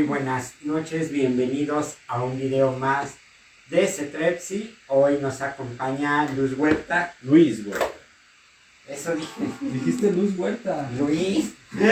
Muy 0.00 0.08
buenas 0.08 0.54
noches, 0.62 1.12
bienvenidos 1.12 1.98
a 2.08 2.22
un 2.22 2.38
video 2.40 2.72
más 2.72 3.16
de 3.68 3.86
Cetrepsi. 3.86 4.74
Hoy 4.86 5.18
nos 5.20 5.42
acompaña 5.42 6.26
Luz 6.32 6.56
Huerta. 6.56 7.14
Luis 7.20 7.66
Huerta. 7.66 7.84
Eso 8.88 9.14
dije. 9.14 9.42
Dijiste 9.60 10.10
Luz 10.10 10.38
Huerta. 10.38 10.90
Luis. 10.98 11.52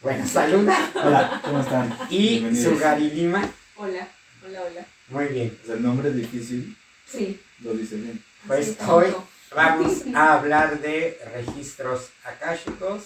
bueno, 0.00 0.26
saluda. 0.26 0.90
Hola, 0.94 1.42
¿cómo 1.44 1.60
están? 1.60 1.94
Y. 2.08 2.56
Sugari 2.56 3.10
Lima. 3.10 3.46
Hola, 3.76 4.08
hola, 4.46 4.62
hola. 4.62 4.86
Muy 5.10 5.26
bien. 5.26 5.58
O 5.62 5.66
sea, 5.66 5.74
el 5.74 5.82
nombre 5.82 6.08
es 6.08 6.16
difícil, 6.16 6.74
Sí. 7.06 7.38
lo 7.60 7.74
dice 7.74 7.96
bien. 7.96 8.24
Pues 8.46 8.78
hoy 8.88 9.08
vamos 9.54 10.04
a 10.14 10.38
hablar 10.38 10.80
de 10.80 11.18
registros 11.34 12.08
akáshicos. 12.24 13.02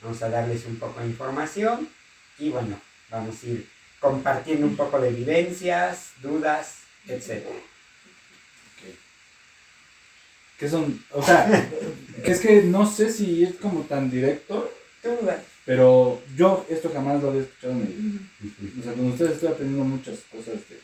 Vamos 0.00 0.22
a 0.22 0.30
darles 0.30 0.64
un 0.64 0.76
poco 0.76 1.00
de 1.00 1.08
información. 1.08 1.90
Y 2.38 2.50
bueno, 2.50 2.80
vamos 3.10 3.42
a 3.42 3.46
ir 3.46 3.68
compartiendo 4.00 4.66
un 4.66 4.76
poco 4.76 5.00
de 5.00 5.12
vivencias, 5.12 6.12
dudas, 6.22 6.78
etc. 7.06 7.44
¿Qué 10.58 10.68
son? 10.68 11.04
O 11.12 11.22
sea, 11.22 11.70
es 12.24 12.40
que 12.40 12.62
no 12.62 12.90
sé 12.90 13.12
si 13.12 13.44
es 13.44 13.54
como 13.56 13.82
tan 13.82 14.10
directo, 14.10 14.72
pero 15.64 16.20
yo 16.36 16.66
esto 16.68 16.90
jamás 16.92 17.22
lo 17.22 17.30
había 17.30 17.42
escuchado 17.42 17.74
en 17.74 17.80
mi 17.80 17.86
vida. 17.86 18.80
O 18.80 18.82
sea, 18.82 18.92
con 18.94 19.06
ustedes 19.06 19.32
estoy 19.32 19.48
aprendiendo 19.50 19.84
muchas 19.84 20.18
cosas, 20.30 20.54
de, 20.68 20.80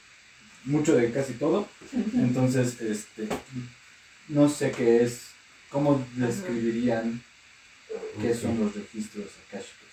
mucho 0.65 0.95
de 0.95 1.11
casi 1.11 1.33
todo. 1.35 1.67
Entonces, 2.15 2.81
este, 2.81 3.29
no 4.29 4.49
sé 4.49 4.71
qué 4.71 5.03
es, 5.03 5.29
cómo 5.71 6.07
describirían 6.15 7.23
qué 8.21 8.35
son 8.35 8.61
los 8.61 8.75
registros 8.75 9.27
akáshicos. 9.49 9.84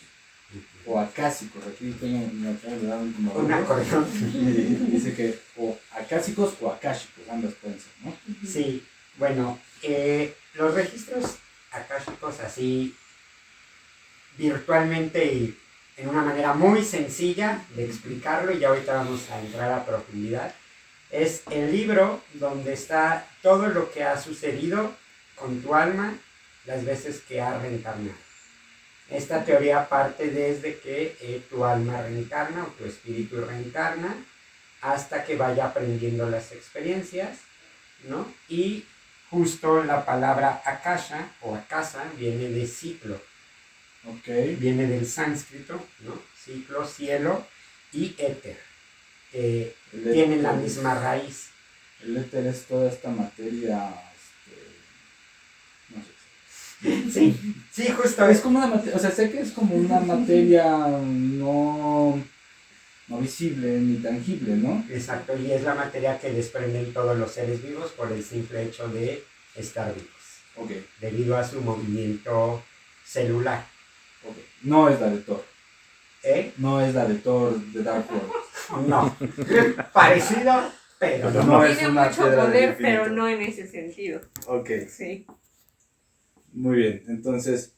O 0.86 1.00
acásicos, 1.00 1.62
aquí 1.68 1.92
tengo, 2.00 2.28
me 2.34 2.50
acaban 2.50 2.82
de 2.82 2.88
dar 2.88 2.98
un 2.98 3.14
como 3.14 3.34
Un 3.34 3.54
acordeón. 3.54 4.08
Y 4.34 4.92
dice 4.92 5.14
que 5.14 5.40
o 5.58 5.78
acásicos 5.92 6.56
o 6.62 6.72
akáshicos, 6.72 7.24
ambas 7.30 7.54
pueden 7.56 7.80
ser, 7.80 7.92
¿no? 8.04 8.16
Sí, 8.48 8.84
bueno, 9.18 9.60
eh, 9.84 10.36
los 10.56 10.74
registros 10.74 11.38
akáshicos 11.72 12.40
así 12.40 12.96
virtualmente 14.38 15.26
y 15.26 15.58
en 15.98 16.10
una 16.10 16.24
manera 16.24 16.54
muy 16.54 16.84
sencilla 16.84 17.64
de 17.76 17.86
explicarlo, 17.86 18.52
y 18.52 18.60
ya 18.60 18.70
ahorita 18.70 18.94
vamos 18.94 19.30
a 19.30 19.40
entrar 19.40 19.72
a 19.72 19.86
profundidad, 19.86 20.54
es 21.12 21.44
el 21.52 21.72
libro 21.72 22.22
donde 22.34 22.74
está 22.74 23.28
todo 23.42 23.68
lo 23.68 23.92
que 23.92 24.04
ha 24.04 24.20
sucedido 24.20 24.96
con 25.36 25.62
tu 25.62 25.76
alma 25.76 26.18
las 26.66 26.86
veces 26.86 27.22
que 27.28 27.42
ha 27.42 27.60
reencarnado. 27.60 28.16
Esta 29.12 29.44
teoría 29.44 29.88
parte 29.90 30.30
desde 30.30 30.80
que 30.80 31.18
eh, 31.22 31.42
tu 31.50 31.66
alma 31.66 32.02
reencarna 32.02 32.64
o 32.64 32.68
tu 32.68 32.86
espíritu 32.86 33.42
reencarna 33.42 34.16
hasta 34.82 35.24
que 35.26 35.36
vaya 35.36 35.66
aprendiendo 35.66 36.30
las 36.30 36.52
experiencias 36.54 37.38
¿no? 38.08 38.32
Y 38.50 38.86
justo 39.30 39.84
la 39.84 40.06
palabra 40.06 40.62
akasha 40.66 41.30
o 41.42 41.56
akasa 41.56 42.04
viene 42.18 42.50
de 42.50 42.68
ciclo, 42.68 43.22
Ok. 44.06 44.58
viene 44.58 44.88
del 44.88 45.08
sánscrito, 45.08 45.86
¿no? 46.00 46.20
Ciclo, 46.44 46.88
cielo 46.88 47.46
y 47.94 48.16
éter, 48.18 48.58
que 49.32 49.76
tienen 49.92 50.42
la 50.44 50.54
misma 50.54 50.96
raíz. 50.96 51.50
El 52.04 52.18
éter 52.18 52.48
es 52.48 52.66
toda 52.66 52.90
esta 52.90 53.10
materia. 53.10 53.94
Sí, 56.82 57.38
sí, 57.72 57.88
justo 57.90 58.26
Es 58.28 58.38
es. 58.38 58.42
como 58.42 58.58
una 58.58 58.68
materia, 58.68 58.96
o 58.96 59.00
sea, 59.00 59.12
sé 59.12 59.30
que 59.32 59.42
es 59.42 59.52
como 59.52 59.76
una 59.76 60.00
materia 60.00 60.66
no, 60.88 62.20
no 63.08 63.18
visible 63.20 63.80
ni 63.80 63.98
tangible, 63.98 64.56
¿no? 64.56 64.84
Exacto, 64.90 65.38
y 65.38 65.52
es 65.52 65.62
la 65.64 65.76
materia 65.76 66.18
que 66.20 66.32
desprenden 66.32 66.92
todos 66.94 67.18
los 67.18 67.32
seres 67.32 67.62
vivos 67.62 67.92
por 67.92 68.12
el 68.12 68.24
simple 68.24 68.64
hecho 68.64 68.88
de 68.88 69.24
estar 69.56 69.94
vivos, 69.94 70.10
Ok, 70.56 70.72
debido 71.00 71.38
a 71.38 71.48
su 71.48 71.62
movimiento 71.62 72.64
celular. 73.06 73.64
ok. 74.28 74.38
No 74.64 74.90
es 74.90 75.00
la 75.00 75.10
de 75.10 75.18
Thor. 75.18 75.44
¿Eh? 76.24 76.54
No 76.58 76.82
es 76.82 76.94
la 76.94 77.06
de 77.06 77.16
Thor 77.16 77.60
de 77.60 77.84
Dark 77.84 78.06
World. 78.12 78.32
No. 78.88 79.16
Parecido, 79.92 80.72
pero 80.98 81.30
no. 81.32 81.44
no 81.44 81.64
es 81.66 81.78
Tiene 81.78 81.92
una 81.92 82.06
mucho 82.08 82.22
poder, 82.24 82.78
pero 82.80 83.10
no 83.10 83.28
en 83.28 83.42
ese 83.42 83.68
sentido. 83.68 84.22
Ok, 84.48 84.70
Sí. 84.90 85.26
Muy 86.54 86.78
bien. 86.78 87.04
Entonces, 87.08 87.74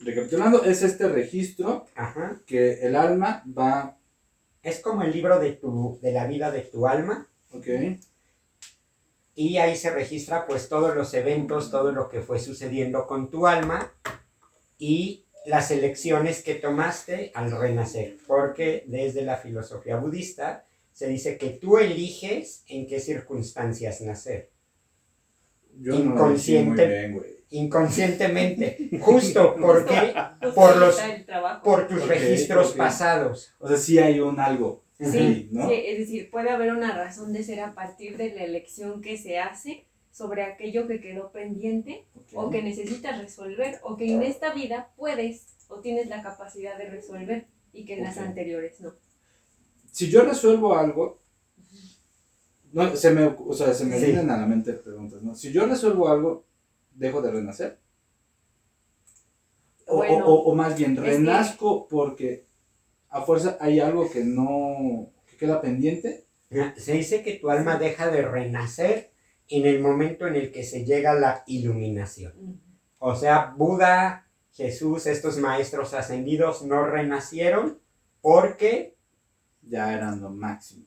recapitulando, 0.00 0.64
es 0.64 0.82
este 0.82 1.08
registro 1.08 1.86
Ajá. 1.94 2.40
que 2.46 2.80
el 2.86 2.96
alma 2.96 3.44
va, 3.46 3.98
Es 4.62 4.80
como 4.80 5.02
el 5.02 5.12
libro 5.12 5.38
de, 5.38 5.52
tu, 5.52 5.98
de 6.02 6.12
la 6.12 6.26
vida 6.26 6.50
de 6.50 6.62
tu 6.62 6.86
alma 6.86 7.28
ok, 7.52 7.66
y 9.34 9.58
ahí 9.58 9.76
se 9.76 9.90
registra 9.90 10.46
pues 10.46 10.68
todos 10.68 10.94
los 10.96 11.12
eventos, 11.14 11.70
todo 11.70 11.92
lo 11.92 12.08
que 12.08 12.20
fue 12.20 12.38
sucediendo 12.40 13.06
con 13.06 13.30
tu 13.30 13.46
alma 13.46 13.92
y 14.78 15.26
las 15.44 15.70
elecciones 15.70 16.42
que 16.42 16.54
tomaste 16.54 17.30
al 17.34 17.50
renacer, 17.52 18.16
porque 18.26 18.84
desde 18.88 19.22
la 19.22 19.36
filosofía 19.36 19.96
budista 19.96 20.64
se 20.92 21.06
dice 21.08 21.36
que 21.36 21.50
tú 21.50 21.78
eliges 21.78 22.64
en 22.68 22.86
qué 22.86 22.98
circunstancias 22.98 24.00
nacer, 24.00 24.50
yo 25.78 25.92
no 25.92 25.98
lo 25.98 26.04
muy 26.04 26.12
Inconsciente. 26.14 26.86
bien, 26.86 27.12
güey. 27.14 27.35
Inconscientemente, 27.50 28.90
justo 29.00 29.54
porque 29.60 30.14
Por 30.54 30.76
los- 30.76 31.00
por 31.62 31.88
tus 31.88 32.06
registros 32.08 32.72
pasados. 32.72 33.52
O 33.58 33.68
sea, 33.68 33.76
sí 33.76 33.98
hay 33.98 34.20
un 34.20 34.40
algo. 34.40 34.82
Sí, 34.98 35.50
¿no? 35.52 35.68
sí, 35.68 35.74
es 35.74 35.98
decir, 35.98 36.30
puede 36.30 36.48
haber 36.48 36.72
una 36.72 36.96
razón 36.96 37.34
de 37.34 37.44
ser 37.44 37.60
a 37.60 37.74
partir 37.74 38.16
de 38.16 38.34
la 38.34 38.44
elección 38.44 39.02
que 39.02 39.18
se 39.18 39.38
hace 39.38 39.84
sobre 40.10 40.42
aquello 40.42 40.86
que 40.88 41.00
quedó 41.02 41.30
pendiente 41.32 42.06
o 42.32 42.48
que 42.50 42.62
necesitas 42.62 43.18
resolver 43.18 43.78
o 43.82 43.98
que 43.98 44.10
en 44.14 44.22
esta 44.22 44.54
vida 44.54 44.88
puedes 44.96 45.48
o 45.68 45.80
tienes 45.80 46.06
la 46.08 46.22
capacidad 46.22 46.78
de 46.78 46.86
resolver 46.88 47.46
y 47.74 47.84
que 47.84 47.98
en 47.98 48.04
las 48.04 48.16
anteriores 48.16 48.80
no. 48.80 48.94
Si 49.92 50.08
yo 50.08 50.22
resuelvo 50.22 50.74
algo, 50.74 51.20
no, 52.72 52.96
se 52.96 53.10
me, 53.10 53.24
o 53.26 53.52
sea, 53.52 53.74
se 53.74 53.84
me 53.84 53.98
Sí. 53.98 54.06
vienen 54.06 54.30
a 54.30 54.38
la 54.38 54.46
mente 54.46 54.72
preguntas, 54.72 55.22
¿no? 55.22 55.34
Si 55.34 55.52
yo 55.52 55.66
resuelvo 55.66 56.08
algo, 56.08 56.45
¿dejo 56.96 57.22
de 57.22 57.30
renacer? 57.30 57.78
O, 59.86 59.98
Bueno, 59.98 60.26
o- 60.26 60.54
más 60.54 60.76
bien, 60.76 60.94
que- 60.96 61.02
renazco 61.02 61.86
porque 61.88 62.46
a 63.08 63.22
fuerza 63.22 63.56
hay 63.60 63.78
algo 63.80 64.10
que 64.10 64.24
no, 64.24 65.12
que 65.26 65.36
queda 65.36 65.60
pendiente. 65.60 66.26
Se 66.76 66.92
dice 66.92 67.22
que 67.22 67.34
tu 67.34 67.50
alma 67.50 67.76
deja 67.78 68.10
de 68.10 68.22
renacer 68.22 69.12
en 69.48 69.66
el 69.66 69.80
momento 69.80 70.26
en 70.26 70.34
el 70.36 70.50
que 70.50 70.64
se 70.64 70.84
llega 70.84 71.12
a 71.12 71.18
la 71.20 71.44
iluminación. 71.46 72.60
O 72.98 73.14
sea, 73.14 73.54
Buda, 73.56 74.28
Jesús, 74.52 75.06
estos 75.06 75.38
maestros 75.38 75.92
ascendidos 75.94 76.62
no 76.64 76.84
renacieron 76.86 77.78
porque 78.20 78.96
Ya 79.68 79.92
eran 79.92 80.20
lo 80.20 80.30
máximo. 80.30 80.86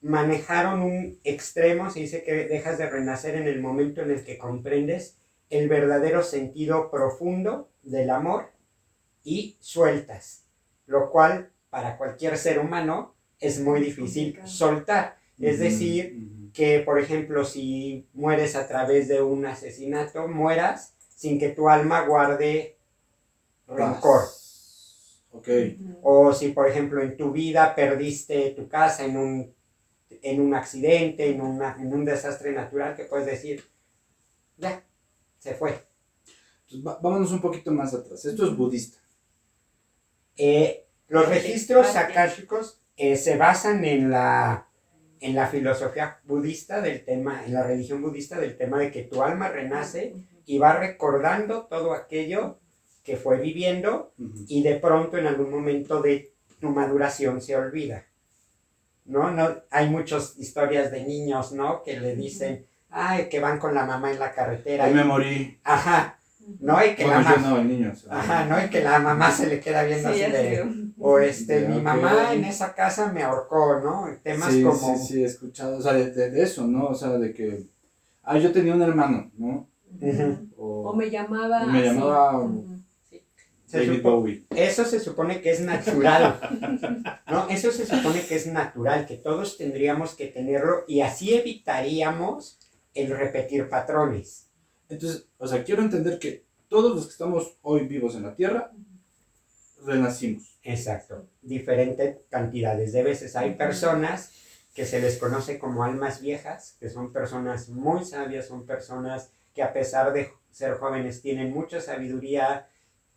Manejaron 0.00 0.82
un 0.82 1.18
extremo. 1.24 1.90
Se 1.90 2.00
dice 2.00 2.22
que 2.22 2.46
dejas 2.46 2.78
de 2.78 2.88
renacer 2.88 3.34
en 3.34 3.46
el 3.48 3.60
momento 3.60 4.02
en 4.02 4.10
el 4.10 4.24
que 4.24 4.38
comprendes 4.38 5.18
el 5.50 5.68
verdadero 5.68 6.22
sentido 6.22 6.90
profundo 6.90 7.70
del 7.82 8.10
amor 8.10 8.50
y 9.24 9.56
sueltas, 9.60 10.44
lo 10.86 11.10
cual 11.10 11.50
para 11.70 11.96
cualquier 11.96 12.36
ser 12.38 12.58
humano 12.58 13.14
es 13.40 13.60
muy 13.60 13.80
difícil 13.80 14.40
soltar. 14.44 15.16
Es 15.38 15.60
decir, 15.60 16.50
que, 16.52 16.80
por 16.80 16.98
ejemplo, 16.98 17.44
si 17.44 18.08
mueres 18.12 18.56
a 18.56 18.66
través 18.66 19.06
de 19.06 19.22
un 19.22 19.46
asesinato, 19.46 20.26
mueras 20.26 20.94
sin 21.14 21.38
que 21.38 21.50
tu 21.50 21.68
alma 21.68 22.00
guarde 22.06 22.76
rencor. 23.68 24.22
Ok. 25.30 25.48
Ujú. 25.48 25.98
O 26.02 26.32
si, 26.32 26.48
por 26.48 26.68
ejemplo, 26.68 27.02
en 27.02 27.16
tu 27.16 27.30
vida 27.30 27.74
perdiste 27.74 28.50
tu 28.50 28.68
casa 28.68 29.04
en 29.04 29.16
un, 29.16 29.54
en 30.22 30.40
un 30.40 30.54
accidente, 30.54 31.28
en, 31.30 31.40
una- 31.40 31.76
en 31.80 31.92
un 31.92 32.04
desastre 32.04 32.52
natural, 32.52 32.96
que 32.96 33.04
puedes 33.04 33.26
decir, 33.26 33.64
ya, 34.56 34.84
se 35.38 35.54
fue. 35.54 35.70
Entonces, 36.62 36.86
va- 36.86 36.98
vámonos 37.02 37.32
un 37.32 37.40
poquito 37.40 37.70
más 37.72 37.94
atrás. 37.94 38.24
Esto 38.24 38.46
es 38.46 38.56
budista. 38.56 38.98
Eh, 40.36 40.86
los 41.08 41.28
registros 41.28 41.96
akáshicos 41.96 42.80
eh, 42.96 43.16
se 43.16 43.36
basan 43.36 43.84
en 43.84 44.10
la, 44.10 44.68
en 45.20 45.34
la 45.34 45.46
filosofía 45.48 46.20
budista 46.24 46.80
del 46.80 47.04
tema, 47.04 47.44
en 47.44 47.54
la 47.54 47.66
religión 47.66 48.02
budista 48.02 48.38
del 48.38 48.56
tema 48.56 48.78
de 48.78 48.90
que 48.92 49.02
tu 49.04 49.22
alma 49.22 49.48
renace 49.48 50.14
y 50.46 50.58
va 50.58 50.74
recordando 50.78 51.66
todo 51.66 51.92
aquello 51.92 52.60
que 53.02 53.16
fue 53.16 53.38
viviendo 53.40 54.12
Ujú. 54.18 54.44
y 54.48 54.62
de 54.62 54.76
pronto 54.76 55.16
en 55.16 55.26
algún 55.26 55.50
momento 55.50 56.02
de 56.02 56.34
tu 56.60 56.68
maduración 56.70 57.40
se 57.40 57.56
olvida. 57.56 58.04
¿No? 59.08 59.30
no 59.30 59.48
hay 59.70 59.88
muchas 59.90 60.38
historias 60.38 60.90
de 60.92 61.04
niños, 61.04 61.52
¿no? 61.52 61.82
Que 61.82 61.98
le 61.98 62.14
dicen, 62.14 62.66
ay, 62.90 63.28
que 63.28 63.40
van 63.40 63.58
con 63.58 63.74
la 63.74 63.84
mamá 63.84 64.12
en 64.12 64.18
la 64.20 64.32
carretera. 64.32 64.84
Ahí 64.84 64.92
y- 64.92 64.94
me 64.94 65.04
morí. 65.04 65.58
Ajá. 65.64 66.14
¿no? 66.60 66.82
Y 66.84 66.94
que 66.94 67.06
la 67.06 67.14
Bueno, 67.16 67.30
yo 67.30 67.36
mamá, 67.40 67.50
no, 67.50 67.58
el 67.60 67.68
niño. 67.68 67.90
o 67.92 67.94
sea, 67.96 68.18
ajá, 68.20 68.44
¿no? 68.46 68.64
Y 68.64 68.70
que 68.70 68.80
la 68.82 68.98
mamá 69.00 69.30
se 69.30 69.46
le 69.48 69.60
queda 69.60 69.82
viendo 69.84 70.12
Sí, 70.14 70.22
así 70.22 70.32
de, 70.32 70.64
o 70.98 71.18
este, 71.18 71.62
Ya, 71.62 71.68
mi 71.68 71.80
mamá 71.82 72.32
en 72.32 72.44
esa 72.44 72.74
casa 72.74 73.12
me 73.12 73.22
ahorcó, 73.22 73.80
¿no? 73.80 74.06
Temas 74.22 74.52
sí, 74.54 74.62
como, 74.62 74.96
sí, 74.96 75.06
sí, 75.06 75.22
he 75.22 75.26
escuchado, 75.26 75.76
o 75.76 75.82
sea, 75.82 75.92
de, 75.92 76.10
de- 76.10 76.30
de 76.30 76.42
eso, 76.42 76.66
¿no? 76.66 76.86
O 76.86 76.94
sea, 76.94 77.10
de 77.18 77.34
que, 77.34 77.64
ah, 78.22 78.38
yo 78.38 78.50
tenía 78.52 78.74
un 78.74 78.80
hermano, 78.82 79.30
¿no? 79.36 79.68
O 80.56 80.88
O, 80.90 80.96
me 80.96 81.10
llamaba. 81.10 81.66
Me 81.66 81.82
llamaba-. 81.82 82.48
Se 83.68 83.78
David 83.78 83.98
supo- 83.98 84.10
Bowie. 84.10 84.46
eso 84.56 84.84
se 84.84 84.98
supone 84.98 85.40
que 85.40 85.50
es 85.50 85.60
natural, 85.60 86.40
¿no? 87.28 87.48
Eso 87.50 87.70
se 87.70 87.84
supone 87.86 88.22
que 88.26 88.34
es 88.36 88.46
natural, 88.46 89.06
que 89.06 89.16
todos 89.16 89.56
tendríamos 89.58 90.14
que 90.14 90.26
tenerlo 90.26 90.84
y 90.88 91.00
así 91.02 91.34
evitaríamos 91.34 92.58
el 92.94 93.10
repetir 93.10 93.68
patrones. 93.68 94.48
Entonces, 94.88 95.26
o 95.36 95.46
sea, 95.46 95.62
quiero 95.64 95.82
entender 95.82 96.18
que 96.18 96.44
todos 96.68 96.94
los 96.94 97.04
que 97.06 97.12
estamos 97.12 97.58
hoy 97.62 97.86
vivos 97.86 98.14
en 98.16 98.22
la 98.24 98.34
Tierra, 98.34 98.72
renacimos. 99.84 100.58
Exacto. 100.62 101.26
Diferentes 101.42 102.16
cantidades 102.30 102.92
de 102.92 103.02
veces. 103.02 103.36
Hay 103.36 103.54
personas 103.54 104.32
que 104.74 104.84
se 104.86 105.00
les 105.00 105.18
conoce 105.18 105.58
como 105.58 105.84
almas 105.84 106.20
viejas, 106.20 106.76
que 106.78 106.88
son 106.88 107.12
personas 107.12 107.68
muy 107.68 108.04
sabias, 108.04 108.46
son 108.46 108.64
personas 108.66 109.30
que 109.54 109.62
a 109.62 109.72
pesar 109.72 110.12
de 110.12 110.30
ser 110.50 110.74
jóvenes 110.74 111.20
tienen 111.22 111.52
mucha 111.52 111.80
sabiduría, 111.80 112.68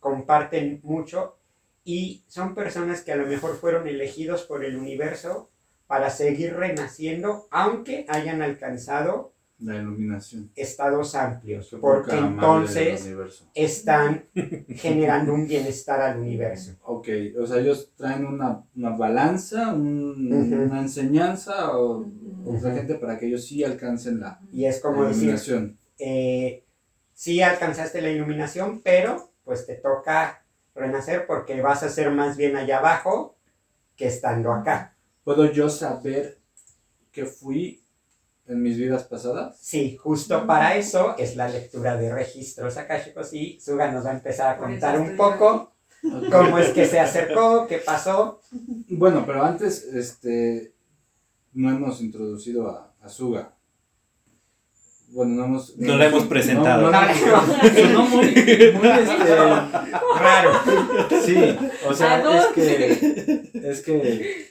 comparten 0.02 0.80
mucho 0.82 1.36
y 1.84 2.24
son 2.26 2.54
personas 2.54 3.00
que 3.02 3.12
a 3.12 3.16
lo 3.16 3.26
mejor 3.26 3.56
fueron 3.56 3.86
elegidos 3.88 4.42
por 4.42 4.64
el 4.64 4.76
universo 4.76 5.48
para 5.86 6.10
seguir 6.10 6.54
renaciendo, 6.54 7.46
aunque 7.50 8.04
hayan 8.08 8.42
alcanzado 8.42 9.32
La 9.58 9.76
iluminación. 9.76 10.50
estados 10.56 11.14
amplios, 11.14 11.68
porque 11.80 12.16
entonces 12.18 13.08
están 13.54 14.24
generando 14.68 15.34
un 15.34 15.46
bienestar 15.46 16.00
al 16.00 16.18
universo. 16.18 16.72
Ok, 16.84 17.08
o 17.40 17.46
sea, 17.46 17.60
ellos 17.60 17.92
traen 17.96 18.24
una, 18.26 18.64
una 18.74 18.90
balanza, 18.90 19.72
un- 19.72 20.32
Ujú. 20.32 20.62
una 20.64 20.80
enseñanza 20.80 21.76
o 21.78 21.98
Ujú. 21.98 22.56
otra 22.56 22.74
gente 22.74 22.94
para 22.96 23.18
que 23.18 23.26
ellos 23.26 23.44
sí 23.44 23.62
alcancen 23.62 24.18
la, 24.20 24.40
Y 24.50 24.64
es 24.64 24.80
como 24.80 25.02
la 25.02 25.08
decir, 25.08 25.22
iluminación. 25.24 25.78
eh, 25.98 26.64
sí 27.12 27.42
alcanzaste 27.42 28.00
la 28.02 28.10
iluminación, 28.10 28.80
pero 28.82 29.30
pues 29.44 29.66
te 29.66 29.74
toca 29.74 30.44
renacer 30.74 31.26
porque 31.26 31.60
vas 31.60 31.82
a 31.82 31.88
ser 31.88 32.10
más 32.10 32.36
bien 32.36 32.56
allá 32.56 32.78
abajo 32.78 33.36
que 33.96 34.06
estando 34.06 34.52
acá. 34.52 34.96
¿Puedo 35.24 35.50
yo 35.50 35.68
saber 35.68 36.38
que 37.10 37.26
fui 37.26 37.84
en 38.46 38.62
mis 38.62 38.76
vidas 38.76 39.04
pasadas? 39.04 39.56
Sí, 39.60 39.96
justo 39.96 40.46
para 40.46 40.76
eso 40.76 41.16
es 41.18 41.36
la 41.36 41.48
lectura 41.48 41.96
de 41.96 42.12
registros 42.12 42.76
akáshicos 42.76 43.32
y 43.32 43.60
Suga 43.60 43.90
nos 43.92 44.04
va 44.04 44.10
a 44.10 44.14
empezar 44.14 44.54
a 44.54 44.58
contar 44.58 44.98
un 44.98 45.16
poco 45.16 45.72
cómo 46.30 46.58
es 46.58 46.70
que 46.70 46.86
se 46.86 46.98
acercó, 46.98 47.66
qué 47.68 47.78
pasó. 47.78 48.40
Bueno, 48.88 49.24
pero 49.24 49.44
antes, 49.44 49.84
este, 49.84 50.72
no 51.52 51.70
hemos 51.70 52.00
introducido 52.00 52.68
a, 52.68 52.92
a 53.00 53.08
Suga. 53.08 53.51
Bueno, 55.12 55.34
no 55.34 55.44
hemos... 55.44 55.76
No 55.76 55.96
la 55.96 56.06
hemos 56.06 56.24
presentado. 56.24 56.90
No, 56.90 56.90
no, 56.90 57.06
no, 57.06 57.82
sonó 57.82 58.06
muy, 58.06 58.24
muy, 58.24 58.88
este, 58.88 59.36
Raro. 60.18 60.52
sí, 61.22 61.36
o 61.86 61.92
sea, 61.92 62.14
¿A 62.14 62.38
es 62.38 62.46
que, 62.54 63.50
es 63.62 63.80
que, 63.82 64.46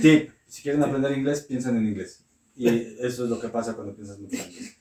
tip, 0.00 0.30
si 0.46 0.62
quieren 0.62 0.84
aprender 0.84 1.18
inglés, 1.18 1.42
piensan 1.48 1.76
en 1.78 1.88
inglés. 1.88 2.24
Y 2.54 2.68
eso 2.68 3.24
es 3.24 3.30
lo 3.30 3.40
que 3.40 3.48
pasa 3.48 3.74
cuando 3.74 3.96
piensas 3.96 4.20
mucho 4.20 4.36
en 4.36 4.50
inglés. 4.50 4.76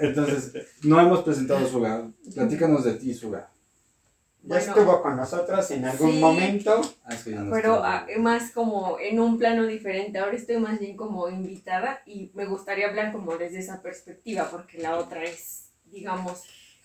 Entonces, 0.00 0.52
no 0.82 1.00
hemos 1.00 1.22
presentado 1.22 1.66
Suga. 1.66 2.10
Platícanos 2.34 2.84
de 2.84 2.94
ti, 2.94 3.14
Suga. 3.14 3.50
Ya 4.42 4.56
Bueno. 4.56 4.72
estuvo 4.72 5.02
con 5.02 5.16
nosotros 5.16 5.70
en 5.70 5.84
algún 5.84 6.12
Sí. 6.12 6.18
momento. 6.18 6.80
Ah, 7.04 7.10
Pero 7.50 7.82
más 8.20 8.52
como 8.52 8.98
en 8.98 9.20
un 9.20 9.36
plano 9.38 9.66
diferente. 9.66 10.18
Ahora 10.18 10.34
estoy 10.36 10.56
más 10.56 10.78
bien 10.78 10.96
como 10.96 11.28
invitada 11.28 12.00
y 12.06 12.30
me 12.34 12.46
gustaría 12.46 12.88
hablar 12.88 13.12
como 13.12 13.36
desde 13.36 13.58
esa 13.58 13.82
perspectiva 13.82 14.48
porque 14.50 14.78
la 14.78 14.96
otra 14.96 15.22
es, 15.24 15.72
digamos, 15.84 16.44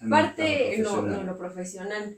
parte 0.09 0.75
no, 0.79 0.89
profesional. 0.91 1.11
no, 1.11 1.23
lo 1.31 1.37
profesional. 1.37 2.17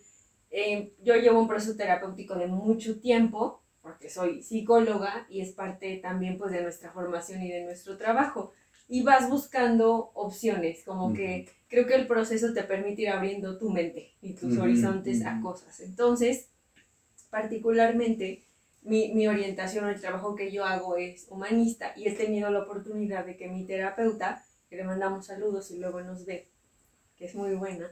Eh, 0.49 0.93
yo 1.03 1.15
llevo 1.15 1.39
un 1.39 1.47
proceso 1.47 1.75
terapéutico 1.77 2.35
de 2.35 2.47
mucho 2.47 2.99
tiempo 2.99 3.61
porque 3.81 4.09
soy 4.09 4.41
psicóloga 4.41 5.27
y 5.29 5.41
es 5.41 5.51
parte 5.51 5.97
también 5.97 6.37
pues 6.37 6.51
de 6.51 6.61
nuestra 6.63 6.91
formación 6.91 7.43
y 7.43 7.51
de 7.51 7.63
nuestro 7.63 7.95
trabajo. 7.97 8.53
Y 8.87 9.03
vas 9.03 9.29
buscando 9.29 10.11
opciones, 10.13 10.83
como 10.85 11.13
que 11.13 11.49
creo 11.69 11.87
que 11.87 11.95
el 11.95 12.07
proceso 12.07 12.53
te 12.53 12.63
permite 12.63 13.03
ir 13.03 13.09
abriendo 13.09 13.57
tu 13.57 13.69
mente 13.69 14.13
y 14.21 14.33
tus 14.33 14.57
Ujú, 14.57 14.57
horizontes 14.57 15.25
a 15.25 15.39
cosas. 15.41 15.79
Entonces, 15.81 16.49
particularmente, 17.29 18.43
mi, 18.83 19.13
mi 19.13 19.27
orientación 19.27 19.85
o 19.85 19.89
el 19.89 19.99
trabajo 20.01 20.35
que 20.35 20.51
yo 20.51 20.65
hago 20.65 20.97
es 20.97 21.27
humanista 21.29 21.93
y 21.95 22.07
he 22.07 22.11
tenido 22.13 22.49
la 22.51 22.59
oportunidad 22.59 23.25
de 23.25 23.37
que 23.37 23.47
mi 23.47 23.65
terapeuta, 23.65 24.45
que 24.69 24.77
le 24.77 24.83
mandamos 24.83 25.25
saludos 25.27 25.71
y 25.71 25.79
luego 25.79 26.01
nos 26.01 26.25
ve, 26.25 26.49
que 27.17 27.25
es 27.25 27.35
muy 27.35 27.55
buena, 27.55 27.91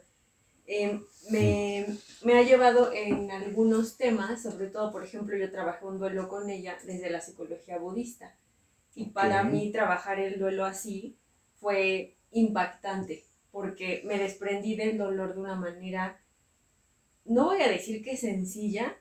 eh, 0.68 1.02
me, 1.32 1.88
me 2.24 2.38
ha 2.40 2.44
llevado 2.44 2.92
en 2.94 3.32
algunos 3.32 3.98
temas, 3.98 4.44
sobre 4.44 4.68
todo, 4.68 4.92
por 4.92 5.04
ejemplo, 5.04 5.38
yo 5.38 5.52
trabajé 5.52 5.86
un 5.86 6.00
duelo 6.00 6.28
con 6.30 6.50
ella 6.50 6.78
desde 6.86 7.10
la 7.10 7.22
psicología 7.22 7.78
budista. 7.80 8.36
Y 8.96 9.08
para 9.08 9.44
mí 9.44 9.72
trabajar 9.72 10.20
el 10.20 10.40
duelo 10.40 10.66
así 10.66 11.18
fue 11.60 12.16
impactante, 12.32 13.26
porque 13.52 14.02
me 14.06 14.18
desprendí 14.18 14.76
del 14.76 14.98
dolor 14.98 15.36
de 15.36 15.42
una 15.42 15.56
manera, 15.56 16.20
no 17.26 17.46
voy 17.46 17.62
a 17.62 17.70
decir 17.70 18.04
que 18.04 18.16
sencilla, 18.16 18.96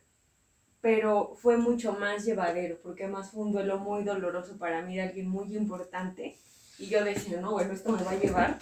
pero 0.80 1.34
fue 1.36 1.56
mucho 1.56 1.92
más 1.94 2.24
llevadero, 2.24 2.78
porque 2.82 3.04
además 3.04 3.30
fue 3.30 3.44
un 3.44 3.52
duelo 3.52 3.78
muy 3.78 4.04
doloroso 4.04 4.58
para 4.58 4.82
mí 4.82 4.96
de 4.96 5.02
alguien 5.02 5.28
muy 5.28 5.56
importante. 5.56 6.36
Y 6.78 6.88
yo 6.88 7.04
decía, 7.04 7.40
no, 7.40 7.52
bueno, 7.52 7.72
esto 7.72 7.92
me 7.92 8.02
va 8.02 8.10
a 8.10 8.18
llevar 8.18 8.58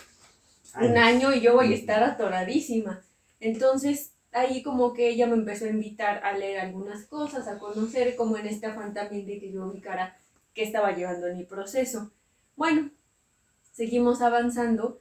un 0.80 0.96
año 0.96 1.32
y 1.32 1.40
yo 1.40 1.54
voy 1.54 1.72
a 1.72 1.76
estar 1.76 2.02
atoradísima. 2.02 3.02
Entonces, 3.40 4.12
ahí 4.32 4.62
como 4.62 4.92
que 4.92 5.08
ella 5.08 5.26
me 5.26 5.34
empezó 5.34 5.64
a 5.64 5.70
invitar 5.70 6.24
a 6.24 6.36
leer 6.36 6.60
algunas 6.60 7.06
cosas, 7.06 7.48
a 7.48 7.58
conocer, 7.58 8.14
como 8.16 8.36
en 8.36 8.46
este 8.46 8.66
afán 8.66 8.94
también 8.94 9.26
de 9.26 9.40
que 9.40 9.50
yo 9.50 9.66
ubicara 9.66 10.16
qué 10.54 10.62
estaba 10.62 10.92
llevando 10.94 11.26
en 11.26 11.38
mi 11.38 11.44
proceso. 11.44 12.10
Bueno, 12.56 12.90
seguimos 13.72 14.20
avanzando. 14.22 15.00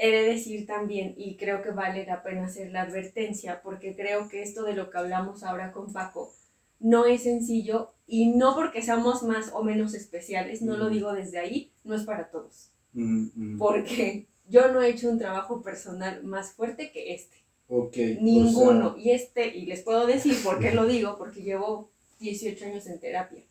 He 0.00 0.10
de 0.12 0.22
decir 0.22 0.64
también, 0.66 1.14
y 1.16 1.36
creo 1.36 1.60
que 1.60 1.70
vale 1.72 2.06
la 2.06 2.22
pena 2.22 2.44
hacer 2.46 2.70
la 2.70 2.82
advertencia, 2.82 3.62
porque 3.62 3.96
creo 3.96 4.28
que 4.28 4.42
esto 4.42 4.62
de 4.62 4.74
lo 4.74 4.90
que 4.90 4.98
hablamos 4.98 5.42
ahora 5.42 5.72
con 5.72 5.92
Paco 5.92 6.32
no 6.78 7.04
es 7.04 7.24
sencillo 7.24 7.92
y 8.06 8.26
no 8.36 8.54
porque 8.54 8.82
seamos 8.82 9.24
más 9.24 9.50
o 9.52 9.64
menos 9.64 9.94
especiales, 9.94 10.62
no 10.62 10.76
lo 10.76 10.88
digo 10.88 11.12
desde 11.12 11.38
ahí, 11.38 11.72
no 11.82 11.96
es 11.96 12.04
para 12.04 12.30
todos 12.30 12.70
Mm, 12.92 13.28
mm. 13.34 13.58
porque 13.58 14.26
yo 14.48 14.72
no 14.72 14.82
he 14.82 14.88
hecho 14.90 15.10
un 15.10 15.18
trabajo 15.18 15.62
personal 15.62 16.24
más 16.24 16.52
fuerte 16.52 16.90
que 16.90 17.14
este. 17.14 17.36
Ok. 17.68 17.96
o 17.96 18.22
Ninguno. 18.22 18.94
sea, 18.94 19.02
y 19.02 19.10
este, 19.10 19.56
y 19.56 19.66
les 19.66 19.82
puedo 19.82 20.06
decir 20.06 20.34
por 20.42 20.58
qué 20.58 20.72
lo 20.72 20.86
digo, 20.86 21.16
porque 21.18 21.42
llevo 21.42 21.90
18 22.18 22.64
años 22.64 22.86
en 22.86 22.98
terapia. 22.98 23.44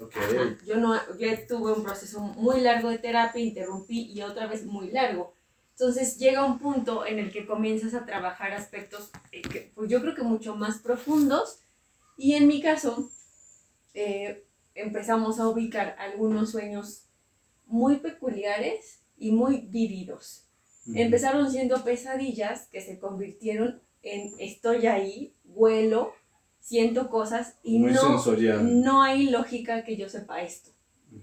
Ok. 0.00 0.16
Ajá. 0.16 0.58
Yo, 0.66 0.76
no, 0.76 0.94
yo 1.18 1.28
tuve 1.46 1.72
un 1.72 1.82
proceso 1.82 2.20
muy 2.20 2.60
largo 2.60 2.90
de 2.90 2.98
terapia, 2.98 3.42
interrumpí 3.42 4.12
y 4.12 4.22
otra 4.22 4.46
vez 4.46 4.64
muy 4.64 4.90
largo. 4.90 5.34
Entonces 5.70 6.16
llega 6.18 6.44
un 6.44 6.58
punto 6.58 7.04
en 7.04 7.18
el 7.18 7.30
que 7.30 7.46
comienzas 7.46 7.94
a 7.94 8.06
trabajar 8.06 8.52
aspectos, 8.52 9.10
eh, 9.30 9.42
que, 9.42 9.72
pues 9.74 9.90
yo 9.90 10.00
creo 10.00 10.14
que 10.14 10.22
mucho 10.22 10.56
más 10.56 10.78
profundos. 10.78 11.60
Y 12.16 12.32
en 12.32 12.46
mi 12.46 12.62
caso, 12.62 13.10
eh, 13.92 14.46
empezamos 14.74 15.38
a 15.38 15.48
ubicar 15.48 15.94
algunos 15.98 16.50
sueños 16.50 17.06
muy 17.66 17.96
peculiares 17.96 19.02
y 19.18 19.32
muy 19.32 19.66
vívidos. 19.68 20.48
Ujú. 20.86 20.98
Empezaron 20.98 21.50
siendo 21.50 21.84
pesadillas 21.84 22.68
que 22.68 22.80
se 22.80 22.98
convirtieron 22.98 23.82
en 24.02 24.32
estoy 24.38 24.86
ahí, 24.86 25.34
vuelo, 25.44 26.14
siento 26.66 27.08
cosas 27.08 27.58
y 27.62 27.78
Muy 27.78 27.92
no, 27.92 28.00
sensorial. 28.00 28.82
no 28.82 29.00
hay 29.02 29.30
lógica 29.30 29.84
que 29.84 29.96
yo 29.96 30.08
sepa 30.08 30.42
esto, 30.42 30.70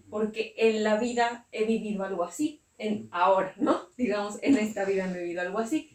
porque 0.09 0.53
en 0.57 0.83
la 0.85 0.97
vida 0.97 1.47
he 1.51 1.65
vivido 1.65 2.05
algo 2.05 2.23
así, 2.23 2.62
en 2.77 3.09
ahora, 3.12 3.53
¿no? 3.57 3.81
Digamos, 3.97 4.39
en 4.41 4.57
esta 4.57 4.85
vida 4.85 5.09
he 5.09 5.19
vivido 5.19 5.41
algo 5.41 5.59
así. 5.59 5.89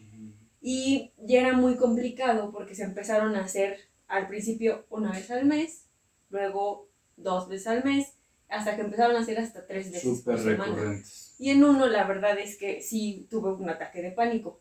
Y 0.61 1.13
ya 1.17 1.41
era 1.41 1.53
muy 1.57 1.77
complicado 1.77 2.51
porque 2.53 2.75
se 2.75 2.85
empezaron 2.85 3.37
a 3.37 3.45
hacer 3.45 3.79
al 4.07 4.29
principio 4.29 4.85
una 4.91 5.13
vez 5.13 5.31
al 5.31 5.47
mes, 5.47 5.87
luego 6.29 6.89
dos 7.17 7.49
veces 7.49 7.69
al 7.69 7.85
mes, 7.85 8.15
hasta 8.51 8.77
que 8.77 8.83
empezaron 8.83 9.17
a 9.17 9.21
hacer 9.21 9.39
hasta 9.39 9.67
tres 9.67 9.91
veces 9.91 10.19
Súper 10.19 10.35
por 10.37 10.45
semana. 10.45 10.65
recurrentes. 10.67 11.37
Y 11.39 11.51
en 11.51 11.65
uno 11.65 11.87
la 11.87 12.05
verdad 12.05 12.39
es 12.39 12.59
que 12.59 12.83
sí 12.83 13.27
tuve 13.31 13.53
un 13.53 13.71
ataque 13.71 14.03
de 14.03 14.11
pánico, 14.13 14.61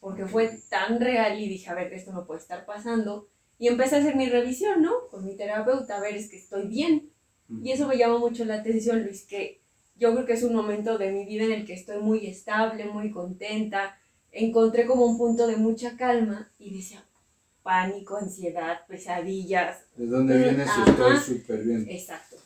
porque 0.00 0.26
fue 0.26 0.50
tan 0.68 1.00
real 1.00 1.40
y 1.40 1.48
dije, 1.48 1.70
a 1.70 1.74
ver, 1.74 1.90
esto 1.94 2.12
no 2.12 2.26
puede 2.26 2.40
estar 2.40 2.66
pasando. 2.66 3.28
Y 3.58 3.68
empecé 3.68 3.96
a 3.96 3.98
hacer 4.00 4.16
mi 4.16 4.28
revisión, 4.28 4.82
¿no? 4.82 5.08
Con 5.10 5.24
mi 5.24 5.36
terapeuta, 5.36 5.96
a 5.96 6.00
ver, 6.00 6.16
es 6.16 6.28
que 6.28 6.36
estoy 6.36 6.66
bien. 6.66 7.10
Y 7.62 7.72
eso 7.72 7.86
me 7.86 7.96
llamó 7.96 8.18
mucho 8.18 8.44
la 8.44 8.56
atención, 8.56 9.02
Luis, 9.02 9.24
que 9.26 9.60
yo 9.96 10.12
creo 10.12 10.26
que 10.26 10.32
es 10.32 10.42
un 10.42 10.54
momento 10.54 10.98
de 10.98 11.12
mi 11.12 11.24
vida 11.24 11.44
en 11.44 11.52
el 11.52 11.66
que 11.66 11.74
estoy 11.74 12.00
muy 12.00 12.26
estable, 12.26 12.84
muy 12.86 13.10
contenta, 13.10 13.98
encontré 14.32 14.86
como 14.86 15.06
un 15.06 15.16
punto 15.18 15.46
de 15.46 15.56
mucha 15.56 15.96
calma 15.96 16.50
y 16.58 16.74
decía, 16.74 17.04
pánico, 17.62 18.16
ansiedad, 18.16 18.80
pesadillas. 18.88 19.84
¿De 19.96 20.06
dónde 20.06 20.36
viene 20.38 20.64
si 20.64 20.90
estoy 20.90 21.16
súper 21.16 21.62
bien? 21.62 21.86
Exacto. 21.88 22.36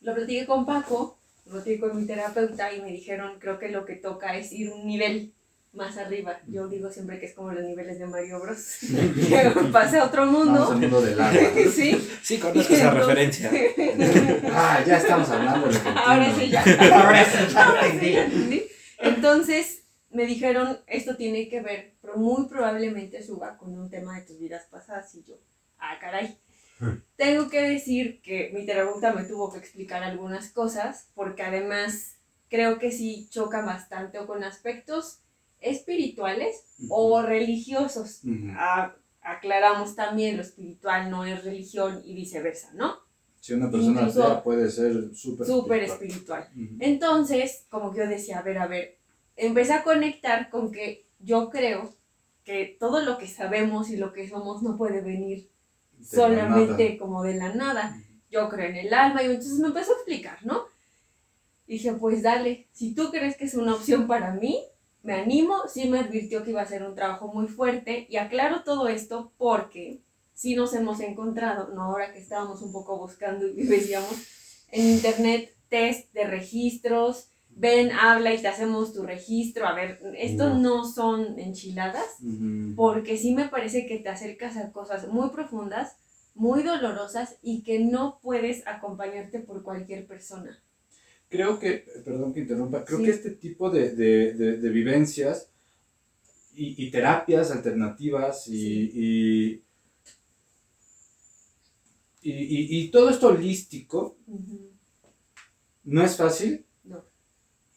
Lo 0.00 0.14
platiqué 0.14 0.46
con 0.46 0.64
Paco, 0.64 1.18
lo 1.46 1.52
platiqué 1.52 1.80
con 1.80 1.96
mi 1.96 2.06
terapeuta 2.06 2.72
y 2.72 2.80
me 2.80 2.92
dijeron, 2.92 3.38
creo 3.38 3.58
que 3.58 3.68
lo 3.68 3.84
que 3.84 3.96
toca 3.96 4.36
es 4.36 4.52
ir 4.52 4.72
un 4.72 4.86
nivel 4.86 5.34
más 5.72 5.96
arriba. 5.98 6.40
Yo 6.48 6.68
digo 6.68 6.90
siempre 6.90 7.18
que 7.18 7.26
es 7.26 7.34
como 7.34 7.52
los 7.52 7.64
niveles 7.64 7.98
de 7.98 8.06
Mario 8.06 8.40
Bros. 8.40 8.78
que 9.28 9.52
pasé 9.72 9.98
a 9.98 10.04
otro 10.04 10.26
Vamos 10.26 10.46
mundo. 10.46 10.70
al 10.70 10.78
mundo 10.78 11.00
del 11.00 11.20
agua. 11.20 11.40
sí. 11.72 12.10
Sí, 12.22 12.38
conozco 12.38 12.74
esa 12.74 12.90
referencia. 12.90 13.50
Ah, 14.52 14.82
ya 14.86 14.98
estamos 14.98 15.28
hablando 15.28 15.68
de 15.68 15.78
Ahora 15.96 16.34
sí 16.34 16.48
ya. 16.48 16.62
Ahora 16.62 17.24
sí, 17.24 17.54
ya 17.54 17.80
entendí. 17.86 18.56
¿Sí? 18.56 18.68
Entonces 18.98 19.84
me 20.10 20.26
dijeron, 20.26 20.80
esto 20.86 21.16
tiene 21.16 21.48
que 21.48 21.60
ver, 21.60 21.94
pero 22.02 22.16
muy 22.16 22.48
probablemente 22.48 23.22
suba 23.22 23.56
con 23.56 23.78
un 23.78 23.88
tema 23.88 24.18
de 24.18 24.26
tus 24.26 24.40
vidas 24.40 24.66
pasadas 24.68 25.14
y 25.14 25.22
yo, 25.22 25.36
ah, 25.78 25.98
caray. 26.00 26.36
Tengo 27.16 27.50
que 27.50 27.60
decir 27.60 28.22
que 28.22 28.50
mi 28.54 28.64
terapeuta 28.64 29.12
me 29.12 29.24
tuvo 29.24 29.52
que 29.52 29.58
explicar 29.58 30.02
algunas 30.02 30.48
cosas 30.48 31.10
porque 31.14 31.42
además 31.42 32.16
creo 32.48 32.78
que 32.78 32.90
sí 32.90 33.28
choca 33.30 33.60
bastante 33.60 34.18
o 34.18 34.26
con 34.26 34.42
aspectos 34.44 35.20
espirituales 35.60 36.64
o 36.88 37.22
religiosos. 37.22 38.20
Ah, 38.56 38.94
aclaramos 39.22 39.94
también, 39.94 40.36
lo 40.36 40.42
espiritual 40.42 41.10
no 41.10 41.24
es 41.24 41.44
religión 41.44 42.02
y 42.04 42.14
viceversa, 42.14 42.72
¿no? 42.74 42.96
Si 43.40 43.54
una 43.54 43.70
persona 43.70 44.00
Incluso- 44.02 44.22
atea 44.24 44.42
puede 44.42 44.70
ser 44.70 45.14
súper 45.14 45.82
espiritual. 45.82 46.48
Entonces, 46.78 47.66
como 47.70 47.92
que 47.92 47.98
yo 48.00 48.06
decía, 48.06 48.38
a 48.38 48.42
ver, 48.42 48.58
a 48.58 48.66
ver, 48.66 48.98
empecé 49.36 49.72
a 49.72 49.82
conectar 49.82 50.50
con 50.50 50.70
que 50.72 51.06
yo 51.18 51.50
creo 51.50 51.94
que 52.44 52.76
todo 52.78 53.00
lo 53.00 53.18
que 53.18 53.26
sabemos 53.26 53.90
y 53.90 53.96
lo 53.96 54.12
que 54.12 54.28
somos 54.28 54.62
no 54.62 54.76
puede 54.76 55.00
venir 55.00 55.50
De 55.98 56.04
solamente 56.04 56.98
como 56.98 57.22
de 57.22 57.34
la 57.34 57.54
nada. 57.54 57.96
Yo 58.30 58.48
creo 58.48 58.68
en 58.68 58.76
el 58.76 58.94
alma 58.94 59.22
y 59.22 59.26
entonces 59.26 59.58
me 59.58 59.68
empezó 59.68 59.92
a 59.92 59.96
explicar, 59.96 60.38
¿no? 60.44 60.64
Dije, 61.66 61.92
pues 61.92 62.22
dale, 62.22 62.66
si 62.72 62.94
tú 62.94 63.10
crees 63.10 63.36
que 63.36 63.44
es 63.44 63.54
una 63.54 63.74
opción 63.74 64.06
para 64.06 64.32
mí, 64.32 64.62
me 65.02 65.14
animo, 65.14 65.62
sí 65.68 65.88
me 65.88 66.00
advirtió 66.00 66.44
que 66.44 66.50
iba 66.50 66.62
a 66.62 66.66
ser 66.66 66.82
un 66.82 66.94
trabajo 66.94 67.28
muy 67.28 67.46
fuerte 67.46 68.06
y 68.10 68.16
aclaro 68.16 68.62
todo 68.64 68.88
esto 68.88 69.32
porque 69.38 70.02
sí 70.34 70.54
nos 70.54 70.74
hemos 70.74 71.00
encontrado, 71.00 71.68
no 71.74 71.82
ahora 71.84 72.12
que 72.12 72.18
estábamos 72.18 72.62
un 72.62 72.72
poco 72.72 72.98
buscando 72.98 73.46
y 73.46 73.62
decíamos 73.66 74.12
en 74.70 74.86
internet 74.90 75.54
test 75.68 76.12
de 76.12 76.24
registros, 76.24 77.28
ven, 77.50 77.92
habla 77.92 78.32
y 78.32 78.40
te 78.40 78.48
hacemos 78.48 78.92
tu 78.92 79.02
registro, 79.02 79.66
a 79.66 79.74
ver, 79.74 80.00
esto 80.16 80.50
No. 80.50 80.58
no 80.58 80.84
son 80.84 81.38
enchiladas, 81.38 82.06
porque 82.76 83.16
sí 83.16 83.34
me 83.34 83.48
parece 83.48 83.86
que 83.86 83.98
te 83.98 84.08
acercas 84.08 84.56
a 84.56 84.72
cosas 84.72 85.08
muy 85.08 85.30
profundas, 85.30 85.96
muy 86.34 86.62
dolorosas 86.62 87.36
y 87.42 87.62
que 87.62 87.80
no 87.80 88.18
puedes 88.22 88.66
acompañarte 88.66 89.40
por 89.40 89.62
cualquier 89.62 90.06
persona. 90.06 90.58
Creo 91.30 91.58
que, 91.58 91.86
perdón 92.04 92.34
que 92.34 92.40
interrumpa, 92.40 92.84
creo 92.84 92.98
Sí. 92.98 93.04
que 93.06 93.10
este 93.12 93.30
tipo 93.30 93.70
de, 93.70 93.94
de- 93.94 94.34
de- 94.34 94.56
de 94.58 94.68
vivencias 94.70 95.48
y, 96.54 96.84
y 96.86 96.90
terapias 96.90 97.50
alternativas 97.52 98.46
y, 98.48 98.90
y, 98.92 99.62
y- 102.22 102.90
todo 102.90 103.08
esto 103.10 103.28
holístico 103.28 104.18
no 105.84 106.02
es 106.04 106.16
fácil 106.16 106.66
No. 106.84 107.04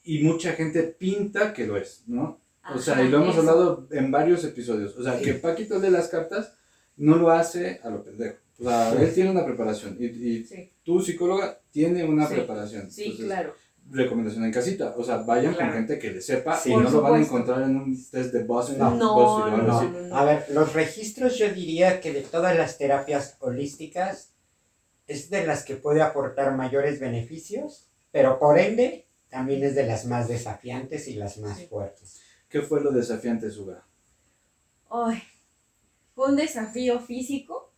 y 0.03 0.23
mucha 0.23 0.53
gente 0.53 0.83
pinta 0.83 1.53
que 1.53 1.65
lo 1.65 1.77
es, 1.77 2.03
¿no? 2.07 2.41
O 2.73 2.79
sea, 2.79 3.03
y 3.03 3.09
lo 3.09 3.21
hemos 3.21 3.37
hablado 3.37 3.87
en 3.91 4.09
varios 4.11 4.43
episodios. 4.45 4.95
O 4.97 5.03
sea, 5.03 5.17
Sí. 5.19 5.25
que 5.25 5.33
Paquito 5.35 5.79
de 5.79 5.91
las 5.91 6.07
cartas 6.07 6.53
no 6.97 7.17
lo 7.17 7.29
hace 7.29 7.79
a 7.83 7.89
lo 7.89 8.03
pendejo. 8.03 8.37
O 8.59 8.63
sea, 8.63 8.91
Sí. 8.91 8.97
él 9.01 9.13
tiene 9.13 9.31
una 9.31 9.45
preparación 9.45 9.97
y, 9.99 10.05
y 10.05 10.43
Sí, 10.45 10.71
tu 10.83 10.99
psicóloga 11.01 11.59
tiene 11.71 12.03
una 12.03 12.27
Sí. 12.27 12.35
preparación. 12.35 12.89
sí, 12.91 13.03
Entonces, 13.03 13.25
claro. 13.25 13.55
recomendación 13.89 14.45
en 14.45 14.51
casita. 14.51 14.93
O 14.97 15.03
sea, 15.03 15.17
vayan 15.17 15.53
Claro. 15.53 15.71
con 15.71 15.77
gente 15.79 15.99
que 15.99 16.11
le 16.11 16.21
sepa 16.21 16.57
Sí. 16.57 16.71
y 16.71 16.75
no 16.75 16.89
lo 16.89 17.01
van 17.01 17.15
a 17.15 17.19
encontrar 17.19 17.63
en 17.63 17.75
un 17.75 17.95
test 18.11 18.31
de 18.33 18.43
BuzzFeed, 18.43 18.77
No. 18.77 18.95
No, 18.95 19.49
no, 19.49 19.57
no, 19.57 19.91
no. 19.91 20.15
A 20.15 20.23
ver, 20.23 20.45
los 20.51 20.73
registros 20.73 21.37
yo 21.37 21.51
diría 21.51 21.99
que 21.99 22.13
de 22.13 22.21
todas 22.21 22.55
las 22.55 22.77
terapias 22.77 23.37
holísticas 23.39 24.33
es 25.07 25.29
de 25.29 25.45
las 25.45 25.63
que 25.65 25.75
puede 25.75 26.01
aportar 26.01 26.55
mayores 26.55 26.99
beneficios, 26.99 27.89
pero 28.11 28.39
por 28.39 28.57
ende 28.59 29.07
también 29.29 29.63
es 29.63 29.73
de 29.75 29.85
las 29.85 30.05
más 30.05 30.27
desafiantes 30.27 31.07
y 31.07 31.15
las 31.15 31.37
más 31.39 31.57
Sí. 31.57 31.67
fuertes. 31.67 32.21
¿Qué 32.47 32.61
fue 32.61 32.81
lo 32.81 32.91
desafiante, 32.91 33.49
Suga? 33.49 33.83
Ay, 34.91 35.21
fue 36.13 36.29
un 36.29 36.35
desafío 36.35 36.99
físico 36.99 37.72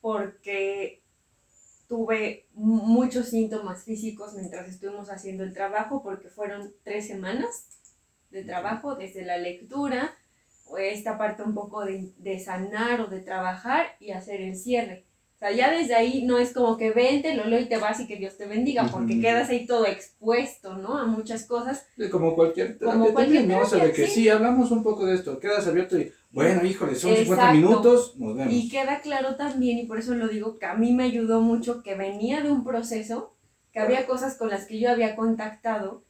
porque 0.00 1.02
tuve 1.88 2.46
mu- 2.54 2.82
muchos 2.82 3.28
síntomas 3.28 3.84
físicos 3.84 4.34
mientras 4.34 4.68
estuvimos 4.68 5.10
haciendo 5.10 5.44
el 5.44 5.52
trabajo 5.52 6.02
porque 6.02 6.28
fueron 6.28 6.72
tres 6.84 7.06
semanas 7.06 7.66
de 8.30 8.44
trabajo 8.44 8.94
desde 8.94 9.24
la 9.24 9.38
lectura 9.38 10.14
o 10.66 10.78
esta 10.78 11.18
parte 11.18 11.42
un 11.42 11.54
poco 11.54 11.84
de, 11.84 12.12
de 12.18 12.38
sanar 12.38 13.00
o 13.00 13.06
de 13.08 13.20
trabajar 13.20 13.96
y 13.98 14.12
hacer 14.12 14.40
el 14.40 14.54
cierre. 14.54 15.04
O 15.34 15.38
sea, 15.40 15.52
ya 15.52 15.70
desde 15.70 15.94
ahí 15.94 16.22
no 16.26 16.38
es 16.38 16.52
como 16.52 16.76
que 16.76 16.90
vente, 16.90 17.34
lo 17.34 17.46
leo 17.46 17.60
y 17.60 17.64
te 17.64 17.78
vas 17.78 17.98
y 17.98 18.06
que 18.06 18.16
Dios 18.16 18.36
te 18.36 18.46
bendiga, 18.46 18.86
porque 18.92 19.20
quedas 19.20 19.48
ahí 19.48 19.66
todo 19.66 19.86
expuesto, 19.86 20.74
¿no? 20.76 20.98
A 20.98 21.06
muchas 21.06 21.46
cosas. 21.46 21.86
Como 22.10 22.34
cualquier 22.36 22.78
terapia 22.78 22.92
Como 23.00 23.12
cualquier 23.14 23.38
también, 23.40 23.58
¿no? 23.58 23.64
O 23.64 23.68
sea, 23.68 23.84
de 23.84 23.92
que 23.92 24.06
sí. 24.06 24.12
sí. 24.12 24.28
hablamos 24.28 24.70
un 24.70 24.82
poco 24.82 25.06
de 25.06 25.14
esto, 25.14 25.40
quedas 25.40 25.66
abierto 25.66 25.98
y, 25.98 26.12
bueno, 26.30 26.64
híjole, 26.64 26.94
son 26.94 27.14
50 27.14 27.32
Exacto. 27.32 27.54
minutos, 27.56 28.16
nos 28.18 28.36
vemos. 28.36 28.52
Y 28.52 28.68
queda 28.68 29.00
claro 29.00 29.36
también, 29.36 29.78
y 29.78 29.86
por 29.86 29.98
eso 29.98 30.14
lo 30.14 30.28
digo, 30.28 30.58
que 30.58 30.66
a 30.66 30.74
mí 30.74 30.92
me 30.92 31.04
ayudó 31.04 31.40
mucho 31.40 31.82
que 31.82 31.96
venía 31.96 32.40
de 32.40 32.52
un 32.52 32.62
proceso, 32.62 33.34
que 33.72 33.80
había 33.80 34.06
cosas 34.06 34.36
con 34.36 34.48
las 34.48 34.66
que 34.66 34.78
yo 34.78 34.90
había 34.90 35.16
contactado, 35.16 36.04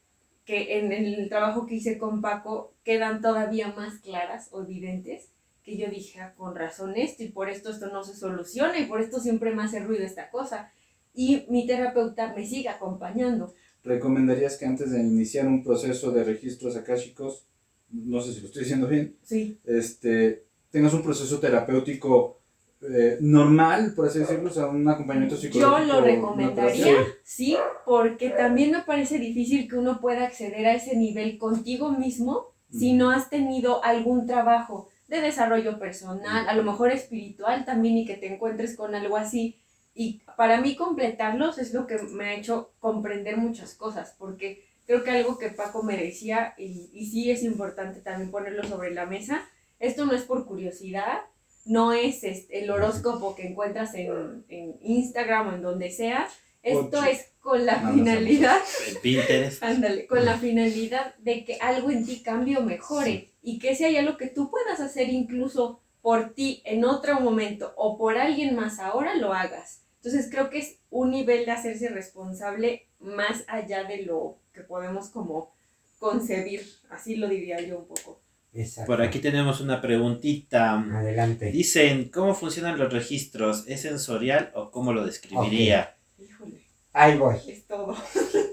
que 0.45 0.79
en 0.79 0.91
el 0.91 1.27
trabajo 1.29 1.65
que 1.65 1.75
hice 1.75 1.97
con 1.97 2.21
Paco 2.21 2.73
quedan 2.83 3.21
todavía 3.21 3.73
más 3.75 3.99
claras 3.99 4.49
o 4.51 4.61
evidentes, 4.61 5.29
que 5.63 5.77
yo 5.77 5.87
dije, 5.89 6.19
ah, 6.21 6.33
con 6.35 6.55
razón 6.55 6.95
esto, 6.95 7.23
y 7.23 7.29
por 7.29 7.49
esto 7.49 7.71
esto 7.71 7.87
no 7.87 8.03
se 8.03 8.15
soluciona, 8.15 8.79
y 8.79 8.85
por 8.85 9.01
esto 9.01 9.19
siempre 9.19 9.53
me 9.53 9.63
hace 9.63 9.79
ruido 9.79 10.03
esta 10.03 10.29
cosa. 10.29 10.71
Y 11.13 11.45
mi 11.49 11.67
terapeuta 11.67 12.33
me 12.33 12.45
sigue 12.45 12.69
acompañando. 12.69 13.53
¿Recomendarías 13.83 14.57
que 14.57 14.65
antes 14.65 14.91
de 14.91 14.99
iniciar 14.99 15.47
un 15.47 15.63
proceso 15.63 16.11
de 16.11 16.23
registros 16.23 16.75
akáshicos, 16.75 17.47
no 17.91 18.21
sé 18.21 18.33
si 18.33 18.41
lo 18.41 18.47
estoy 18.47 18.63
diciendo 18.63 18.87
bien, 18.87 19.15
Sí, 19.23 19.57
este, 19.65 20.45
tengas 20.69 20.93
un 20.93 21.03
proceso 21.03 21.39
terapéutico 21.39 22.39
eh, 22.81 23.17
normal, 23.21 23.93
por 23.95 24.07
así 24.07 24.19
decirlo, 24.19 24.49
o 24.49 24.53
sea, 24.53 24.67
un 24.67 24.87
acompañamiento 24.87 25.35
Yo 25.35 25.41
psicológico? 25.41 25.93
lo 25.93 26.01
recomendaría, 26.01 26.95
sí, 27.23 27.55
porque 27.85 28.29
también 28.29 28.71
me 28.71 28.81
parece 28.81 29.19
difícil 29.19 29.69
que 29.69 29.77
uno 29.77 30.01
pueda 30.01 30.25
acceder 30.25 30.65
a 30.65 30.73
ese 30.73 30.95
nivel 30.95 31.37
contigo 31.37 31.91
mismo 31.91 32.47
si 32.71 32.93
no 32.93 33.11
has 33.11 33.29
tenido 33.29 33.83
algún 33.83 34.25
trabajo 34.25 34.87
de 35.09 35.19
desarrollo 35.19 35.77
personal, 35.77 36.47
a 36.47 36.55
lo 36.55 36.63
mejor 36.63 36.89
espiritual 36.89 37.65
también 37.65 37.97
y 37.97 38.05
que 38.05 38.15
te 38.15 38.33
encuentres 38.33 38.77
con 38.77 38.95
algo 38.95 39.17
así. 39.17 39.57
Y 39.93 40.21
para 40.37 40.61
mí 40.61 40.77
completarlos 40.77 41.57
es 41.57 41.73
lo 41.73 41.85
que 41.85 41.97
me 41.97 42.29
ha 42.29 42.33
hecho 42.35 42.71
comprender 42.79 43.35
muchas 43.35 43.75
cosas, 43.75 44.15
porque 44.17 44.63
creo 44.85 45.03
que 45.03 45.11
algo 45.11 45.37
que 45.37 45.49
Paco 45.49 45.83
me 45.83 45.97
decía, 45.97 46.53
y, 46.57 46.89
y 46.93 47.05
sí 47.07 47.31
es 47.31 47.43
importante 47.43 48.01
también 48.01 48.31
ponerlo 48.31 48.63
sobre 48.63 48.91
la 48.91 49.05
mesa, 49.05 49.47
esto 49.79 50.05
no 50.05 50.13
es 50.13 50.23
por 50.23 50.45
curiosidad, 50.45 51.21
no 51.65 51.93
es 51.93 52.23
este, 52.23 52.63
el 52.63 52.69
horóscopo 52.69 53.35
que 53.35 53.47
encuentras 53.47 53.93
en, 53.95 54.45
en 54.49 54.77
Instagram 54.81 55.47
o 55.47 55.53
en 55.53 55.61
donde 55.61 55.91
sea, 55.91 56.27
esto 56.63 56.99
Ocho. 56.99 57.05
es 57.05 57.31
con 57.39 57.65
la 57.65 57.79
finalidad 57.91 58.57
Pinterest. 59.01 59.63
Ándale, 59.63 60.05
con 60.05 60.23
la 60.23 60.37
finalidad 60.37 61.15
de 61.17 61.43
que 61.43 61.57
algo 61.59 61.89
en 61.89 62.05
ti 62.05 62.21
cambie 62.21 62.57
o 62.57 62.61
mejore 62.61 63.31
y 63.41 63.57
que 63.57 63.75
sea 63.75 63.89
ya 63.89 64.03
lo 64.03 64.17
que 64.17 64.27
tú 64.27 64.51
puedas 64.51 64.79
hacer 64.79 65.09
incluso 65.09 65.81
por 66.01 66.33
ti 66.33 66.61
en 66.65 66.85
otro 66.85 67.19
momento 67.19 67.73
o 67.77 67.97
por 67.97 68.17
alguien 68.17 68.55
más 68.55 68.79
ahora 68.79 69.15
lo 69.15 69.33
hagas. 69.33 69.81
Entonces 69.97 70.29
creo 70.31 70.49
que 70.49 70.59
es 70.59 70.77
un 70.89 71.11
nivel 71.11 71.45
de 71.45 71.51
hacerse 71.51 71.89
responsable 71.89 72.87
más 72.99 73.43
allá 73.47 73.83
de 73.83 74.03
lo 74.03 74.37
que 74.53 74.61
podemos 74.61 75.09
como 75.09 75.53
concebir, 75.99 76.61
así 76.89 77.15
lo 77.15 77.27
diría 77.29 77.61
yo 77.61 77.79
un 77.79 77.85
poco. 77.87 78.19
Exacto. 78.53 78.91
Por 78.91 79.01
aquí 79.01 79.19
tenemos 79.19 79.61
una 79.61 79.79
preguntita. 79.81 80.79
Adelante. 80.79 81.51
Dicen, 81.51 82.09
¿cómo 82.09 82.35
funcionan 82.35 82.77
los 82.77 82.91
registros? 82.91 83.65
¿Es 83.67 83.81
sensorial 83.81 84.51
o 84.55 84.71
cómo 84.71 84.91
lo 84.91 85.05
describiría? 85.05 85.95
Híjole, 86.19 86.61
Ahí 86.91 87.17
voy. 87.17 87.37
es 87.47 87.65
todo. 87.65 87.95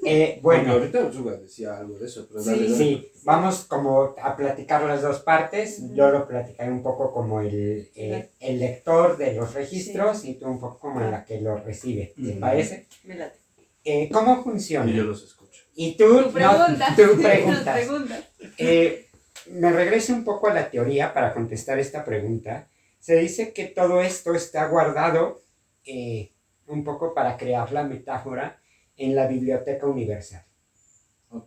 Eh, 0.05 0.39
Bueno, 0.43 0.63
bueno, 0.73 0.73
ahorita 0.75 1.39
decía 1.41 1.79
algo 1.79 1.99
de 1.99 2.07
eso, 2.07 2.29
pero 2.29 2.41
Sí. 2.41 2.51
dale, 2.51 2.63
dale. 2.71 2.77
sí, 2.77 3.09
vamos 3.25 3.65
como 3.65 4.15
a 4.23 4.37
platicar 4.37 4.85
las 4.85 5.03
dos 5.03 5.19
partes. 5.21 5.83
Yo 5.95 6.11
lo 6.11 6.29
platicaré 6.29 6.71
un 6.71 6.83
poco 6.85 7.13
como 7.13 7.41
el, 7.41 7.89
eh, 7.97 8.31
el 8.39 8.61
lector 8.61 9.17
de 9.17 9.35
los 9.35 9.53
registros 9.55 10.25
y 10.25 10.35
tú 10.35 10.47
un 10.47 10.61
poco 10.61 10.79
como 10.79 11.01
la 11.01 11.25
que 11.25 11.41
lo 11.41 11.57
recibe. 11.59 12.15
¿Te 12.17 12.33
parece? 12.35 12.87
Me 13.03 13.17
late. 13.17 13.37
Eh, 13.85 14.09
¿Cómo 14.13 14.39
Y 14.41 14.45
funciona? 14.45 14.93
yo 14.93 15.03
los 15.03 15.25
escucho. 15.25 15.38
Y 15.81 15.97
tú, 15.97 16.25
Tu 16.25 16.33
pregunta. 16.33 16.91
no, 16.91 16.97
tú 16.97 17.23
preguntas. 17.23 17.75
pregunta. 17.79 18.21
Eh, 18.59 19.07
me 19.53 19.71
regreso 19.71 20.13
un 20.13 20.25
poco 20.25 20.49
a 20.49 20.55
la 20.55 20.69
teoría 20.69 21.15
para 21.15 21.33
contestar 21.33 21.79
esta 21.79 22.05
pregunta. 22.05 22.67
Se 22.99 23.15
dice 23.15 23.53
que 23.53 23.67
todo 23.67 24.03
esto 24.03 24.35
está 24.35 24.67
guardado 24.67 25.41
eh, 25.85 26.33
un 26.67 26.83
poco 26.83 27.15
para 27.15 27.37
crear 27.37 27.71
la 27.71 27.85
metáfora 27.85 28.59
en 28.97 29.15
la 29.15 29.29
biblioteca 29.29 29.87
universal. 29.87 30.45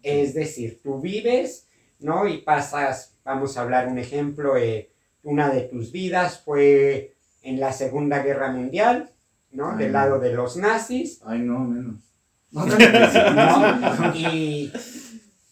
Es 0.02 0.34
decir, 0.34 0.80
tú 0.82 1.02
vives, 1.02 1.68
¿no? 2.00 2.26
Y 2.26 2.38
pasas, 2.38 3.18
vamos 3.26 3.58
a 3.58 3.64
hablar 3.64 3.90
un 3.90 3.98
ejemplo, 4.00 4.56
eh, 4.56 4.92
una 5.24 5.50
de 5.50 5.64
tus 5.64 5.92
vidas 5.92 6.40
fue 6.40 7.16
en 7.42 7.60
la 7.60 7.74
Segunda 7.74 8.24
Guerra 8.24 8.50
Mundial, 8.50 9.10
¿no? 9.52 9.72
Ay, 9.72 9.78
Del 9.80 9.92
no. 9.92 10.00
lado 10.00 10.20
de 10.20 10.32
los 10.32 10.56
nazis, 10.56 11.20
Ay, 11.26 11.40
no, 11.40 11.60
menos. 11.60 12.11
¿No? 12.52 12.66
Y, 14.16 14.72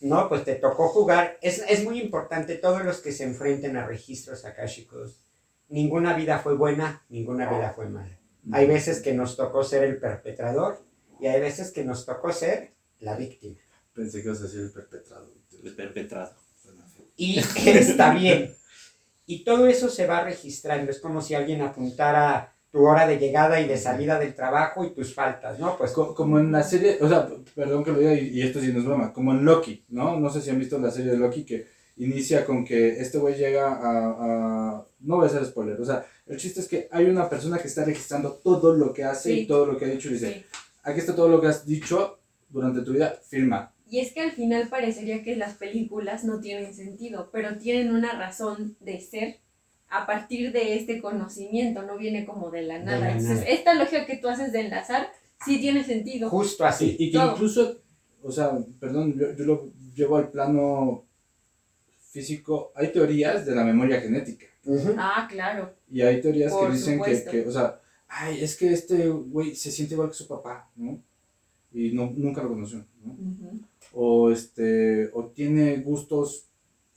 no, 0.02 0.30
pues 0.30 0.46
te 0.46 0.56
tocó 0.56 0.90
jugar. 0.90 1.38
Es, 1.42 1.64
es 1.68 1.84
muy 1.84 2.00
importante, 2.00 2.56
todos 2.56 2.84
los 2.84 3.00
que 3.00 3.12
se 3.12 3.24
enfrenten 3.24 3.76
a 3.78 3.86
registros 3.86 4.46
akáshicos, 4.46 5.22
ninguna 5.68 6.16
vida 6.16 6.40
fue 6.40 6.56
buena, 6.56 7.04
ninguna 7.10 7.50
vida 7.50 7.74
fue 7.76 7.90
mala. 7.90 8.18
Hay 8.52 8.68
veces 8.68 9.02
que 9.02 9.14
nos 9.14 9.36
tocó 9.36 9.64
ser 9.64 9.84
el 9.84 9.98
perpetrador 9.98 10.82
y 11.20 11.28
hay 11.28 11.42
veces 11.42 11.72
que 11.72 11.84
nos 11.84 12.06
tocó 12.06 12.32
ser 12.32 12.74
la 13.00 13.16
víctima. 13.16 13.58
Pensé 13.94 14.22
que 14.22 14.28
ibas 14.28 14.40
a 14.40 14.44
decir 14.44 14.62
el 14.62 14.72
perpetrado. 14.72 15.34
El 15.64 15.76
perpetrado. 15.76 16.34
Y 17.18 17.40
está 17.40 18.14
bien. 18.14 18.56
Y 19.26 19.44
todo 19.44 19.68
eso 19.68 19.90
se 19.90 20.08
va 20.08 20.24
registrando. 20.24 20.90
Es 20.90 21.00
como 21.00 21.22
si 21.22 21.36
alguien 21.36 21.62
apuntara 21.62 22.56
tu 22.72 22.86
hora 22.88 23.08
de 23.08 23.18
llegada 23.18 23.60
y 23.60 23.68
de 23.68 23.78
salida 23.78 24.20
del 24.20 24.36
trabajo 24.36 24.86
y 24.86 24.92
tus 24.92 25.14
faltas, 25.14 25.58
¿no? 25.60 25.76
Pues 25.78 25.92
Co- 25.92 26.14
como 26.14 26.38
en 26.40 26.52
la 26.52 26.62
serie, 26.64 26.98
o 27.02 27.10
sea, 27.10 27.28
perdón 27.56 27.84
que 27.84 27.92
lo 27.92 28.00
diga 28.00 28.14
y, 28.14 28.28
y 28.30 28.42
esto 28.44 28.60
sí 28.62 28.72
no 28.72 28.80
es 28.80 28.86
broma, 28.86 29.12
como 29.12 29.32
en 29.32 29.44
Loki, 29.44 29.84
¿no? 29.90 30.20
No 30.20 30.30
sé 30.30 30.42
si 30.42 30.50
han 30.52 30.60
visto 30.60 30.78
la 30.78 30.92
serie 30.92 31.12
de 31.12 31.18
Loki 31.18 31.44
que 31.46 31.66
inicia 31.98 32.46
con 32.46 32.64
que 32.64 33.00
este 33.02 33.18
güey 33.18 33.36
llega 33.36 33.68
a, 33.74 34.10
a- 34.78 34.86
No 35.00 35.16
voy 35.18 35.26
a 35.26 35.28
hacer 35.30 35.46
spoiler, 35.46 35.80
o 35.82 35.86
sea, 35.86 36.06
el 36.28 36.38
chiste 36.38 36.60
es 36.60 36.68
que 36.68 36.88
hay 36.92 37.06
una 37.06 37.28
persona 37.28 37.58
que 37.58 37.68
está 37.68 37.84
registrando 37.86 38.34
todo 38.44 38.74
lo 38.76 38.94
que 38.94 39.04
hace 39.04 39.30
Sí. 39.34 39.40
y 39.42 39.48
todo 39.48 39.66
lo 39.66 39.78
que 39.78 39.86
ha 39.86 39.90
dicho 39.90 40.10
y 40.10 40.14
dice, 40.14 40.34
Sí. 40.34 40.46
aquí 40.84 41.00
está 41.00 41.16
todo 41.16 41.28
lo 41.30 41.42
que 41.42 41.48
has 41.48 41.66
dicho 41.66 42.20
durante 42.50 42.82
tu 42.82 42.94
vida, 42.94 43.18
firma. 43.28 43.74
Y 43.90 44.00
es 44.00 44.12
que 44.14 44.22
al 44.22 44.32
final 44.34 44.68
parecería 44.70 45.24
que 45.24 45.36
las 45.36 45.56
películas 45.56 46.24
no 46.24 46.40
tienen 46.40 46.76
sentido, 46.76 47.30
pero 47.32 47.58
tienen 47.58 47.92
una 47.96 48.12
razón 48.20 48.76
de 48.80 49.02
ser 49.02 49.38
a 49.90 50.06
partir 50.06 50.52
de 50.52 50.76
este 50.78 51.02
conocimiento, 51.02 51.82
no 51.84 51.98
viene 51.98 52.26
como 52.26 52.52
de 52.52 52.64
la 52.64 52.80
De 52.80 52.86
nada. 52.86 53.00
la 53.00 53.12
Entonces, 53.12 53.40
nada. 53.40 53.50
esta 53.50 53.74
lógica 53.74 54.06
que 54.06 54.18
tú 54.18 54.28
haces 54.30 54.52
de 54.52 54.62
enlazar 54.62 55.12
sí 55.46 55.60
tiene 55.60 55.84
sentido. 55.84 56.30
justo 56.30 56.66
así. 56.66 56.96
y 57.00 57.12
que 57.12 57.18
todo. 57.18 57.32
incluso, 57.34 57.82
o 58.24 58.32
sea, 58.32 58.58
perdón, 58.80 59.16
yo, 59.18 59.34
yo 59.36 59.46
lo 59.46 59.72
llevo 59.96 60.18
al 60.18 60.30
plano 60.30 61.06
físico, 62.12 62.72
hay 62.76 62.92
teorías 62.92 63.46
de 63.46 63.56
la 63.56 63.64
memoria 63.64 64.02
genética. 64.02 64.46
Ah, 64.98 65.28
claro. 65.30 65.74
Y 65.92 66.02
hay 66.02 66.22
teorías 66.22 66.52
Por 66.52 66.68
que 66.68 66.74
dicen 66.74 67.02
que, 67.02 67.24
que, 67.24 67.48
o 67.48 67.52
sea, 67.52 67.80
ay, 68.08 68.44
es 68.44 68.58
que 68.58 68.72
este 68.74 69.08
güey 69.08 69.56
se 69.56 69.72
siente 69.72 69.94
igual 69.94 70.10
que 70.10 70.16
su 70.16 70.28
papá, 70.28 70.70
¿no? 70.76 71.02
Y 71.72 71.92
no, 71.92 72.12
nunca 72.16 72.42
lo 72.42 72.50
conoció, 72.50 72.86
¿no? 73.04 73.16
O, 73.94 74.32
este, 74.32 75.10
o 75.14 75.26
tiene 75.28 75.78
gustos 75.78 76.49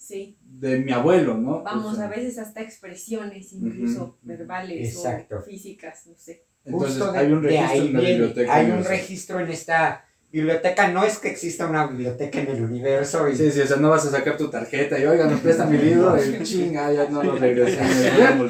Sí. 0.05 0.37
de 0.43 0.79
mi 0.81 0.91
abuelo, 0.93 1.37
¿no? 1.39 1.63
Vamos, 1.63 1.93
O 1.93 1.97
sea, 1.97 2.07
a 2.07 2.09
veces 2.09 2.37
hasta 2.39 2.61
expresiones, 2.61 3.53
incluso 3.53 4.19
verbales 4.23 4.95
Exacto. 4.97 5.37
o 5.37 5.43
físicas, 5.43 6.07
no 6.09 6.15
sé. 6.17 6.45
Entonces 6.65 6.99
Justo 6.99 7.13
hay 7.19 7.33
un 7.33 7.43
registro 7.43 7.71
ahí 7.73 7.79
en 7.87 7.93
la 7.93 8.01
viene. 8.01 8.15
biblioteca. 8.19 8.55
Hay 8.55 8.71
un 8.71 8.85
registro 8.85 9.41
en 9.41 9.49
esta 9.51 10.05
biblioteca. 10.31 10.89
No 10.89 11.05
es 11.05 11.19
que 11.19 11.29
exista 11.29 11.67
una 11.67 11.87
biblioteca 11.87 12.41
en 12.41 12.49
el 12.49 12.63
universo. 12.63 13.29
Y, 13.29 13.37
Sí, 13.37 13.51
sí, 13.51 13.61
o 13.61 13.67
sea, 13.67 13.77
no 13.79 13.91
vas 13.91 14.07
a 14.07 14.11
sacar 14.11 14.37
tu 14.37 14.49
tarjeta 14.49 14.99
y, 14.99 15.05
oiga, 15.05 15.27
nos 15.27 15.41
presta 15.41 15.67
mi 15.67 15.77
libro 15.89 16.17
y 16.23 16.43
chinga, 16.43 16.93
ya 16.93 17.09
no 17.09 17.23
lo 17.23 17.37
regresé. 17.37 17.79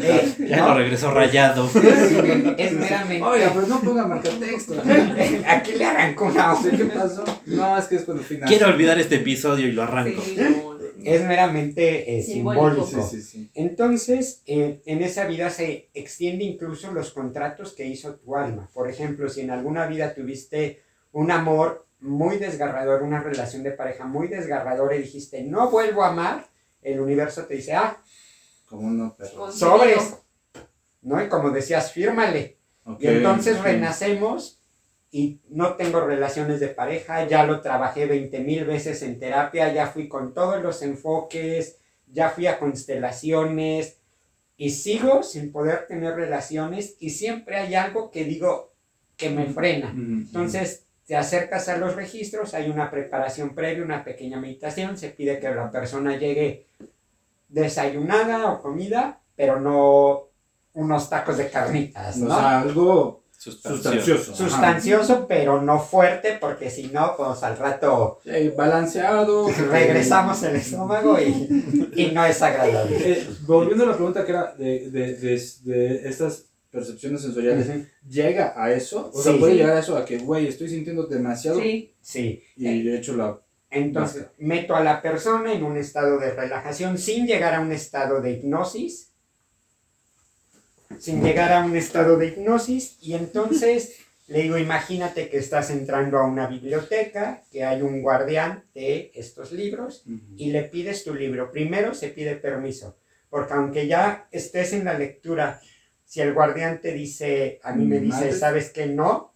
Eh, 0.02 0.34
Ya 0.48 0.58
¿no? 0.58 0.68
lo 0.68 0.74
regresó 0.74 1.10
rayado. 1.10 1.68
Es 2.56 2.72
meramente. 2.72 3.22
Oiga, 3.22 3.50
pues 3.52 3.68
no 3.68 3.80
ponga 3.80 4.06
marcatexto. 4.06 4.74
Aquí 5.48 5.72
le 5.72 5.84
arrancó 5.84 6.26
una 6.26 6.54
Sí, 6.56 6.68
hoja. 6.68 6.76
¿Qué 6.76 6.84
pasó? 6.86 7.24
No, 7.46 7.78
es 7.78 7.84
que 7.86 7.96
es 7.96 8.02
cuando 8.02 8.22
final. 8.22 8.48
Quiero 8.48 8.68
olvidar 8.68 8.98
este 9.00 9.16
episodio 9.16 9.66
y 9.68 9.72
lo 9.72 9.82
arranco. 9.82 10.20
Sí, 10.22 10.36
no, 10.38 10.50
no. 10.50 10.71
Es 11.04 11.22
meramente 11.22 12.18
eh, 12.18 12.22
Simbólico. 12.22 12.86
simbólico. 12.86 13.08
Sí, 13.08 13.20
sí, 13.20 13.22
sí. 13.22 13.50
Entonces, 13.54 14.42
eh, 14.46 14.80
en 14.86 15.02
esa 15.02 15.26
vida 15.26 15.50
se 15.50 15.90
extiende 15.94 16.44
incluso 16.44 16.92
los 16.92 17.12
contratos 17.12 17.72
que 17.72 17.86
hizo 17.86 18.14
tu 18.16 18.36
alma. 18.36 18.68
Por 18.72 18.88
ejemplo, 18.90 19.28
si 19.28 19.40
en 19.42 19.50
alguna 19.50 19.86
vida 19.86 20.14
tuviste 20.14 20.82
un 21.12 21.30
amor 21.30 21.86
muy 22.00 22.38
desgarrador, 22.38 23.02
una 23.02 23.20
relación 23.22 23.62
de 23.62 23.72
pareja 23.72 24.04
muy 24.04 24.28
desgarradora 24.28 24.96
y 24.96 25.02
dijiste, 25.02 25.42
no 25.42 25.70
vuelvo 25.70 26.02
a 26.02 26.08
amar, 26.08 26.46
el 26.82 27.00
universo 27.00 27.44
te 27.44 27.54
dice, 27.54 27.74
ah, 27.74 27.96
Como 28.66 28.90
no, 28.90 29.14
perro. 29.16 29.52
Sobres. 29.52 30.16
¿No? 31.02 31.22
Y 31.22 31.28
como 31.28 31.50
decías, 31.50 31.92
fírmale. 31.92 32.56
Y 32.98 33.06
entonces 33.06 33.60
renacemos 33.60 34.58
y 35.14 35.40
no 35.50 35.74
tengo 35.74 36.00
relaciones 36.00 36.58
de 36.58 36.68
pareja, 36.68 37.28
ya 37.28 37.44
lo 37.44 37.60
trabajé 37.60 38.06
20 38.06 38.40
mil 38.40 38.64
veces 38.64 39.02
en 39.02 39.20
terapia, 39.20 39.70
ya 39.70 39.86
fui 39.86 40.08
con 40.08 40.32
todos 40.32 40.62
los 40.62 40.80
enfoques, 40.80 41.76
ya 42.10 42.30
fui 42.30 42.46
a 42.46 42.58
constelaciones 42.58 43.98
y 44.56 44.70
sigo 44.70 45.22
sin 45.22 45.52
poder 45.52 45.86
tener 45.86 46.14
relaciones 46.14 46.96
y 46.98 47.10
siempre 47.10 47.58
hay 47.58 47.74
algo 47.74 48.10
que 48.10 48.24
digo 48.24 48.72
que 49.18 49.28
me 49.28 49.46
frena. 49.46 49.90
Entonces 49.94 50.86
te 51.06 51.14
acercas 51.14 51.68
a 51.68 51.76
los 51.76 51.94
registros, 51.94 52.54
hay 52.54 52.70
una 52.70 52.90
preparación 52.90 53.54
previa, 53.54 53.84
una 53.84 54.04
pequeña 54.04 54.40
meditación, 54.40 54.96
se 54.96 55.10
pide 55.10 55.38
que 55.38 55.50
la 55.50 55.70
persona 55.70 56.16
llegue 56.16 56.68
desayunada 57.50 58.50
o 58.50 58.62
comida, 58.62 59.20
pero 59.36 59.60
no 59.60 60.28
unos 60.72 61.10
tacos 61.10 61.36
de 61.36 61.50
carnitas. 61.50 62.16
¿no? 62.16 62.34
O 62.34 62.38
sea, 62.38 62.60
algo 62.62 63.21
Sustancioso. 63.50 64.34
sustancioso. 64.34 65.12
ajá. 65.14 65.26
pero 65.28 65.60
no 65.60 65.80
fuerte, 65.80 66.38
porque 66.40 66.70
si 66.70 66.88
no, 66.88 67.14
pues 67.16 67.42
al 67.42 67.56
rato 67.56 68.20
Sí, 68.24 68.48
balanceado. 68.56 69.48
regresamos 69.70 70.42
el 70.44 70.56
estómago 70.56 71.18
y, 71.20 71.90
y 71.96 72.10
no 72.12 72.24
es 72.24 72.40
agradable. 72.42 72.96
Eh, 73.00 73.26
volviendo 73.46 73.84
a 73.84 73.88
la 73.88 73.94
pregunta 73.94 74.24
que 74.24 74.30
era 74.32 74.54
de, 74.56 74.90
de, 74.90 75.16
de, 75.16 75.42
de 75.64 76.08
estas 76.08 76.46
percepciones 76.70 77.20
sensoriales. 77.22 77.68
¿llega 78.08 78.54
a 78.56 78.72
eso? 78.72 79.10
O 79.12 79.20
sea, 79.22 79.36
puede 79.38 79.52
Sí. 79.52 79.58
llegar 79.58 79.76
a 79.76 79.80
eso, 79.80 79.96
a 79.96 80.04
que, 80.04 80.18
güey, 80.18 80.46
estoy 80.46 80.68
sintiendo 80.68 81.06
demasiado 81.06 81.60
Sí, 81.60 81.94
Sí, 82.00 82.42
y 82.56 82.82
de 82.82 82.96
hecho 82.96 83.14
la... 83.16 83.38
entonces 83.70 84.26
meto 84.38 84.74
a 84.74 84.82
la 84.82 85.02
persona 85.02 85.52
en 85.52 85.64
un 85.64 85.76
estado 85.76 86.18
de 86.18 86.30
relajación 86.30 86.96
sin 86.98 87.26
llegar 87.26 87.54
a 87.54 87.60
un 87.60 87.72
estado 87.72 88.20
de 88.22 88.32
hipnosis, 88.32 89.11
sin 90.98 91.22
llegar 91.22 91.52
a 91.52 91.64
un 91.64 91.76
estado 91.76 92.16
de 92.16 92.28
hipnosis 92.28 92.98
y 93.00 93.14
entonces 93.14 93.96
le 94.32 94.42
digo, 94.42 94.56
imagínate 94.56 95.28
que 95.28 95.36
estás 95.36 95.68
entrando 95.70 96.18
a 96.18 96.24
una 96.24 96.46
biblioteca, 96.46 97.42
que 97.50 97.64
hay 97.64 97.82
un 97.82 98.00
guardián 98.02 98.64
de 98.74 99.10
estos 99.14 99.52
libros 99.52 100.04
y 100.36 100.50
le 100.52 100.62
pides 100.62 101.04
tu 101.04 101.14
libro. 101.14 101.50
Primero 101.50 101.92
se 101.92 102.08
pide 102.08 102.36
permiso, 102.36 102.96
porque 103.28 103.52
aunque 103.52 103.86
ya 103.86 104.28
estés 104.30 104.72
en 104.72 104.86
la 104.86 104.96
lectura, 104.96 105.60
si 106.04 106.20
el 106.20 106.32
guardián 106.32 106.80
te 106.80 106.92
dice, 106.92 107.60
a 107.62 107.74
mí 107.74 107.84
me 107.84 107.98
dice. 107.98 108.32
¿sabes 108.32 108.70
que 108.70 108.86
no? 108.86 109.34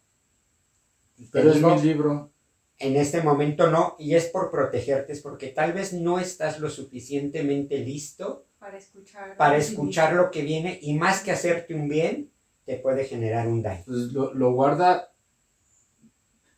Pero 1.30 1.52
es 1.52 1.60
mi 1.60 1.82
libro. 1.82 2.32
En 2.78 2.96
este 2.96 3.22
momento 3.22 3.70
no, 3.70 3.96
y 3.98 4.14
es 4.14 4.26
por 4.26 4.50
protegerte, 4.50 5.12
es 5.12 5.20
porque 5.20 5.48
tal 5.48 5.72
vez 5.72 5.92
no 5.94 6.18
estás 6.18 6.58
lo 6.58 6.70
suficientemente 6.70 7.78
listo 7.78 8.45
para 8.58 8.78
escuchar. 8.78 9.36
para 9.36 9.56
escuchar 9.56 10.14
lo 10.14 10.30
que 10.30 10.42
viene 10.42 10.78
y 10.82 10.94
más 10.94 11.20
que 11.20 11.32
hacerte 11.32 11.74
un 11.74 11.88
bien, 11.88 12.30
te 12.64 12.76
puede 12.76 13.04
generar 13.04 13.46
un 13.46 13.62
daño. 13.62 13.78
Entonces 13.86 14.12
lo, 14.12 14.34
lo 14.34 14.52
guarda... 14.52 15.12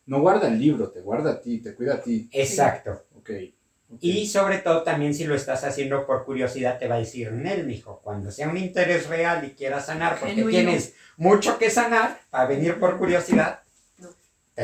No 0.05 0.21
guarda 0.21 0.47
el 0.47 0.59
libro, 0.59 0.89
te 0.89 1.01
guarda 1.01 1.33
a 1.33 1.41
ti, 1.41 1.59
te 1.59 1.75
cuida 1.75 1.95
a 1.95 2.01
ti. 2.01 2.27
Exacto. 2.31 3.05
Ok. 3.15 3.29
ok. 3.89 3.99
Y 4.01 4.25
sobre 4.25 4.57
todo 4.57 4.81
también 4.81 5.13
si 5.13 5.23
lo 5.23 5.35
estás 5.35 5.63
haciendo 5.63 6.07
por 6.07 6.25
curiosidad, 6.25 6.79
te 6.79 6.87
va 6.87 6.95
a 6.95 6.99
decir, 6.99 7.31
Nel, 7.31 7.67
mijo, 7.67 8.01
cuando 8.03 8.31
sea 8.31 8.49
un 8.49 8.57
interés 8.57 9.07
real 9.07 9.45
y 9.45 9.51
quieras 9.51 9.85
sanar, 9.85 10.17
porque 10.19 10.33
Genuino. 10.33 10.57
tienes 10.57 10.95
mucho 11.17 11.59
que 11.59 11.69
sanar, 11.69 12.19
para 12.31 12.47
venir 12.47 12.79
por 12.79 12.97
curiosidad. 12.97 13.61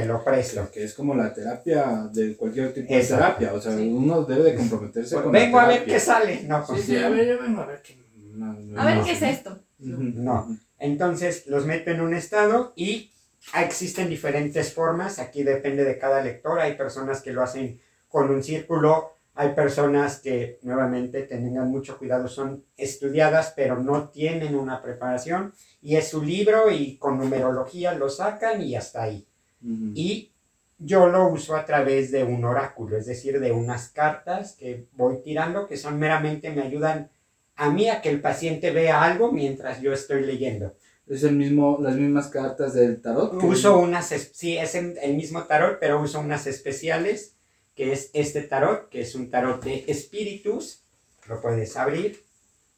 Te 0.02 0.06
lo 0.06 0.24
presto. 0.24 0.70
que 0.72 0.84
es 0.84 0.94
como 0.94 1.16
la 1.16 1.34
terapia 1.34 2.10
de 2.12 2.36
cualquier 2.36 2.74
tipo 2.74 2.94
de 2.94 3.00
Exacto. 3.00 3.24
terapia. 3.40 3.54
O 3.54 3.62
sea, 3.62 3.76
Sí. 3.78 3.88
uno 3.94 4.24
debe 4.24 4.44
de 4.52 4.56
comprometerse 4.56 5.16
Pues 5.16 5.24
con 5.24 5.32
vengo 5.32 5.58
la 5.58 5.64
a 5.64 5.68
ver 5.68 5.86
qué 5.86 6.00
sale. 6.00 6.44
No, 6.44 6.60
Sí, 6.66 6.72
pues, 6.74 6.84
sí, 6.86 6.98
a 6.98 7.10
ver, 7.10 7.28
yo 7.28 7.42
vengo 7.42 7.62
a 7.62 7.66
ver 7.66 7.82
qué... 7.82 7.98
no, 8.34 8.54
no, 8.54 8.82
A 8.82 8.86
ver 8.86 8.98
no. 8.98 9.04
qué 9.06 9.12
es 9.12 9.22
esto. 9.22 9.60
No. 9.80 10.58
Entonces 10.80 11.48
los 11.48 11.66
meto 11.66 11.92
en 11.92 12.02
un 12.02 12.14
estado 12.14 12.74
y 12.76 13.12
existen 13.58 14.10
diferentes 14.10 14.74
formas. 14.74 15.20
Aquí 15.20 15.44
depende 15.44 15.84
de 15.84 15.98
cada 15.98 16.22
lector. 16.22 16.60
Hay 16.60 16.76
personas 16.76 17.22
que 17.22 17.32
lo 17.32 17.42
hacen 17.44 17.80
con 18.08 18.30
un 18.30 18.44
círculo. 18.44 19.12
Hay 19.38 19.50
personas 19.50 20.20
que, 20.22 20.60
nuevamente, 20.62 21.24
tengan 21.24 21.70
mucho 21.70 21.98
cuidado, 21.98 22.28
son 22.30 22.64
estudiadas, 22.78 23.52
pero 23.56 23.78
no 23.82 24.10
tienen 24.10 24.56
una 24.56 24.82
preparación. 24.82 25.54
Y 25.82 25.98
es 25.98 26.08
su 26.08 26.24
libro 26.24 26.72
y 26.72 26.98
con 26.98 27.18
numerología 27.18 27.94
lo 27.94 28.10
sacan 28.10 28.62
y 28.62 28.76
hasta 28.76 29.04
ahí. 29.04 29.28
Ujú. 29.66 29.92
Y 29.96 30.32
yo 30.78 31.08
lo 31.08 31.28
uso 31.28 31.56
a 31.56 31.66
través 31.66 32.12
de 32.12 32.24
un 32.24 32.44
oráculo, 32.46 32.98
es 32.98 33.06
decir, 33.06 33.40
de 33.40 33.52
unas 33.52 33.90
cartas 33.90 34.54
que 34.54 34.86
voy 34.94 35.22
tirando 35.24 35.68
que 35.68 35.78
son 35.78 35.98
meramente 35.98 36.52
me 36.52 36.62
ayudan 36.62 37.10
a 37.56 37.70
mí 37.70 37.90
a 37.90 38.02
que 38.02 38.10
el 38.10 38.22
paciente 38.22 38.72
vea 38.72 39.02
algo 39.02 39.32
mientras 39.32 39.82
yo 39.82 39.94
estoy 39.94 40.26
leyendo. 40.26 40.76
Es 41.08 41.24
el 41.24 41.36
mismo, 41.36 41.78
las 41.82 41.96
mismas 41.96 42.28
cartas 42.28 42.74
del 42.74 43.02
tarot. 43.02 43.42
Uso 43.42 43.78
unas, 43.78 44.08
sí, 44.34 44.58
es 44.58 44.76
el 44.76 44.98
el 45.02 45.16
mismo 45.16 45.44
tarot, 45.44 45.78
pero 45.80 46.02
uso 46.02 46.20
unas 46.20 46.48
especiales, 46.48 47.36
que 47.76 47.94
es 47.94 48.10
este 48.14 48.42
tarot, 48.42 48.90
que 48.90 49.02
es 49.02 49.16
un 49.16 49.30
tarot 49.30 49.64
de 49.64 49.86
espíritus. 49.88 50.82
Lo 51.28 51.42
puedes 51.42 51.78
abrir 51.78 52.24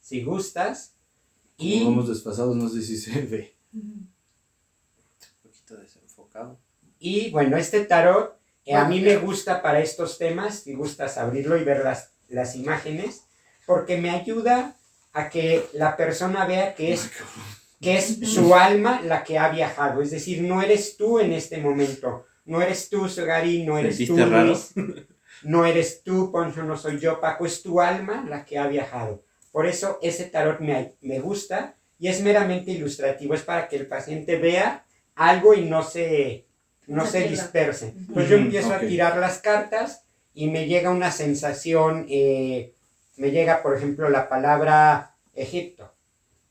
si 0.01 0.23
gustas. 0.23 0.93
Como 1.57 1.69
Y 1.69 1.83
vamos 1.83 2.09
desfasados, 2.09 2.55
no 2.55 2.69
sé 2.69 2.81
si 2.81 2.97
se 2.97 3.21
ve. 3.21 3.55
Poquito 3.71 3.73
desenfocado. 3.73 4.16
Y 6.99 7.29
bueno, 7.31 7.57
este 7.57 7.85
tarot 7.85 8.37
eh, 8.65 8.75
a 8.75 8.85
mí 8.85 8.99
me 8.99 9.15
gusta 9.15 9.61
para 9.61 9.79
estos 9.79 10.17
temas, 10.17 10.59
si 10.63 10.73
gustas 10.73 11.17
abrirlo 11.17 11.57
y 11.57 11.63
ver 11.63 11.83
las, 11.83 12.11
las 12.27 12.55
imágenes, 12.55 13.23
porque 13.65 13.97
me 13.97 14.09
ayuda 14.09 14.75
a 15.13 15.29
que 15.29 15.65
la 15.73 15.95
persona 15.95 16.45
vea 16.45 16.75
que 16.75 16.93
es, 16.93 17.09
que 17.79 17.97
es 17.97 18.19
su 18.29 18.55
alma 18.55 19.01
la 19.01 19.23
que 19.23 19.37
ha 19.37 19.49
viajado. 19.49 20.01
Es 20.01 20.11
decir, 20.11 20.41
no 20.41 20.61
eres 20.61 20.97
tú 20.97 21.19
en 21.19 21.31
este 21.31 21.57
momento, 21.57 22.25
no 22.43 22.61
eres 22.61 22.89
tú, 22.89 23.07
Sogari, 23.07 23.63
no 23.63 23.77
eres 23.77 24.05
tú. 24.05 24.17
Luis, 24.17 24.73
no 25.43 25.65
eres 25.65 26.03
tú, 26.03 26.31
Poncho, 26.31 26.63
no 26.63 26.77
soy 26.77 26.99
yo, 26.99 27.21
Paco, 27.21 27.45
es 27.45 27.61
tu 27.61 27.79
alma 27.79 28.25
la 28.27 28.43
que 28.43 28.57
ha 28.57 28.67
viajado. 28.67 29.23
Por 29.51 29.65
eso 29.65 29.97
ese 30.01 30.25
tarot 30.25 30.59
me, 30.59 30.95
me 31.01 31.19
gusta 31.19 31.77
y 31.99 32.09
es 32.09 32.21
meramente 32.21 32.71
ilustrativo, 32.71 33.33
es 33.33 33.43
para 33.43 33.67
que 33.67 33.77
el 33.77 33.87
paciente 33.87 34.37
vea 34.37 34.85
algo 35.15 35.53
y 35.53 35.65
no 35.65 35.83
se, 35.83 36.46
no 36.87 37.05
Se 37.05 37.11
se 37.11 37.17
pierda. 37.19 37.31
disperse. 37.31 37.93
Pues 38.13 38.29
yo 38.29 38.37
empiezo 38.37 38.73
a 38.73 38.79
tirar 38.79 39.17
las 39.17 39.39
cartas 39.39 40.03
y 40.33 40.49
me 40.49 40.67
llega 40.67 40.89
una 40.89 41.11
sensación, 41.11 42.05
eh, 42.09 42.73
me 43.17 43.31
llega 43.31 43.61
por 43.61 43.75
ejemplo 43.75 44.09
la 44.09 44.29
palabra 44.29 45.15
Egipto. 45.33 45.93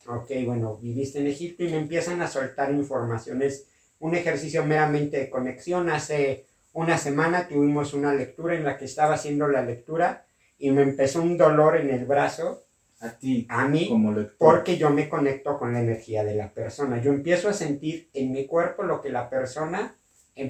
Ok, 0.09 0.31
bueno, 0.45 0.77
viviste 0.77 1.19
en 1.19 1.27
Egipto 1.27 1.65
y 1.65 1.69
me 1.69 1.79
empiezan 1.79 2.23
a 2.23 2.29
soltar 2.29 2.71
informaciones, 2.71 3.67
un 3.99 4.15
ejercicio 4.15 4.65
meramente 4.65 5.19
de 5.19 5.31
conexión. 5.31 5.91
Hace 5.91 6.47
una 6.73 6.99
semana 6.99 7.49
tuvimos 7.49 7.95
una 7.95 8.15
lectura 8.15 8.55
en 8.55 8.65
la 8.65 8.77
que 8.79 8.85
estaba 8.85 9.15
haciendo 9.15 9.49
la 9.49 9.63
lectura 9.63 10.25
y 10.59 10.71
me 10.71 10.83
empezó 10.83 11.23
un 11.23 11.37
dolor 11.37 11.77
en 11.77 11.91
el 11.91 12.05
brazo 12.05 12.63
A 13.01 13.11
ti, 13.11 13.47
a 13.51 13.67
mí 13.69 13.89
como 13.89 14.15
porque 14.39 14.79
yo 14.79 14.91
me 14.91 15.09
conecto 15.09 15.59
con 15.59 15.73
la 15.73 15.81
energía 15.81 16.25
de 16.25 16.35
la 16.35 16.53
persona. 16.53 17.01
Yo 17.03 17.13
empiezo 17.13 17.49
a 17.49 17.53
sentir 17.53 18.09
en 18.15 18.33
mi 18.33 18.47
cuerpo 18.47 18.83
lo 18.85 19.03
que 19.03 19.11
la 19.11 19.29
persona 19.29 19.97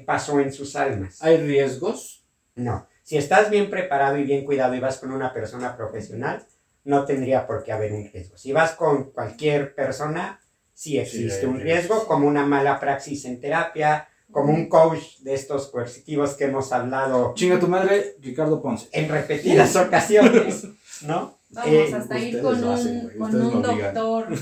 pasó 0.05 0.41
en 0.41 0.53
sus 0.53 0.77
almas. 0.77 1.23
¿Hay 1.23 1.37
riesgos? 1.39 2.25
No, 2.55 2.87
si 3.03 3.17
estás 3.17 3.51
bien 3.51 3.71
preparado 3.71 4.19
y 4.19 4.25
bien 4.25 4.45
cuidado 4.45 4.75
y 4.75 4.81
vas 4.81 4.99
con 4.99 5.13
una 5.13 5.33
persona 5.33 5.77
profesional, 5.77 6.45
no 6.85 7.05
tendría 7.05 7.47
por 7.47 7.63
qué 7.63 7.73
haber 7.73 7.93
un 7.93 8.11
riesgo. 8.11 8.37
Si 8.37 8.53
vas 8.53 8.73
con 8.73 9.11
cualquier 9.11 9.75
persona, 9.75 10.41
sí 10.73 10.99
existe 10.99 11.47
un 11.47 11.61
riesgo. 11.61 11.95
riesgo, 11.95 12.07
como 12.07 12.27
una 12.27 12.45
mala 12.47 12.81
praxis 12.81 13.25
en 13.25 13.41
terapia, 13.41 14.09
como 14.31 14.53
un 14.53 14.69
coach 14.69 15.19
de 15.21 15.35
estos 15.35 15.69
coercitivos 15.69 16.35
que 16.35 16.45
hemos 16.45 16.73
hablado 16.73 17.33
Chinga 17.35 17.61
tu 17.61 17.69
madre, 17.69 18.17
Ricardo 18.21 18.61
Ponce. 18.61 18.89
en 18.93 19.09
repetidas 19.09 19.77
ocasiones, 19.77 20.67
¿no? 21.03 21.36
Vamos 21.51 21.73
Eh, 21.73 21.95
hasta 21.95 22.19
ir 22.19 22.43
con 22.43 22.65
hacen, 22.65 22.97
un, 22.97 23.03
güey, 23.05 23.17
con 23.19 23.35
un 23.41 23.63
doctor 23.63 24.31
¿no? 24.31 24.37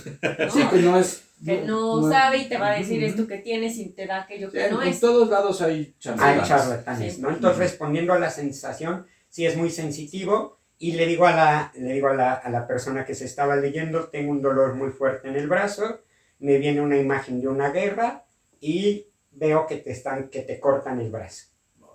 Sí, 0.50 0.62
que 0.70 0.76
no 0.78 0.98
es. 0.98 1.22
que 1.44 1.60
no, 1.62 2.08
sabe 2.10 2.38
y 2.38 2.48
te 2.48 2.56
va 2.56 2.72
a 2.72 2.78
decir 2.78 3.04
esto 3.04 3.26
que 3.26 3.38
tienes 3.38 3.76
y 3.76 3.90
te 3.90 4.06
da 4.06 4.22
aquello 4.22 4.50
Sí, 4.50 4.56
que 4.56 4.70
no 4.70 4.82
en 4.82 4.88
es. 4.88 5.00
todos 5.00 5.28
lados 5.28 5.60
hay 5.60 5.72
Hay 5.80 5.94
charlatanes. 5.98 6.48
charlatanes, 6.48 7.14
Sí. 7.16 7.20
¿no? 7.20 7.28
Entonces, 7.28 7.58
Ujú. 7.58 7.68
respondiendo 7.68 8.12
a 8.14 8.18
la 8.18 8.30
sensación, 8.30 9.06
sí 9.28 9.44
es 9.44 9.56
muy 9.56 9.70
sensitivo 9.70 10.58
y 10.78 10.92
le 10.92 11.06
digo, 11.06 11.26
a 11.26 11.32
la, 11.32 11.72
le 11.76 11.92
digo 11.92 12.08
a, 12.08 12.14
la, 12.14 12.32
a 12.34 12.48
la 12.50 12.66
persona 12.66 13.04
que 13.04 13.14
se 13.14 13.26
estaba 13.26 13.56
leyendo, 13.56 14.08
tengo 14.08 14.30
un 14.30 14.40
dolor 14.42 14.74
muy 14.74 14.90
fuerte 14.90 15.28
en 15.28 15.36
el 15.36 15.46
brazo, 15.46 16.00
me 16.38 16.58
viene 16.58 16.80
una 16.80 16.96
imagen 16.96 17.40
de 17.40 17.48
una 17.48 17.70
guerra 17.70 18.24
y 18.60 19.06
veo 19.30 19.66
que 19.66 19.76
te, 19.76 19.92
están, 19.92 20.30
que 20.30 20.40
te 20.40 20.58
cortan 20.58 21.00
el 21.00 21.10
brazo, 21.10 21.46
No. 21.78 21.92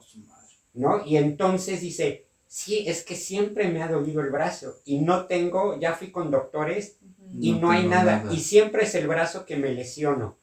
¿no? 0.74 1.06
Y 1.06 1.17
entonces 1.17 1.82
dice, 1.82 2.28
sí, 2.49 2.83
es 2.88 3.03
que 3.03 3.15
siempre 3.15 3.69
me 3.69 3.81
ha 3.83 3.88
dolido 3.88 4.21
el 4.21 4.31
brazo 4.31 4.75
y 4.83 4.99
no 4.99 5.25
tengo, 5.27 5.79
ya 5.79 5.93
fui 5.93 6.12
con 6.12 6.31
doctores 6.31 6.97
y 7.39 7.51
No 7.53 7.59
no, 7.62 7.71
hay 7.71 7.88
nada. 7.88 8.23
nada. 8.23 8.33
Y 8.33 8.39
siempre 8.39 8.83
es 8.83 8.95
el 8.95 9.07
brazo 9.07 9.45
que 9.45 9.55
me 9.55 9.71
lesiono, 9.73 10.38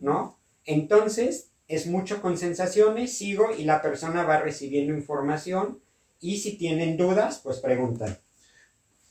¿no? 0.00 0.38
Entonces, 0.64 1.50
es 1.68 1.86
mucho 1.86 2.22
con 2.22 2.38
sensaciones, 2.38 3.12
sigo 3.16 3.54
y 3.56 3.64
la 3.64 3.82
persona 3.82 4.24
va 4.24 4.40
recibiendo 4.40 4.94
información 4.94 5.80
y 6.18 6.38
si 6.38 6.56
tienen 6.56 6.96
dudas, 6.96 7.40
pues 7.44 7.58
preguntan. 7.58 8.18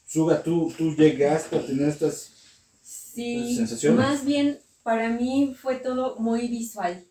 Suga, 0.07 0.41
¿tú, 0.41 0.73
tú 0.75 0.95
llegaste 0.95 1.55
a 1.57 1.65
tener 1.65 1.87
estas. 1.89 2.31
Sí, 2.81 3.55
sensaciones. 3.55 3.99
más 3.99 4.25
bien 4.25 4.59
para 4.81 5.09
mí 5.09 5.55
fue 5.59 5.75
todo 5.75 6.17
muy 6.19 6.47
visual. 6.47 7.05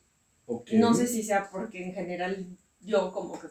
ok, 0.46 0.70
No 0.72 0.94
sé 0.94 1.06
si 1.06 1.22
sea 1.22 1.48
porque 1.50 1.84
en 1.84 1.92
general 1.94 2.46
yo 2.80 3.12
como 3.12 3.38
que 3.40 3.46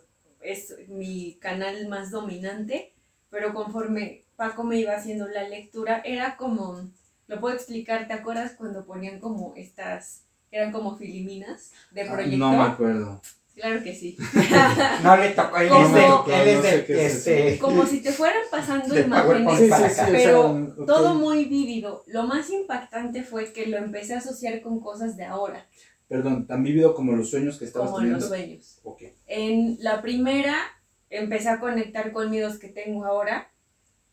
es 0.51 0.73
mi 0.87 1.35
canal 1.41 1.87
más 1.87 2.11
dominante, 2.11 2.93
pero 3.29 3.53
conforme 3.53 4.23
Paco 4.35 4.63
me 4.63 4.77
iba 4.77 4.95
haciendo 4.95 5.27
la 5.27 5.47
lectura, 5.47 6.01
era 6.05 6.37
como, 6.37 6.89
lo 7.27 7.39
puedo 7.39 7.55
explicar, 7.55 8.07
¿te 8.07 8.13
acuerdas 8.13 8.53
cuando 8.57 8.85
ponían 8.85 9.19
como 9.19 9.53
estas, 9.55 10.23
eran 10.51 10.71
como 10.71 10.95
filiminas 10.97 11.71
de 11.91 12.03
Ah, 12.03 12.11
proyector? 12.13 12.39
No 12.39 12.51
me 12.51 12.63
acuerdo. 12.63 13.21
Claro 13.55 13.83
que 13.83 13.95
sí. 13.95 14.15
No 15.03 15.17
le 15.17 15.29
tocó, 15.31 15.57
él 15.57 15.69
¿Cómo? 15.69 15.85
es 15.87 15.93
de, 16.27 16.41
él 16.41 16.47
es 16.47 16.55
No 16.57 16.61
sé 16.61 17.05
es 17.05 17.15
este, 17.27 17.57
Como 17.59 17.85
si 17.87 18.01
te 18.01 18.11
fueran 18.11 18.43
pasando 18.51 18.93
De 18.93 19.01
imágenes, 19.01 19.69
para 19.69 19.87
acá. 19.87 20.07
pero 20.11 20.51
ok. 20.51 20.85
todo 20.85 21.15
muy 21.15 21.45
vívido. 21.45 22.03
Lo 22.05 22.23
más 22.27 22.51
impactante 22.51 23.23
fue 23.23 23.51
que 23.51 23.65
lo 23.65 23.77
empecé 23.77 24.13
a 24.13 24.19
asociar 24.19 24.61
con 24.61 24.79
cosas 24.79 25.17
de 25.17 25.25
ahora, 25.25 25.65
Perdón, 26.07 26.47
tan 26.47 26.63
vívido 26.63 26.93
como 26.95 27.13
los 27.13 27.29
sueños 27.29 27.57
que 27.59 27.65
estabas 27.65 27.89
como 27.89 27.99
teniendo. 27.99 28.19
los 28.19 28.29
sueños. 28.29 28.79
Ok. 28.83 29.03
En 29.25 29.77
la 29.81 30.01
primera 30.01 30.55
empecé 31.09 31.49
a 31.49 31.59
conectar 31.59 32.11
con 32.11 32.29
miedos 32.29 32.57
que 32.59 32.69
tengo 32.69 33.05
ahora 33.05 33.51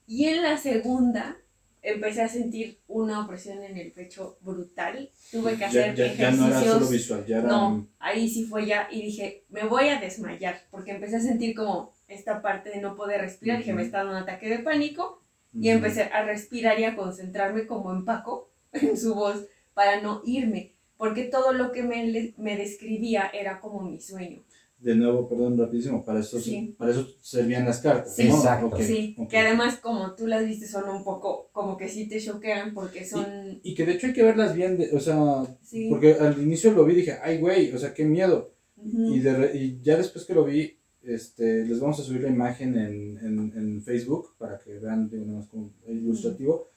y 0.07 0.26
en 0.26 0.42
la 0.42 0.57
segunda 0.59 1.37
empecé 1.83 2.22
a 2.22 2.28
sentir 2.28 2.80
una 2.88 3.20
opresión 3.24 3.62
en 3.62 3.76
el 3.76 3.92
pecho 3.92 4.38
brutal. 4.40 5.11
Tuve 5.30 5.52
que 5.52 5.59
Ya, 5.59 5.66
hacer 5.68 6.16
ya, 6.16 6.30
no 6.33 6.48
era 6.48 6.62
solo 6.62 6.87
visual, 6.88 7.24
ya 7.26 7.38
era. 7.38 7.48
No, 7.48 7.88
ahí 7.98 8.28
sí 8.28 8.44
fue 8.46 8.66
ya 8.66 8.88
y 8.90 9.02
dije, 9.02 9.44
me 9.50 9.64
voy 9.64 9.88
a 9.88 10.00
desmayar 10.00 10.62
porque 10.70 10.92
empecé 10.92 11.16
a 11.16 11.20
sentir 11.20 11.54
como 11.54 11.92
esta 12.09 12.42
parte 12.42 12.70
de 12.70 12.80
no 12.80 12.96
poder 12.96 13.20
respirar, 13.20 13.61
Ujú. 13.61 13.72
me 13.72 13.83
está 13.83 13.98
dando 13.98 14.12
un 14.12 14.18
ataque 14.22 14.48
de 14.48 14.59
pánico 14.61 15.22
y 15.52 15.68
empecé 15.68 16.02
a 16.04 16.24
respirar 16.24 16.80
y 16.80 16.85
a 16.85 16.96
concentrarme 16.96 17.66
como 17.66 17.92
en 17.92 18.04
Paco, 18.04 18.50
en 18.72 18.96
su 18.98 19.14
voz, 19.14 19.44
para 19.74 20.00
no 20.00 20.22
irme, 20.24 20.73
porque 20.96 21.24
todo 21.24 21.52
lo 21.52 21.72
que 21.72 21.83
me, 21.83 22.33
me 22.37 22.57
describía 22.57 23.28
era 23.33 23.61
como 23.61 23.80
mi 23.83 24.00
sueño. 24.00 24.42
De 24.78 24.94
nuevo, 24.94 25.26
perdón, 25.28 25.57
rapidísimo. 25.57 26.04
Para 26.04 26.20
eso, 26.20 26.38
Sí. 26.38 26.74
para 26.76 26.90
eso 26.90 27.09
servían 27.20 27.64
las 27.64 27.80
cartas. 27.80 28.14
Sí, 28.14 28.28
¿no? 28.28 28.35
exacto. 28.37 28.66
Ok, 28.66 28.80
sí, 28.80 29.14
ok. 29.18 29.30
que 29.30 29.38
además 29.38 29.76
como 29.78 30.14
tú 30.14 30.26
las 30.26 30.44
viste 30.44 30.66
son 30.66 30.88
un 30.90 31.02
poco, 31.02 31.48
como 31.52 31.76
que 31.78 31.88
sí 31.88 32.07
te 32.07 32.20
choquean 32.20 32.74
porque 32.74 33.04
son, 33.07 33.61
Y 33.62 33.74
que 33.74 33.87
de 33.87 33.92
hecho 33.92 34.09
hay 34.09 34.12
que 34.12 34.22
verlas 34.22 34.54
bien, 34.54 34.76
de- 34.76 34.90
o 34.92 35.00
sea, 35.00 35.44
sí, 35.62 35.88
porque 35.88 36.14
al 36.14 36.40
inicio 36.42 36.72
lo 36.72 36.85
vi 36.85 36.92
y 36.92 36.96
dije, 36.96 37.16
ay, 37.22 37.38
güey, 37.38 37.72
o 37.72 37.78
sea, 37.78 37.94
qué 37.94 38.04
miedo. 38.04 38.52
ujú, 38.76 39.14
Y, 39.14 39.20
de 39.20 39.35
re- 39.35 39.57
y 39.57 39.80
ya 39.80 39.96
después 39.96 40.26
que 40.26 40.35
lo 40.35 40.44
vi, 40.44 40.76
este, 41.02 41.64
les 41.64 41.80
vamos 41.80 41.98
a 42.00 42.02
subir 42.02 42.20
la 42.22 42.28
imagen 42.28 42.76
en, 42.76 43.18
en, 43.18 43.52
en 43.57 43.83
Facebook 43.83 44.35
para 44.37 44.59
que 44.59 44.78
vean, 44.78 45.11
más 45.35 45.46
como 45.46 45.70
ilustrativo. 45.88 46.68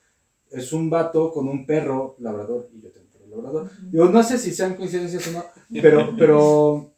Es 0.49 0.71
un 0.71 0.89
vato 0.89 1.31
con 1.31 1.49
un 1.49 1.65
perro 1.65 2.15
labrador 2.19 2.69
y 2.73 2.79
yo 2.81 2.89
tengo 2.91 3.06
Digo, 3.91 4.05
no 4.05 4.23
sé 4.23 4.37
si 4.37 4.53
sean 4.53 4.75
coincidencias 4.75 5.27
o 5.27 5.31
no, 5.31 5.45
pero, 5.81 6.15
pero 6.17 6.91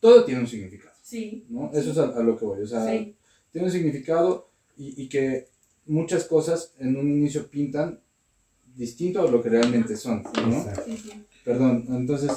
todo 0.00 0.24
tiene 0.24 0.40
un 0.40 0.46
significado, 0.46 0.94
sí, 1.02 1.46
¿no? 1.48 1.70
Eso 1.72 1.90
es 1.90 1.98
a, 1.98 2.16
a 2.16 2.22
lo 2.22 2.36
que 2.36 2.44
voy, 2.44 2.62
o 2.62 2.66
sea, 2.66 2.86
sí, 2.86 3.16
tiene 3.52 3.66
un 3.66 3.72
significado 3.72 4.50
y, 4.76 5.02
y 5.02 5.08
que 5.08 5.48
muchas 5.86 6.24
cosas 6.24 6.74
en 6.78 6.96
un 6.96 7.10
inicio 7.10 7.48
pintan 7.48 8.00
distinto 8.74 9.26
a 9.26 9.30
lo 9.30 9.42
que 9.42 9.48
realmente 9.48 9.96
son, 9.96 10.22
¿no? 10.22 10.66
Sí, 10.84 10.96
sí. 10.96 11.24
Perdón, 11.44 11.86
entonces, 11.88 12.30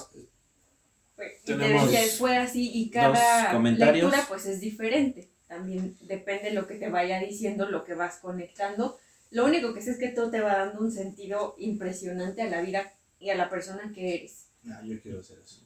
te 1.44 1.54
Tenemos 1.54 1.90
fue 2.18 2.38
así 2.38 2.72
y 2.74 2.90
cada 2.90 3.60
lectura 3.60 4.26
pues 4.28 4.46
es 4.46 4.62
diferente. 4.62 5.30
También 5.48 5.98
depende 6.02 6.50
de 6.50 6.54
lo 6.54 6.68
que 6.68 6.76
te 6.76 6.90
vaya 6.90 7.20
diciendo, 7.20 7.70
lo 7.70 7.84
que 7.84 7.96
vas 7.96 8.18
conectando. 8.18 9.00
Lo 9.32 9.46
único 9.46 9.74
que 9.74 9.82
sé 9.82 9.92
es 9.92 9.98
que 10.00 10.10
todo 10.10 10.32
te 10.32 10.42
va 10.42 10.58
dando 10.58 10.82
un 10.82 10.92
sentido 10.92 11.56
impresionante 11.60 12.42
a 12.42 12.50
la 12.50 12.62
vida 12.62 12.92
y 13.20 13.30
a 13.30 13.36
la 13.36 13.50
persona 13.50 13.92
que 13.94 14.16
eres. 14.16 14.48
ah, 14.72 14.82
yo 14.86 15.00
quiero 15.02 15.20
hacer 15.20 15.40
eso. 15.44 15.62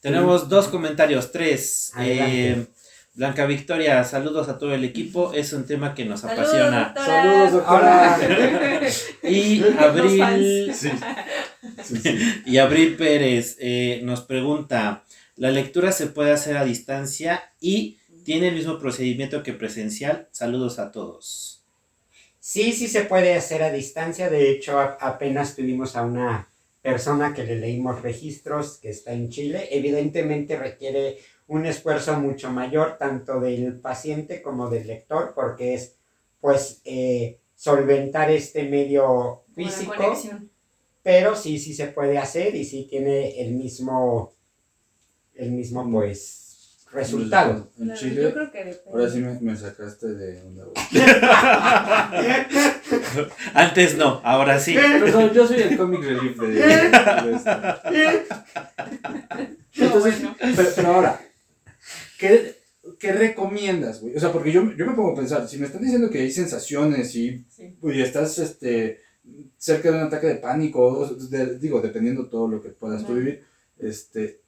Tenemos 0.00 0.48
dos 0.48 0.68
comentarios, 0.68 1.30
tres. 1.30 1.92
Eh, 1.98 2.66
Blanca 3.14 3.46
Victoria, 3.46 4.02
saludos 4.02 4.48
a 4.48 4.58
todo 4.58 4.74
el 4.74 4.82
equipo. 4.82 5.32
Es 5.32 5.52
un 5.52 5.64
tema 5.66 5.94
que 5.94 6.04
nos 6.04 6.22
Saludos, 6.22 6.48
apasiona. 6.48 6.84
doctora. 6.86 7.22
Saludos, 7.22 7.52
doctora. 7.52 8.18
Y 9.22 9.62
Abril, 9.78 10.18
fans. 10.18 10.76
Sí, 10.76 10.90
sí, 11.84 11.96
sí. 11.96 12.42
y 12.46 12.58
Abril 12.58 12.96
Pérez 12.96 13.56
eh, 13.60 14.00
nos 14.02 14.22
pregunta: 14.22 15.04
La 15.36 15.50
lectura 15.52 15.92
se 15.92 16.08
puede 16.08 16.32
hacer 16.32 16.56
a 16.56 16.64
distancia 16.64 17.44
y 17.60 17.98
tiene 18.24 18.48
el 18.48 18.56
mismo 18.56 18.78
procedimiento 18.80 19.44
que 19.44 19.52
presencial. 19.52 20.28
Saludos 20.32 20.80
a 20.80 20.90
todos. 20.90 21.53
Sí, 22.46 22.72
sí 22.74 22.88
se 22.88 23.04
puede 23.06 23.32
hacer 23.34 23.62
a 23.62 23.72
distancia. 23.72 24.28
De 24.28 24.50
hecho, 24.50 24.78
a- 24.78 24.98
apenas 25.00 25.56
tuvimos 25.56 25.96
a 25.96 26.02
una 26.04 26.46
persona 26.82 27.32
que 27.32 27.42
le 27.44 27.56
leímos 27.56 28.02
registros 28.02 28.76
que 28.82 28.90
está 28.90 29.14
en 29.14 29.30
Chile. 29.30 29.68
Evidentemente 29.70 30.56
requiere 30.56 31.18
un 31.46 31.64
esfuerzo 31.64 32.20
mucho 32.20 32.50
mayor 32.50 32.98
tanto 32.98 33.40
del 33.40 33.80
paciente 33.80 34.42
como 34.42 34.68
del 34.68 34.86
lector 34.86 35.32
porque 35.34 35.72
es 35.74 35.96
pues 36.40 36.82
eh, 36.84 37.38
solventar 37.54 38.30
este 38.30 38.64
medio 38.64 39.44
físico. 39.54 39.94
Pero 41.02 41.36
sí, 41.36 41.58
sí 41.58 41.72
se 41.74 41.86
puede 41.88 42.18
hacer 42.18 42.54
y 42.54 42.64
sí 42.66 42.86
tiene 42.90 43.40
el 43.40 43.52
mismo, 43.54 44.32
el 45.34 45.50
mismo 45.52 45.88
pues 45.90 46.43
resultado. 46.94 47.70
En 47.78 47.84
Claro, 47.86 48.00
Chile, 48.00 48.22
Yo 48.22 48.32
creo 48.32 48.52
que 48.52 48.58
depende. 48.58 48.90
ahora 48.92 49.10
sí 49.10 49.18
me, 49.20 49.40
me 49.40 49.56
sacaste 49.56 50.06
de 50.14 50.40
onda. 50.42 50.64
Antes 53.54 53.96
no, 53.96 54.20
ahora 54.24 54.58
sí. 54.58 54.74
Perdón, 54.74 55.32
yo 55.32 55.46
soy 55.46 55.60
el 55.62 55.76
comic 55.76 56.02
relief 56.02 56.38
de, 56.38 56.46
de 56.48 56.82
esto. 56.84 57.50
Entonces, 59.76 60.22
bueno. 60.22 60.36
pero, 60.56 60.68
pero 60.76 60.88
ahora, 60.88 61.20
¿qué, 62.18 62.54
qué 62.98 63.12
recomiendas, 63.12 64.00
güey? 64.00 64.16
O 64.16 64.20
sea, 64.20 64.32
porque 64.32 64.52
yo, 64.52 64.72
yo 64.76 64.86
me 64.86 64.94
pongo 64.94 65.12
a 65.12 65.16
pensar, 65.16 65.48
si 65.48 65.58
me 65.58 65.66
están 65.66 65.82
diciendo 65.82 66.10
que 66.10 66.18
hay 66.20 66.30
sensaciones 66.30 67.14
y, 67.16 67.44
Sí. 67.50 67.76
y 67.82 68.00
estás 68.02 68.38
este, 68.38 69.00
cerca 69.58 69.90
de 69.90 69.96
un 69.98 70.04
ataque 70.04 70.28
de 70.28 70.36
pánico, 70.36 71.06
de- 71.28 71.58
digo, 71.58 71.80
dependiendo 71.80 72.28
todo 72.28 72.48
lo 72.48 72.62
que 72.62 72.68
puedas 72.70 73.04
tú 73.04 73.14
vivir, 73.14 73.44
este, 73.78 74.40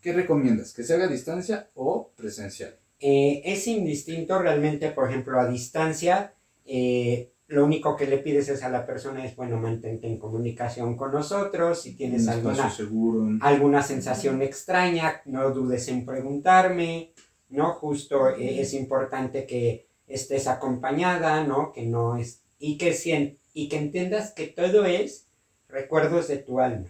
¿qué 0.00 0.12
recomiendas? 0.12 0.72
¿Que 0.72 0.82
se 0.84 0.94
haga 0.94 1.04
a 1.04 1.08
distancia 1.08 1.70
o 1.74 2.10
presencial? 2.16 2.76
Eh, 3.00 3.42
es 3.44 3.66
indistinto 3.66 4.38
realmente, 4.40 4.90
por 4.90 5.08
ejemplo, 5.08 5.38
a 5.40 5.48
distancia. 5.48 6.34
eh, 6.66 7.32
lo 7.46 7.64
único 7.64 7.96
que 7.96 8.06
le 8.06 8.18
pides 8.18 8.46
es 8.50 8.62
a 8.62 8.68
la 8.68 8.84
persona 8.84 9.24
es, 9.24 9.34
bueno, 9.34 9.56
mantente 9.56 10.06
en 10.06 10.18
comunicación 10.18 10.98
con 10.98 11.12
nosotros. 11.12 11.80
Si 11.80 11.94
tienes 11.94 12.24
un 12.24 12.28
alguna, 12.28 12.70
seguro. 12.70 13.26
alguna 13.40 13.82
sensación 13.82 14.42
extraña, 14.42 15.22
no 15.24 15.50
dudes 15.52 15.88
en 15.88 16.04
preguntarme, 16.04 17.14
¿no? 17.48 17.72
Justo 17.72 18.28
eh, 18.28 18.60
es 18.60 18.74
importante 18.74 19.46
que 19.46 19.86
estés 20.06 20.46
acompañada, 20.46 21.42
¿no? 21.44 21.72
Que 21.72 21.86
no 21.86 22.18
es... 22.18 22.42
Y 22.58 22.76
que, 22.76 22.92
sien- 22.92 23.38
y 23.54 23.70
que 23.70 23.78
entiendas 23.78 24.34
que 24.34 24.48
todo 24.48 24.84
es 24.84 25.26
recuerdos 25.70 26.28
de 26.28 26.36
tu 26.38 26.60
alma. 26.60 26.88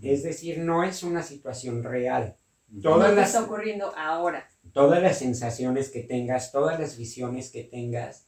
Es 0.00 0.22
decir, 0.22 0.58
no 0.60 0.82
es 0.82 1.02
una 1.02 1.22
situación 1.22 1.82
real. 1.84 2.36
Todas 2.82 3.14
las- 3.14 3.28
está 3.28 3.42
ocurriendo 3.44 3.92
ahora. 3.96 4.48
todas 4.72 5.02
las 5.02 5.18
sensaciones 5.18 5.88
que 5.90 6.02
tengas, 6.02 6.52
todas 6.52 6.78
las 6.78 6.96
visiones 6.96 7.50
que 7.50 7.64
tengas, 7.64 8.26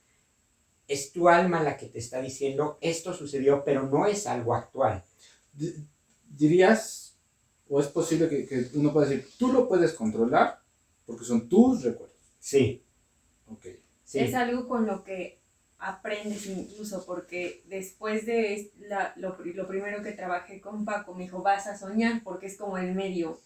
es 0.88 1.12
tu 1.12 1.28
alma 1.28 1.62
la 1.62 1.76
que 1.76 1.86
te 1.86 1.98
está 2.00 2.20
diciendo 2.20 2.78
esto 2.80 3.14
sucedió, 3.14 3.62
pero 3.64 3.84
no 3.88 4.06
es 4.06 4.26
algo 4.26 4.54
actual. 4.54 5.04
Di- 5.52 5.86
¿Dirías, 6.28 7.16
o 7.68 7.80
es 7.80 7.86
posible 7.88 8.28
que, 8.28 8.46
que 8.46 8.70
uno 8.74 8.92
pueda 8.92 9.06
decir, 9.08 9.28
tú 9.38 9.52
lo 9.52 9.68
puedes 9.68 9.92
controlar 9.92 10.58
porque 11.06 11.24
son 11.24 11.48
tus 11.48 11.82
recuerdos? 11.84 12.16
Sí, 12.40 12.82
Ok. 13.50 13.66
sí. 14.04 14.18
Es 14.18 14.34
algo 14.34 14.66
con 14.66 14.86
lo 14.86 15.04
que 15.04 15.40
aprendes 15.78 16.46
incluso, 16.46 17.04
porque 17.06 17.62
después 17.66 18.26
de 18.26 18.72
la- 18.80 19.12
lo, 19.16 19.36
lo 19.44 19.66
primero 19.68 20.02
que 20.02 20.12
trabajé 20.12 20.60
con 20.60 20.84
Paco, 20.84 21.14
me 21.14 21.24
dijo, 21.24 21.42
vas 21.42 21.66
a 21.66 21.76
soñar, 21.78 22.22
porque 22.24 22.46
es 22.46 22.56
como 22.56 22.76
el 22.78 22.94
medio. 22.94 23.38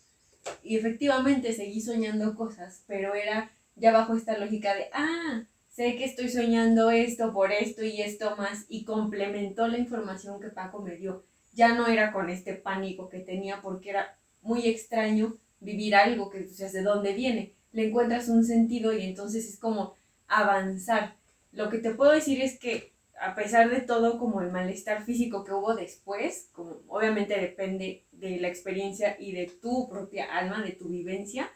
Y 0.63 0.77
efectivamente 0.77 1.53
seguí 1.53 1.81
soñando 1.81 2.35
cosas, 2.35 2.85
pero 2.87 3.15
era 3.15 3.51
ya 3.75 3.93
bajo 3.93 4.17
esta 4.17 4.39
lógica 4.39 4.75
de, 4.75 4.89
ah, 4.93 5.45
sé 5.69 5.97
que 5.97 6.05
estoy 6.05 6.29
soñando 6.29 6.91
esto 6.91 7.33
por 7.33 7.53
esto 7.53 7.85
y 7.85 8.01
esto 8.01 8.37
más, 8.37 8.65
y 8.69 8.85
complementó 8.85 9.69
la 9.69 9.79
información 9.79 10.41
que 10.41 10.49
Paco 10.49 10.81
me 10.81 10.97
dio. 10.97 11.25
Ya 11.53 11.75
no 11.75 11.87
era 11.87 12.13
con 12.13 12.31
este 12.31 12.55
pánico 12.55 13.09
que 13.09 13.21
tenía, 13.21 13.61
porque 13.63 13.91
era 13.91 14.19
muy 14.43 14.67
extraño 14.67 15.37
vivir 15.61 15.95
algo 15.95 16.31
que, 16.31 16.45
o 16.45 16.49
sea, 16.49 16.71
¿de 16.71 16.83
dónde 16.83 17.13
viene? 17.13 17.53
Le 17.73 17.89
encuentras 17.89 18.29
un 18.29 18.45
sentido 18.45 18.93
y 18.93 19.05
entonces 19.05 19.49
es 19.49 19.59
como 19.59 19.95
avanzar. 20.29 21.17
Lo 21.53 21.69
que 21.71 21.79
te 21.79 21.95
puedo 21.95 22.13
decir 22.13 22.41
es 22.41 22.59
que 22.59 22.93
a 23.21 23.35
pesar 23.35 23.71
de 23.71 23.81
todo, 23.81 24.19
como 24.19 24.41
el 24.41 24.51
malestar 24.51 25.05
físico 25.05 25.45
que 25.45 25.53
hubo 25.53 25.75
después, 25.75 26.49
como 26.53 26.81
obviamente 26.89 27.41
depende 27.41 28.05
de 28.19 28.39
la 28.41 28.49
experiencia 28.49 29.17
y 29.19 29.33
de 29.33 29.47
tu 29.47 29.89
propia 29.89 30.25
alma, 30.37 30.63
de 30.63 30.73
tu 30.73 30.89
vivencia, 30.89 31.51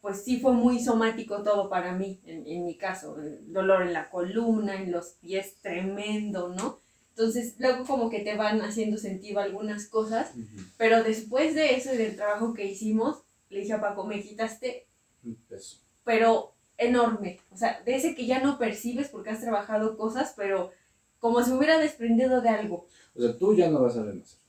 pues 0.00 0.22
sí 0.22 0.38
fue 0.38 0.52
muy 0.52 0.80
somático 0.80 1.42
todo 1.42 1.70
para 1.70 1.92
mí, 1.92 2.20
en, 2.26 2.46
en 2.46 2.64
mi 2.66 2.76
caso, 2.76 3.18
el 3.20 3.52
dolor 3.52 3.82
en 3.82 3.92
la 3.92 4.10
columna, 4.10 4.74
en 4.82 4.92
los 4.92 5.12
pies, 5.20 5.56
tremendo, 5.62 6.48
¿no? 6.50 6.78
Entonces, 7.10 7.54
luego 7.58 7.84
como 7.86 8.10
que 8.10 8.20
te 8.20 8.36
van 8.36 8.60
haciendo 8.62 8.98
sentido 8.98 9.40
algunas 9.40 9.86
cosas, 9.86 10.32
pero 10.76 11.02
después 11.04 11.54
de 11.54 11.76
eso 11.76 11.94
y 11.94 11.96
del 11.96 12.16
trabajo 12.16 12.52
que 12.54 12.66
hicimos, 12.66 13.22
le 13.50 13.60
dije 13.60 13.72
a 13.72 13.80
Paco, 13.80 14.04
me 14.04 14.20
quitaste 14.20 14.88
Un 15.24 15.36
peso. 15.48 15.78
pero 16.02 16.52
enorme. 16.76 17.38
O 17.52 17.56
sea, 17.56 17.80
de 17.86 17.94
ese 17.94 18.16
que 18.16 18.26
ya 18.26 18.40
no 18.40 18.58
percibes 18.58 19.08
porque 19.08 19.30
has 19.30 19.40
trabajado 19.40 19.96
cosas, 19.96 20.34
pero 20.36 20.72
como 21.20 21.42
si 21.44 21.52
hubiera 21.52 21.78
desprendido 21.78 22.40
de 22.42 22.48
algo. 22.48 22.88
O 23.14 23.22
sea, 23.22 23.38
tú 23.38 23.54
ya 23.54 23.70
no 23.70 23.80
vas 23.80 23.96
a 23.96 24.02
renacer. 24.02 24.40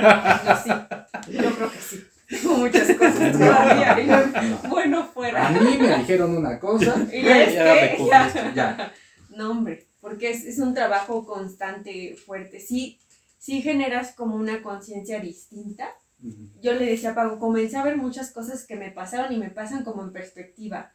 No, 0.00 0.56
sí. 0.62 1.32
Yo 1.32 1.50
creo 1.54 1.70
que 1.70 1.78
sí. 1.78 2.04
Tengo 2.28 2.54
muchas 2.56 2.96
cosas 2.96 3.32
todavía. 3.32 3.98
y. 4.00 4.68
Bueno, 4.68 5.00
A 5.00 5.04
fuera. 5.04 5.48
mí 5.50 5.76
me 5.78 5.98
dijeron 5.98 6.36
una 6.36 6.58
cosa. 6.58 7.06
Y 7.12 7.26
es 7.26 7.54
Ya 7.54 7.96
que, 7.96 8.04
ya. 8.08 8.52
Ya. 8.54 8.92
No, 9.30 9.50
hombre, 9.50 9.86
porque 10.00 10.30
es, 10.30 10.44
es 10.44 10.58
un 10.58 10.74
trabajo 10.74 11.24
constante, 11.26 12.16
fuerte. 12.16 12.58
Sí, 12.60 12.98
sí 13.38 13.60
generas 13.62 14.12
como 14.14 14.36
una 14.36 14.62
conciencia 14.62 15.20
distinta. 15.20 15.88
Yo 16.60 16.72
le 16.74 16.86
decía 16.86 17.10
a 17.10 17.14
Pago, 17.16 17.38
comencé 17.40 17.76
a 17.76 17.82
ver 17.84 17.96
muchas 17.96 18.30
cosas 18.30 18.64
que 18.64 18.76
me 18.76 18.90
pasaron 18.92 19.32
y 19.32 19.38
me 19.38 19.50
pasan 19.50 19.82
como 19.84 20.02
en 20.02 20.12
perspectiva. 20.12 20.92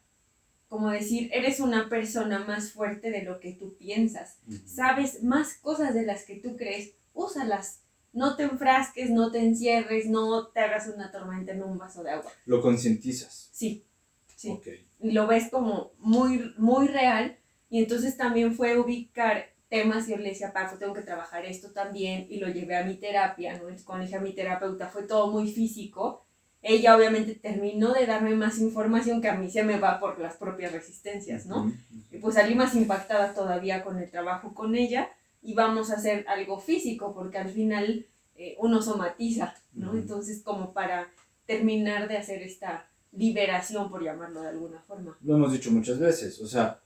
Como 0.68 0.90
decir, 0.90 1.30
eres 1.32 1.60
una 1.60 1.88
persona 1.88 2.40
más 2.40 2.72
fuerte 2.72 3.10
de 3.10 3.22
lo 3.22 3.38
que 3.38 3.52
tú 3.52 3.76
piensas. 3.76 4.38
Sabes 4.66 5.22
más 5.22 5.54
cosas 5.54 5.94
de 5.94 6.04
las 6.06 6.24
que 6.24 6.36
tú 6.36 6.56
crees, 6.56 6.92
úsalas. 7.12 7.80
No 8.12 8.36
te 8.36 8.44
enfrasques, 8.44 9.10
no 9.10 9.30
te 9.30 9.38
encierres, 9.38 10.06
no 10.06 10.48
te 10.48 10.60
hagas 10.60 10.88
una 10.88 11.10
tormenta 11.10 11.52
en 11.52 11.62
un 11.62 11.78
vaso 11.78 12.02
de 12.02 12.10
agua. 12.10 12.30
Lo 12.46 12.60
concientizas. 12.60 13.50
Sí, 13.52 13.86
sí. 14.34 14.50
Ok. 14.50 14.66
Y 15.00 15.12
lo 15.12 15.26
ves 15.26 15.50
como 15.50 15.92
muy, 15.98 16.54
muy 16.56 16.88
real. 16.88 17.38
Y 17.70 17.82
entonces 17.82 18.16
también 18.16 18.54
fue 18.54 18.78
ubicar 18.78 19.50
temas. 19.68 20.08
Yo 20.08 20.16
le 20.16 20.30
decía 20.30 20.52
Paco, 20.52 20.78
tengo 20.78 20.94
que 20.94 21.02
trabajar 21.02 21.44
esto 21.44 21.70
también. 21.72 22.26
Y 22.30 22.38
lo 22.38 22.48
llevé 22.48 22.76
a 22.76 22.84
mi 22.84 22.96
terapia, 22.96 23.58
¿no? 23.58 23.64
Cuando 23.84 24.04
dije 24.04 24.16
a 24.16 24.20
mi 24.20 24.34
terapeuta, 24.34 24.88
fue 24.88 25.02
todo 25.02 25.30
muy 25.30 25.52
físico. 25.52 26.24
Ella 26.60 26.96
obviamente 26.96 27.34
terminó 27.36 27.92
de 27.92 28.06
darme 28.06 28.34
más 28.34 28.58
información 28.58 29.20
que 29.20 29.28
a 29.28 29.36
mí 29.36 29.48
se 29.48 29.62
me 29.62 29.78
va 29.78 30.00
por 30.00 30.18
las 30.18 30.36
propias 30.36 30.72
resistencias, 30.72 31.46
¿no? 31.46 31.72
Y 32.10 32.18
pues 32.18 32.34
salí 32.34 32.56
más 32.56 32.74
impactada 32.74 33.32
todavía 33.32 33.84
con 33.84 33.98
el 33.98 34.10
trabajo 34.10 34.54
con 34.54 34.74
ella 34.74 35.08
y 35.42 35.54
vamos 35.54 35.90
a 35.90 35.94
hacer 35.96 36.24
algo 36.28 36.58
físico 36.58 37.14
porque 37.14 37.38
al 37.38 37.48
final 37.50 38.06
eh, 38.34 38.56
uno 38.58 38.80
somatiza, 38.82 39.54
¿no? 39.72 39.88
Ujú. 39.90 39.98
Entonces 39.98 40.42
como 40.42 40.72
para 40.72 41.10
terminar 41.46 42.08
de 42.08 42.18
hacer 42.18 42.42
esta 42.42 42.88
liberación, 43.12 43.88
por 43.90 44.02
llamarlo 44.04 44.42
de 44.42 44.48
alguna 44.48 44.80
forma. 44.82 45.16
Lo 45.22 45.36
hemos 45.36 45.52
dicho 45.52 45.70
muchas 45.70 45.98
veces. 45.98 46.40
O 46.40 46.46
sea, 46.46 46.80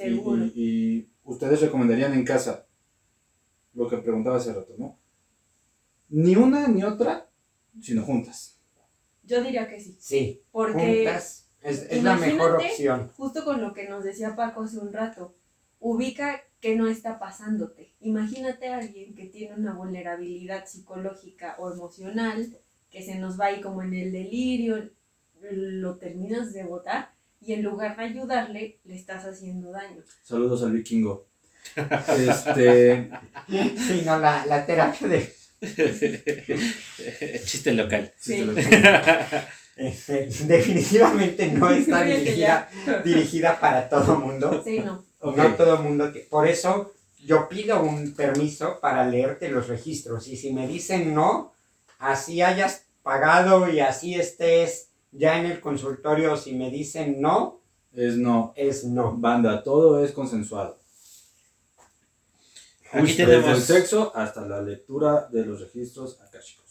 Y, 0.55 0.61
y- 0.61 0.63
y 0.99 1.11
ustedes 1.25 1.61
recomendarían 1.61 2.13
en 2.15 2.25
casa 2.25 2.67
lo 3.75 3.89
que 3.89 3.99
preguntaba 3.99 4.37
hace 4.37 4.53
rato, 4.53 4.75
¿no? 4.79 4.99
Ni 6.09 6.37
una 6.37 6.69
ni 6.69 6.83
otra, 6.85 7.29
sino 7.81 8.03
juntas. 8.03 8.59
Yo 9.25 9.43
diría 9.43 9.69
que 9.69 9.81
sí, 9.81 9.97
Sí, 9.99 10.43
porque 10.53 11.03
juntas 11.05 11.46
es, 11.67 11.87
es 11.91 12.03
la 12.03 12.17
mejor 12.17 12.57
opción. 12.57 13.11
justo 13.17 13.45
con 13.45 13.61
lo 13.61 13.73
que 13.75 13.89
nos 13.89 14.05
decía 14.05 14.37
Paco 14.37 14.63
hace 14.63 14.79
un 14.79 14.93
rato, 14.93 15.35
ubica 15.81 16.43
que 16.61 16.77
no 16.77 16.89
está 16.89 17.19
pasándote. 17.19 17.95
Imagínate 18.01 18.69
a 18.69 18.79
alguien 18.79 19.15
que 19.15 19.27
tiene 19.27 19.55
una 19.55 19.75
vulnerabilidad 19.75 20.67
psicológica 20.67 21.57
o 21.59 21.73
emocional, 21.73 22.59
que 22.91 23.03
se 23.03 23.19
nos 23.19 23.39
va 23.39 23.47
ahí 23.47 23.61
como 23.61 23.83
en 23.83 23.95
el 23.95 24.13
delirio, 24.13 24.91
lo 25.41 25.97
terminas 25.99 26.53
de 26.53 26.65
botar 26.65 27.15
y 27.41 27.53
en 27.53 27.63
lugar 27.63 27.97
de 27.97 28.05
ayudarle, 28.05 28.81
le 28.85 28.97
estás 28.97 29.25
haciendo 29.25 29.71
daño. 29.71 30.03
Saludos 30.23 30.63
al 30.63 30.73
vikingo. 30.73 31.27
Este, 31.77 33.11
Sí, 33.49 34.03
no, 34.05 34.19
la, 34.19 34.47
la 34.47 34.65
terapia 34.65 35.09
de... 35.09 35.33
Chiste 37.45 37.73
local. 37.73 38.13
Sí. 38.19 38.45
Este, 39.77 40.27
definitivamente 40.47 41.47
no 41.53 41.71
está 41.71 42.03
dirigida, 42.03 42.69
dirigida 43.05 43.61
para 43.61 43.89
todo 43.89 44.19
mundo. 44.19 44.63
Sí, 44.65 44.81
no. 44.81 45.05
No 45.23 45.55
todo 45.55 45.83
mundo. 45.83 46.13
que- 46.13 46.21
Por 46.21 46.47
eso, 46.49 46.93
yo 47.25 47.49
pido 47.49 47.83
un 47.83 48.15
permiso 48.15 48.79
para 48.81 49.07
leerte 49.07 49.49
los 49.49 49.69
registros 49.69 50.27
y 50.29 50.37
si 50.37 50.53
me 50.53 50.67
dicen 50.67 51.15
no, 51.15 51.53
así 51.99 52.43
hayas 52.43 52.85
pagado 53.03 53.69
y 53.71 53.81
así 53.81 54.15
estés 54.15 54.89
ya 55.13 55.39
en 55.39 55.47
el 55.47 55.61
consultorio, 55.61 56.37
si 56.37 56.55
me 56.55 56.71
dicen 56.71 57.21
no, 57.21 57.61
Es 57.93 58.17
no. 58.17 58.53
es 58.57 58.85
no. 58.85 59.17
Banda, 59.17 59.63
todo 59.63 60.05
es 60.05 60.13
consensuado. 60.13 60.79
Aquí 62.93 63.01
Justo 63.01 63.17
tenemos- 63.25 63.47
Desde 63.47 63.53
el 63.53 63.63
sexo 63.83 64.13
hasta 64.15 64.43
la 64.47 64.61
lectura 64.63 65.29
de 65.33 65.45
los 65.45 65.61
registros 65.61 66.21
akáshicos. 66.21 66.66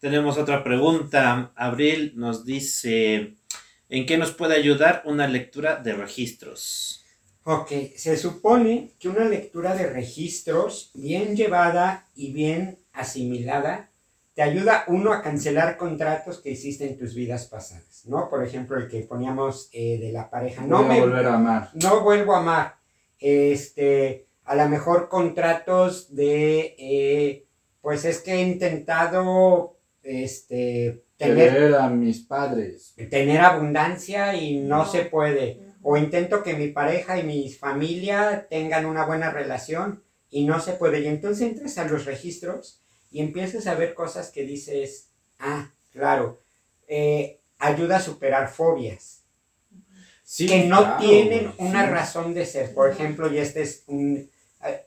Tenemos 0.00 0.38
otra 0.38 0.62
pregunta. 0.62 1.52
Abril 1.56 2.12
nos 2.16 2.44
dice, 2.44 3.34
¿en 3.88 4.06
qué 4.06 4.16
nos 4.16 4.32
puede 4.32 4.54
ayudar 4.54 5.02
una 5.04 5.26
lectura 5.26 5.76
de 5.76 5.92
registros? 5.94 7.04
Ok, 7.44 7.72
se 7.96 8.16
supone 8.16 8.92
que 9.00 9.08
una 9.08 9.24
lectura 9.24 9.74
de 9.74 9.88
registros 9.90 10.90
bien 10.94 11.34
llevada 11.34 12.06
y 12.14 12.32
bien 12.32 12.78
asimilada 12.92 13.90
te 14.34 14.42
ayuda 14.42 14.84
uno 14.86 15.12
a 15.12 15.20
cancelar 15.22 15.76
contratos 15.76 16.38
que 16.40 16.50
hiciste 16.50 16.86
en 16.86 16.96
tus 16.96 17.14
vidas 17.14 17.46
pasadas, 17.46 18.02
¿no? 18.04 18.28
Por 18.28 18.44
ejemplo, 18.44 18.76
el 18.76 18.86
que 18.86 19.00
poníamos 19.00 19.68
eh, 19.72 19.98
de 19.98 20.12
la 20.12 20.30
pareja. 20.30 20.62
No 20.62 20.76
Voy 20.76 20.84
a 20.84 20.88
me 20.90 21.00
volver 21.00 21.26
a 21.26 21.34
amar. 21.34 21.70
no 21.74 22.02
vuelvo 22.02 22.34
a 22.34 22.38
amar. 22.38 22.76
Este, 23.18 24.26
a 24.44 24.54
lo 24.54 24.68
mejor 24.68 25.08
contratos 25.08 26.14
de, 26.14 26.76
eh, 26.78 27.46
pues 27.80 28.04
es 28.04 28.20
que 28.20 28.34
he 28.34 28.42
intentado, 28.42 29.77
este, 30.08 31.04
tener, 31.16 31.52
Querer 31.52 31.74
a 31.74 31.88
mis 31.90 32.20
padres. 32.20 32.94
tener 33.10 33.40
abundancia 33.40 34.34
y 34.34 34.58
no, 34.58 34.78
No. 34.78 34.86
se 34.90 35.02
puede. 35.04 35.60
O 35.82 35.96
intento 35.96 36.42
que 36.42 36.54
mi 36.54 36.68
pareja 36.68 37.18
y 37.18 37.22
mi 37.24 37.50
familia 37.52 38.46
tengan 38.50 38.86
una 38.86 39.04
buena 39.06 39.30
relación 39.30 40.02
y 40.30 40.44
no 40.44 40.60
se 40.60 40.72
puede. 40.72 41.00
Y 41.00 41.06
entonces 41.06 41.48
entras 41.48 41.78
a 41.78 41.84
los 41.84 42.04
registros 42.04 42.80
y 43.10 43.20
empiezas 43.20 43.66
a 43.66 43.74
ver 43.74 43.94
cosas 43.94 44.30
que 44.30 44.42
dices, 44.44 45.10
ah, 45.38 45.70
claro, 45.92 46.40
eh, 46.88 47.40
ayuda 47.58 47.96
a 47.96 48.00
superar 48.00 48.48
fobias 48.48 49.22
Sí, 50.24 50.46
que 50.46 50.64
no 50.64 50.78
claro, 50.80 50.98
tienen 51.00 51.52
una 51.58 51.84
sí. 51.86 51.90
razón 51.90 52.34
de 52.34 52.44
ser. 52.44 52.74
Por 52.74 52.90
ejemplo, 52.90 53.32
y 53.32 53.38
este 53.38 53.62
es 53.62 53.84
un, 53.86 54.30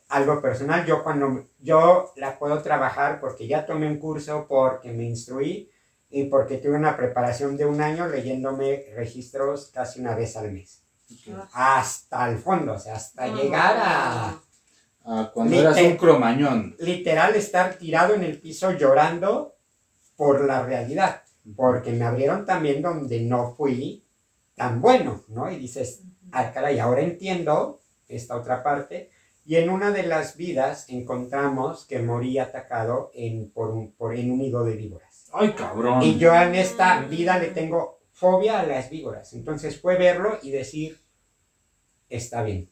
algo 0.10 0.41
personal, 0.41 0.86
yo 0.86 1.03
cuando 1.03 1.45
yo 1.60 2.12
la 2.17 2.38
puedo 2.38 2.62
trabajar 2.62 3.19
porque 3.21 3.47
ya 3.47 3.65
tomé 3.65 3.88
un 3.88 3.97
curso, 3.97 4.45
porque 4.47 4.91
me 4.91 5.03
instruí 5.05 5.69
y 6.10 6.25
porque 6.25 6.57
tuve 6.57 6.75
una 6.75 6.97
preparación 6.97 7.55
de 7.55 7.65
un 7.65 7.79
año 7.81 8.07
leyéndome 8.07 8.86
registros 8.95 9.71
casi 9.73 10.01
una 10.01 10.13
vez 10.15 10.36
al 10.36 10.51
mes. 10.51 10.84
Ok. 11.10 11.36
Hasta 11.53 12.29
el 12.29 12.38
fondo, 12.38 12.73
o 12.73 12.79
sea, 12.79 12.95
hasta 12.95 13.27
llegar 13.27 13.77
a 13.79 14.39
Ah, 15.03 15.31
cuando 15.34 15.55
Liter- 15.55 15.65
eras 15.71 15.81
un 15.81 15.97
cromañón. 15.97 16.75
literal 16.77 17.34
estar 17.36 17.73
tirado 17.73 18.13
en 18.13 18.23
el 18.23 18.39
piso 18.39 18.71
llorando 18.73 19.55
por 20.15 20.45
la 20.45 20.63
realidad, 20.63 21.23
porque 21.55 21.91
me 21.91 22.05
abrieron 22.05 22.45
también 22.45 22.84
donde 22.84 23.19
no 23.21 23.55
fui 23.55 24.05
tan 24.55 24.79
bueno, 24.79 25.23
¿no? 25.29 25.49
Y 25.49 25.57
dices, 25.57 26.03
ah, 26.31 26.51
caray, 26.53 26.77
ahora 26.77 27.01
entiendo 27.01 27.79
esta 28.07 28.36
otra 28.36 28.62
parte. 28.62 29.10
Y 29.43 29.56
en 29.56 29.69
una 29.69 29.91
de 29.91 30.04
las 30.04 30.38
vidas 30.38 30.86
encontramos 30.89 31.86
que 31.86 31.99
morí 31.99 32.38
atacado 32.38 33.12
en, 33.13 33.49
por 33.51 33.71
un, 33.71 33.91
por, 33.93 34.15
en 34.15 34.32
un 34.32 34.39
nido 34.39 34.63
de 34.63 34.75
víboras. 34.75 35.30
Ay, 35.34 35.54
cabrón. 35.54 36.01
Y 36.04 36.17
yo 36.17 36.36
en 36.36 36.56
esta 36.56 37.01
vida 37.01 37.39
le 37.39 37.47
tengo 37.47 38.01
fobia 38.12 38.60
a 38.60 38.65
las 38.65 38.89
víboras. 38.89 39.34
Entonces 39.34 39.80
fue 39.82 39.97
verlo 39.97 40.38
y 40.43 40.51
decir, 40.51 40.99
está 42.08 42.43
bien, 42.43 42.69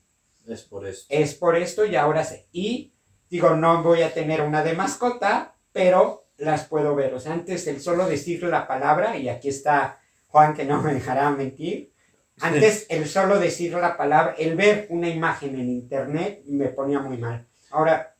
Es 0.48 0.64
por 0.64 0.86
eso. 0.86 1.06
es 1.10 1.34
por 1.36 1.56
esto 1.56 1.86
y 1.86 1.96
ahora 1.96 2.24
sé. 2.24 2.48
Y 2.52 2.94
digo, 3.30 3.56
no 3.56 3.82
voy 3.82 4.04
a 4.04 4.14
tener 4.14 4.42
una 4.42 4.64
de 4.64 4.74
mascota, 4.74 5.56
pero 5.72 6.28
las 6.38 6.66
puedo 6.66 6.96
ver. 6.96 7.14
O 7.16 7.20
sea, 7.20 7.34
antes 7.34 7.66
el 7.68 7.82
solo 7.82 8.08
decir 8.08 8.44
la 8.44 8.68
palabra, 8.68 9.18
y 9.18 9.28
aquí 9.28 9.50
está 9.50 10.00
Juan 10.28 10.54
que 10.54 10.66
no 10.66 10.82
me 10.82 10.94
dejará 10.94 11.32
mentir, 11.32 11.89
antes 12.42 12.86
el 12.90 13.08
solo 13.08 13.40
decir 13.40 13.74
la 13.74 13.96
palabra, 13.98 14.36
el 14.38 14.56
ver 14.56 14.88
una 14.90 15.10
imagen 15.10 15.56
en 15.56 15.70
internet 15.70 16.42
me 16.46 16.68
ponía 16.70 17.00
muy 17.00 17.18
mal. 17.18 17.48
Ahora 17.72 18.16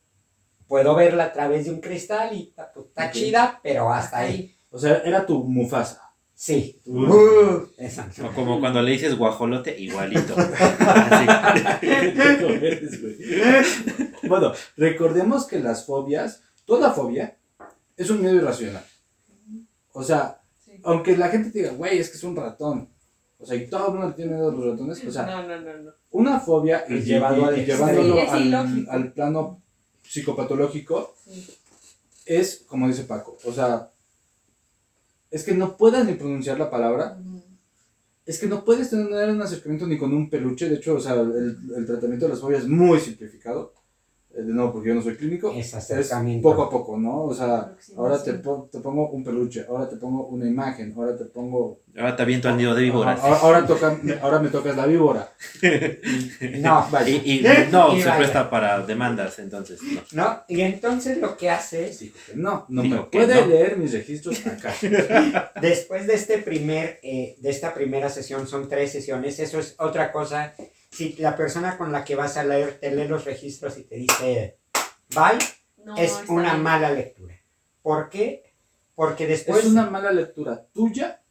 puedo 0.68 0.96
verla 0.96 1.26
a 1.26 1.34
través 1.34 1.66
de 1.66 1.72
un 1.72 1.82
cristal 1.82 2.36
y 2.36 2.50
está, 2.50 2.72
está 2.76 3.12
chida, 3.12 3.60
pero 3.64 3.92
hasta 3.92 4.20
ahí. 4.20 4.56
O 4.70 4.78
sea, 4.78 5.02
era 5.04 5.26
tu 5.26 5.44
Mufasa. 5.44 6.04
Sí. 6.36 6.80
Uh. 6.86 7.04
Uh, 7.06 7.70
exacto. 7.80 8.26
O 8.28 8.32
como 8.32 8.60
cuando 8.60 8.82
le 8.82 8.92
dices 8.92 9.18
guajolote, 9.18 9.78
igualito. 9.78 10.36
Bueno, 14.24 14.54
recordemos 14.78 15.48
que 15.48 15.60
las 15.60 15.86
fobias, 15.86 16.44
toda 16.66 16.92
fobia, 16.92 17.38
es 17.98 18.10
un 18.10 18.22
miedo 18.22 18.36
irracional. 18.36 18.86
O 19.92 20.04
sea, 20.04 20.36
Sí. 20.60 20.80
aunque 20.84 21.18
la 21.18 21.30
gente 21.30 21.50
te 21.50 21.60
diga, 21.60 21.72
güey, 21.72 21.98
es 21.98 22.10
que 22.10 22.18
es 22.18 22.24
un 22.24 22.36
ratón. 22.36 22.90
O 23.40 23.46
sea, 23.46 23.56
y 23.56 23.68
todo 23.68 23.88
el 23.88 23.94
mundo 23.94 24.14
tiene 24.14 24.34
miedo 24.34 24.50
a 24.50 24.52
los 24.52 24.66
ratones. 24.66 25.04
O 25.06 25.12
sea, 25.12 25.26
no, 25.26 25.48
no, 25.48 25.62
no, 25.62 25.78
no. 25.78 25.92
una 26.12 26.40
fobia 26.40 26.84
y, 26.90 27.00
llevado 27.00 27.52
llevándolo 27.52 28.16
Sí, 28.16 28.86
al, 28.90 29.14
plano 29.14 29.62
psicopatológico 30.04 31.16
Sí. 31.26 31.48
es, 32.26 32.66
como 32.68 32.88
dice 32.88 33.04
Paco, 33.04 33.38
o 33.46 33.52
sea, 33.54 33.92
es 35.32 35.44
que 35.44 35.54
no 35.54 35.78
puedas 35.78 36.06
ni 36.06 36.14
pronunciar 36.14 36.58
la 36.58 36.70
palabra, 36.70 37.18
es 38.26 38.40
que 38.40 38.48
no 38.48 38.66
puedes 38.66 38.90
tener 38.90 39.30
un 39.30 39.42
acercamiento 39.42 39.88
ni 39.88 39.98
con 39.98 40.14
un 40.14 40.30
peluche, 40.30 40.68
de 40.68 40.76
hecho, 40.76 40.96
o 40.96 41.00
sea, 41.00 41.14
el, 41.14 41.58
el 41.76 41.86
tratamiento 41.86 42.26
de 42.26 42.30
las 42.30 42.42
fobias 42.42 42.64
es 42.64 42.68
muy 42.68 43.00
simplificado, 43.00 43.74
de 44.32 44.54
nuevo, 44.54 44.72
porque 44.74 44.90
yo 44.90 44.96
no 44.96 45.02
soy 45.02 45.16
clínico, 45.16 45.52
Es 45.52 45.74
es 45.74 46.14
poco 46.42 46.64
a 46.64 46.70
poco, 46.70 46.98
¿no? 46.98 47.24
O 47.24 47.34
sea, 47.34 47.74
ahora 47.98 48.24
te, 48.24 48.34
po- 48.36 48.70
te 48.72 48.80
pongo 48.80 49.10
un 49.10 49.24
peluche, 49.24 49.66
ahora 49.68 49.90
te 49.90 49.96
pongo 49.98 50.28
una 50.28 50.46
imagen, 50.48 50.94
ahora 50.96 51.18
te 51.18 51.26
pongo... 51.26 51.82
Ahora 51.98 52.16
te 52.16 52.22
aviento 52.22 52.48
al 52.48 52.56
nido 52.56 52.76
de 52.76 52.84
víboras. 52.84 53.20
Ahora, 53.20 53.38
ahora 53.40 53.66
toca, 53.66 54.00
ahora 54.22 54.40
me 54.40 54.50
tocas 54.50 54.76
la 54.78 54.86
víbora. 54.86 55.30
No, 56.62 56.88
Vaya. 56.92 57.10
Y, 57.10 57.40
y 57.40 57.42
no, 57.72 57.96
Y 57.96 58.02
se 58.02 58.08
vaya. 58.08 58.18
presta 58.18 58.50
para 58.50 58.86
demandas, 58.86 59.40
entonces. 59.40 59.80
No. 59.82 60.24
¿no? 60.24 60.44
Y 60.48 60.62
entonces 60.62 61.18
lo 61.18 61.36
que 61.36 61.50
haces 61.50 62.00
Dijo 62.00 62.16
que 62.28 62.36
no, 62.36 62.66
no 62.70 62.82
Dijo 62.82 62.96
me 62.96 63.04
puede 63.04 63.42
no. 63.42 63.48
leer 63.48 63.78
mis 63.78 63.92
registros 63.94 64.46
acá. 64.46 64.74
Después 65.62 66.08
de 66.08 66.14
este 66.14 66.38
primer, 66.38 67.00
eh, 67.04 67.36
de 67.40 67.50
esta 67.50 67.74
primera 67.74 68.10
sesión, 68.10 68.48
son 68.48 68.70
tres 68.70 68.92
sesiones, 68.92 69.40
eso 69.40 69.60
es 69.60 69.76
otra 69.80 70.12
cosa. 70.12 70.54
Si 70.92 71.14
la 71.20 71.36
persona 71.36 71.78
con 71.78 71.92
la 71.92 72.04
que 72.04 72.16
vas 72.16 72.38
a 72.38 72.44
leer 72.44 72.80
te 72.80 72.92
lee 72.94 73.08
los 73.08 73.26
registros 73.26 73.78
y 73.78 73.84
te 73.84 73.96
dice 73.96 74.58
bye, 75.14 75.38
No, 75.86 75.96
es 75.96 76.20
una 76.28 76.52
bien. 76.54 76.64
mala 76.64 76.92
lectura. 76.92 77.36
¿Por 77.82 78.10
qué? 78.10 78.44
Porque 78.96 79.28
después, 79.28 79.60
es 79.66 79.72
una 79.72 79.90
mala 79.90 80.12
lectura 80.12 80.66
tuya 80.74 81.22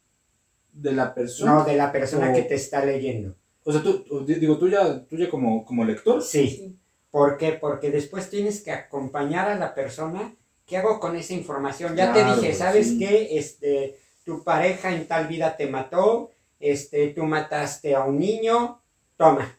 de 0.71 0.91
la 0.93 1.13
persona. 1.13 1.53
no, 1.53 1.63
de 1.65 1.75
la 1.75 1.91
persona 1.91 2.31
o- 2.31 2.33
que 2.33 2.43
te 2.43 2.55
está 2.55 2.83
leyendo. 2.83 3.35
O 3.63 3.71
sea, 3.71 3.83
tú, 3.83 4.25
digo, 4.25 4.57
tuya, 4.57 5.05
tuya 5.05 5.29
como, 5.29 5.63
como 5.65 5.83
lector. 5.83 6.21
Sí. 6.23 6.49
Sí. 6.49 6.79
¿Por 7.11 7.37
qué? 7.37 7.53
Porque 7.53 7.91
después 7.91 8.29
tienes 8.29 8.61
que 8.63 8.71
acompañar 8.71 9.49
a 9.49 9.55
la 9.55 9.75
persona. 9.75 10.33
¿Qué 10.65 10.77
hago 10.77 10.99
con 10.99 11.15
esa 11.15 11.33
información? 11.33 11.95
Ya 11.95 12.11
Claro, 12.13 12.35
te 12.35 12.41
dije, 12.41 12.53
¿sabes 12.55 12.87
sí. 12.89 12.99
qué? 12.99 13.37
Este, 13.37 13.99
tu 14.23 14.43
pareja 14.43 14.93
en 14.95 15.07
tal 15.07 15.27
vida 15.27 15.57
te 15.57 15.67
mató, 15.67 16.31
este, 16.59 17.07
tú 17.09 17.23
mataste 17.25 17.95
a 17.95 18.03
un 18.03 18.19
niño, 18.19 18.78
toma. 19.19 19.53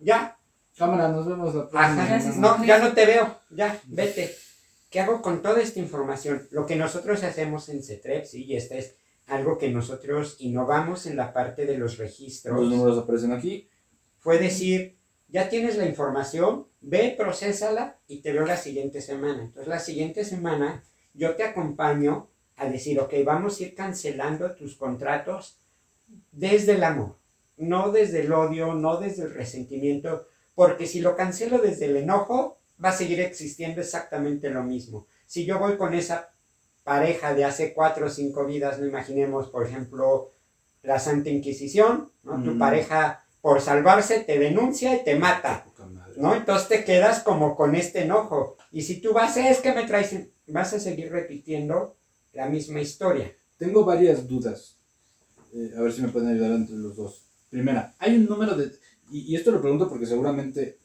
Ya, 0.00 0.38
Cámara, 0.76 1.08
nos 1.08 1.26
vemos 1.26 1.54
la 1.54 1.68
próxima. 1.68 1.84
Ajá, 1.84 2.06
Gracias. 2.06 2.34
semana. 2.34 2.56
no, 2.58 2.64
ya 2.64 2.78
no 2.78 2.92
te 2.94 3.04
veo, 3.06 3.38
ya, 3.50 3.78
vete. 3.84 4.34
¿Qué 4.90 5.00
hago 5.00 5.20
con 5.20 5.42
toda 5.42 5.60
esta 5.60 5.78
información? 5.80 6.48
Lo 6.50 6.64
que 6.64 6.76
nosotros 6.76 7.22
hacemos 7.22 7.68
en 7.68 7.82
CETREP, 7.82 8.24
sí, 8.24 8.44
y 8.44 8.56
este 8.56 8.78
es 8.78 8.96
algo 9.26 9.58
que 9.58 9.68
nosotros 9.70 10.36
innovamos 10.38 11.04
en 11.06 11.16
la 11.16 11.32
parte 11.34 11.66
de 11.66 11.76
los 11.76 11.98
registros, 11.98 12.58
Los 12.58 12.70
números 12.70 12.98
aparecen 12.98 13.32
aquí. 13.32 13.68
fue 14.18 14.38
decir, 14.38 14.96
ya 15.28 15.48
tienes 15.50 15.76
la 15.76 15.84
información, 15.86 16.66
ve, 16.80 17.14
procésala 17.18 17.98
y 18.08 18.22
te 18.22 18.32
veo 18.32 18.46
la 18.46 18.56
siguiente 18.56 19.02
semana. 19.02 19.42
Entonces 19.42 19.68
la 19.68 19.78
siguiente 19.80 20.24
semana 20.24 20.82
yo 21.12 21.34
te 21.36 21.42
acompaño 21.44 22.30
a 22.56 22.66
decir, 22.66 22.98
ok, 23.00 23.12
vamos 23.26 23.60
a 23.60 23.64
ir 23.64 23.74
cancelando 23.74 24.54
tus 24.54 24.76
contratos 24.76 25.60
desde 26.32 26.72
el 26.72 26.84
amor, 26.84 27.16
no 27.56 27.90
desde 27.92 28.22
el 28.22 28.32
odio, 28.32 28.74
no 28.74 28.98
desde 28.98 29.24
el 29.24 29.34
resentimiento, 29.34 30.28
porque 30.54 30.86
si 30.86 31.00
lo 31.00 31.16
cancelo 31.16 31.58
desde 31.58 31.86
el 31.86 31.96
enojo, 31.96 32.58
va 32.82 32.90
a 32.90 32.96
seguir 32.96 33.20
existiendo 33.20 33.80
exactamente 33.80 34.50
lo 34.50 34.62
mismo. 34.62 35.06
Si 35.26 35.44
yo 35.44 35.58
voy 35.58 35.76
con 35.76 35.94
esa 35.94 36.30
pareja 36.84 37.34
de 37.34 37.44
hace 37.44 37.74
cuatro 37.74 38.06
o 38.06 38.10
cinco 38.10 38.46
vidas, 38.46 38.78
no 38.78 38.86
imaginemos, 38.86 39.48
por 39.48 39.66
ejemplo, 39.66 40.32
la 40.82 40.98
Santa 40.98 41.30
Inquisición, 41.30 42.10
¿no? 42.22 42.42
Tu 42.42 42.56
pareja 42.58 43.24
por 43.40 43.60
salvarse 43.60 44.20
te 44.20 44.38
denuncia 44.38 44.94
y 44.94 45.04
te 45.04 45.16
mata. 45.16 45.66
¿no? 46.16 46.34
Entonces 46.34 46.68
te 46.68 46.84
quedas 46.84 47.22
como 47.22 47.56
con 47.56 47.74
este 47.74 48.02
enojo. 48.02 48.56
Y 48.72 48.82
si 48.82 49.00
tú 49.00 49.12
vas, 49.12 49.36
es 49.36 49.60
que 49.60 49.72
me 49.72 49.86
traes, 49.86 50.16
vas 50.48 50.72
a 50.72 50.80
seguir 50.80 51.12
repitiendo 51.12 51.96
la 52.32 52.48
misma 52.48 52.80
historia. 52.80 53.32
Tengo 53.58 53.84
varias 53.84 54.26
dudas. 54.26 54.78
Eh, 55.52 55.72
a 55.76 55.82
ver 55.82 55.92
si 55.92 56.02
me 56.02 56.08
pueden 56.08 56.30
ayudar 56.30 56.52
entre 56.52 56.76
los 56.76 56.96
dos. 56.96 57.25
Primera, 57.56 57.94
hay 57.98 58.16
un 58.16 58.26
número 58.26 58.54
de... 58.54 58.70
Y, 59.10 59.34
esto 59.34 59.50
lo 59.50 59.62
pregunto 59.62 59.88
porque 59.88 60.04
seguramente 60.04 60.78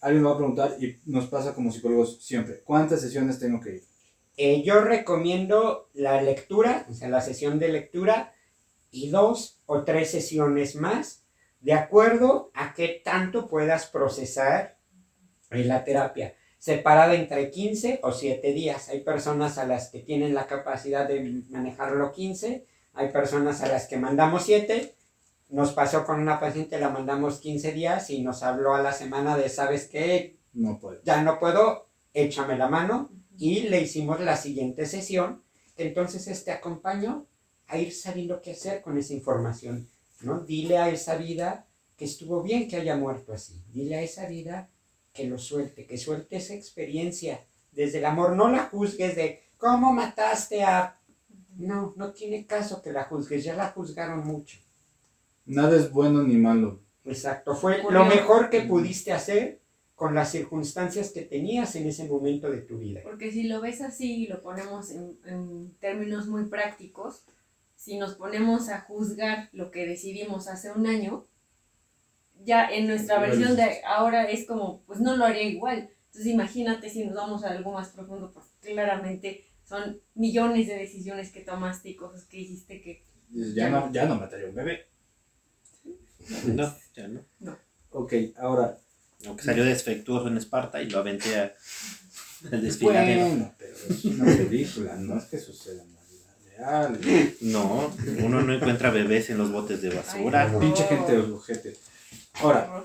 alguien 0.00 0.22
me 0.22 0.28
va 0.28 0.36
a 0.36 0.38
preguntar 0.38 0.76
y 0.80 0.96
nos 1.06 1.26
pasa 1.26 1.56
como 1.56 1.72
psicólogos 1.72 2.22
siempre, 2.22 2.60
¿cuántas 2.62 3.00
sesiones 3.00 3.40
tengo 3.40 3.60
que 3.60 3.74
ir? 3.74 3.82
Eh, 4.36 4.62
yo 4.62 4.80
recomiendo 4.80 5.90
la 5.94 6.22
lectura, 6.22 6.86
o 6.88 6.94
sea, 6.94 7.08
la 7.08 7.20
sesión 7.20 7.58
de 7.58 7.70
lectura 7.70 8.32
y 8.92 9.10
dos 9.10 9.60
o 9.66 9.82
tres 9.82 10.12
sesiones 10.12 10.76
más, 10.76 11.24
de 11.58 11.72
acuerdo 11.72 12.52
a 12.54 12.74
qué 12.74 13.02
tanto 13.04 13.48
puedas 13.48 13.86
procesar 13.86 14.78
en 15.50 15.66
la 15.66 15.82
terapia, 15.82 16.36
separada 16.60 17.16
entre 17.16 17.50
15 17.50 17.98
o 18.04 18.12
7 18.12 18.52
días. 18.52 18.88
Hay 18.88 19.00
personas 19.00 19.58
a 19.58 19.66
las 19.66 19.90
que 19.90 19.98
tienen 19.98 20.32
la 20.32 20.46
capacidad 20.46 21.08
de 21.08 21.42
manejarlo 21.50 22.12
15, 22.12 22.66
hay 22.94 23.08
personas 23.08 23.62
a 23.62 23.66
las 23.66 23.88
que 23.88 23.96
mandamos 23.96 24.44
7. 24.44 24.94
Nos 25.48 25.72
pasó 25.72 26.04
con 26.04 26.20
una 26.20 26.38
paciente, 26.38 26.78
la 26.78 26.90
mandamos 26.90 27.40
15 27.40 27.72
días 27.72 28.10
y 28.10 28.22
nos 28.22 28.42
habló 28.42 28.74
a 28.74 28.82
la 28.82 28.92
semana 28.92 29.36
de, 29.36 29.48
¿sabes 29.48 29.86
qué? 29.86 30.38
No 30.52 30.78
puedo. 30.78 31.00
Ya 31.04 31.22
no 31.22 31.38
puedo, 31.38 31.88
échame 32.12 32.58
la 32.58 32.68
mano 32.68 33.10
y 33.38 33.62
le 33.62 33.80
hicimos 33.80 34.20
la 34.20 34.36
siguiente 34.36 34.84
sesión. 34.84 35.42
Entonces 35.76 36.26
este 36.26 36.50
acompañó 36.50 37.26
a 37.66 37.78
ir 37.78 37.94
sabiendo 37.94 38.42
qué 38.42 38.52
hacer 38.52 38.82
con 38.82 38.98
esa 38.98 39.14
información, 39.14 39.88
¿no? 40.22 40.40
Dile 40.40 40.78
a 40.78 40.90
esa 40.90 41.16
vida 41.16 41.66
que 41.96 42.04
estuvo 42.04 42.42
bien 42.42 42.68
que 42.68 42.76
haya 42.76 42.96
muerto 42.96 43.32
así. 43.32 43.62
Dile 43.72 43.96
a 43.96 44.02
esa 44.02 44.26
vida 44.26 44.68
que 45.12 45.24
lo 45.24 45.38
suelte, 45.38 45.86
que 45.86 45.96
suelte 45.98 46.36
esa 46.36 46.54
experiencia 46.54 47.44
desde 47.72 47.98
el 47.98 48.04
amor. 48.04 48.36
No 48.36 48.48
la 48.48 48.64
juzgues 48.64 49.16
de 49.16 49.42
cómo 49.56 49.92
mataste 49.92 50.62
a... 50.62 51.00
No, 51.56 51.92
no 51.96 52.12
tiene 52.12 52.46
caso 52.46 52.82
que 52.82 52.92
la 52.92 53.04
juzgues, 53.04 53.42
ya 53.44 53.54
la 53.54 53.70
juzgaron 53.70 54.24
mucho. 54.26 54.58
Nada 55.48 55.76
es 55.76 55.90
bueno 55.90 56.22
ni 56.22 56.36
malo. 56.36 56.82
Exacto, 57.04 57.54
fue 57.54 57.82
lo 57.90 58.04
mejor 58.04 58.50
que 58.50 58.62
pudiste 58.62 59.12
hacer 59.12 59.60
con 59.94 60.14
las 60.14 60.30
circunstancias 60.30 61.10
que 61.10 61.22
tenías 61.22 61.74
en 61.74 61.88
ese 61.88 62.06
momento 62.06 62.50
de 62.50 62.60
tu 62.60 62.78
vida. 62.78 63.00
Porque 63.02 63.32
si 63.32 63.44
lo 63.44 63.60
ves 63.60 63.80
así 63.80 64.24
y 64.24 64.26
lo 64.28 64.42
ponemos 64.42 64.90
en, 64.90 65.18
en 65.24 65.74
términos 65.80 66.28
muy 66.28 66.44
prácticos, 66.44 67.24
si 67.74 67.98
nos 67.98 68.14
ponemos 68.14 68.68
a 68.68 68.80
juzgar 68.82 69.48
lo 69.52 69.70
que 69.70 69.86
decidimos 69.86 70.48
hace 70.48 70.70
un 70.70 70.86
año, 70.86 71.26
ya 72.44 72.68
en 72.68 72.86
nuestra 72.86 73.18
versión 73.18 73.56
de 73.56 73.82
ahora 73.84 74.24
es 74.30 74.46
como, 74.46 74.82
pues 74.86 75.00
no 75.00 75.16
lo 75.16 75.24
haría 75.24 75.44
igual. 75.44 75.90
Entonces 76.06 76.32
imagínate 76.32 76.90
si 76.90 77.04
nos 77.04 77.14
vamos 77.14 77.44
a 77.44 77.50
algo 77.50 77.72
más 77.72 77.88
profundo, 77.88 78.32
pues 78.32 78.46
claramente 78.60 79.44
son 79.64 80.00
millones 80.14 80.66
de 80.66 80.76
decisiones 80.76 81.30
que 81.30 81.40
tomaste 81.40 81.90
y 81.90 81.96
cosas 81.96 82.24
que 82.24 82.38
hiciste 82.38 82.80
que... 82.80 83.04
Dices, 83.28 83.54
Ya 83.54 83.68
no, 83.68 83.92
ya 83.92 84.06
no 84.06 84.16
mataría 84.16 84.48
un 84.48 84.54
bebé. 84.54 84.86
No, 86.46 86.74
ya 86.94 87.08
no. 87.08 87.24
Ok, 87.90 88.12
ahora, 88.36 88.78
Aunque 89.26 89.42
salió 89.44 89.64
defectuoso 89.64 90.28
en 90.28 90.36
Esparta 90.36 90.80
y 90.82 90.90
lo 90.90 90.98
aventé 90.98 91.36
a- 91.36 91.54
al 92.52 92.62
desfiladero. 92.62 93.26
bueno, 93.26 93.54
pero 93.58 93.74
es 93.88 94.04
una 94.04 94.24
película, 94.24 94.96
no 94.96 95.18
es 95.18 95.24
que 95.24 95.38
suceda 95.38 95.82
en 95.82 95.92
la 95.94 96.00
vida 96.04 96.36
real. 96.56 97.00
No, 97.40 97.92
uno 98.24 98.42
no 98.42 98.52
encuentra 98.54 98.90
bebés 98.90 99.30
en 99.30 99.38
los 99.38 99.50
botes 99.50 99.82
de 99.82 99.90
basura. 99.90 100.44
Ay, 100.46 100.52
no. 100.52 100.60
Pinche 100.60 100.84
gente 100.84 101.16
ojete. 101.18 101.76
Ahora, 102.34 102.84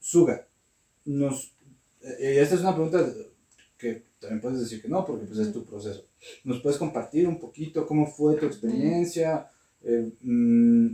Suga, 0.00 0.46
nos, 1.06 1.54
eh, 2.02 2.38
esta 2.40 2.56
es 2.56 2.60
una 2.60 2.74
pregunta 2.74 3.02
que 3.78 4.04
también 4.20 4.40
puedes 4.42 4.60
decir 4.60 4.82
que 4.82 4.88
no, 4.88 5.04
porque 5.06 5.24
pues 5.26 5.38
es 5.38 5.52
tu 5.52 5.64
proceso. 5.64 6.06
¿Nos 6.44 6.60
puedes 6.60 6.78
compartir 6.78 7.26
un 7.26 7.38
poquito 7.40 7.86
cómo 7.86 8.06
fue 8.06 8.36
tu 8.36 8.44
experiencia? 8.46 9.48
Eh, 9.82 10.10
mm, 10.20 10.88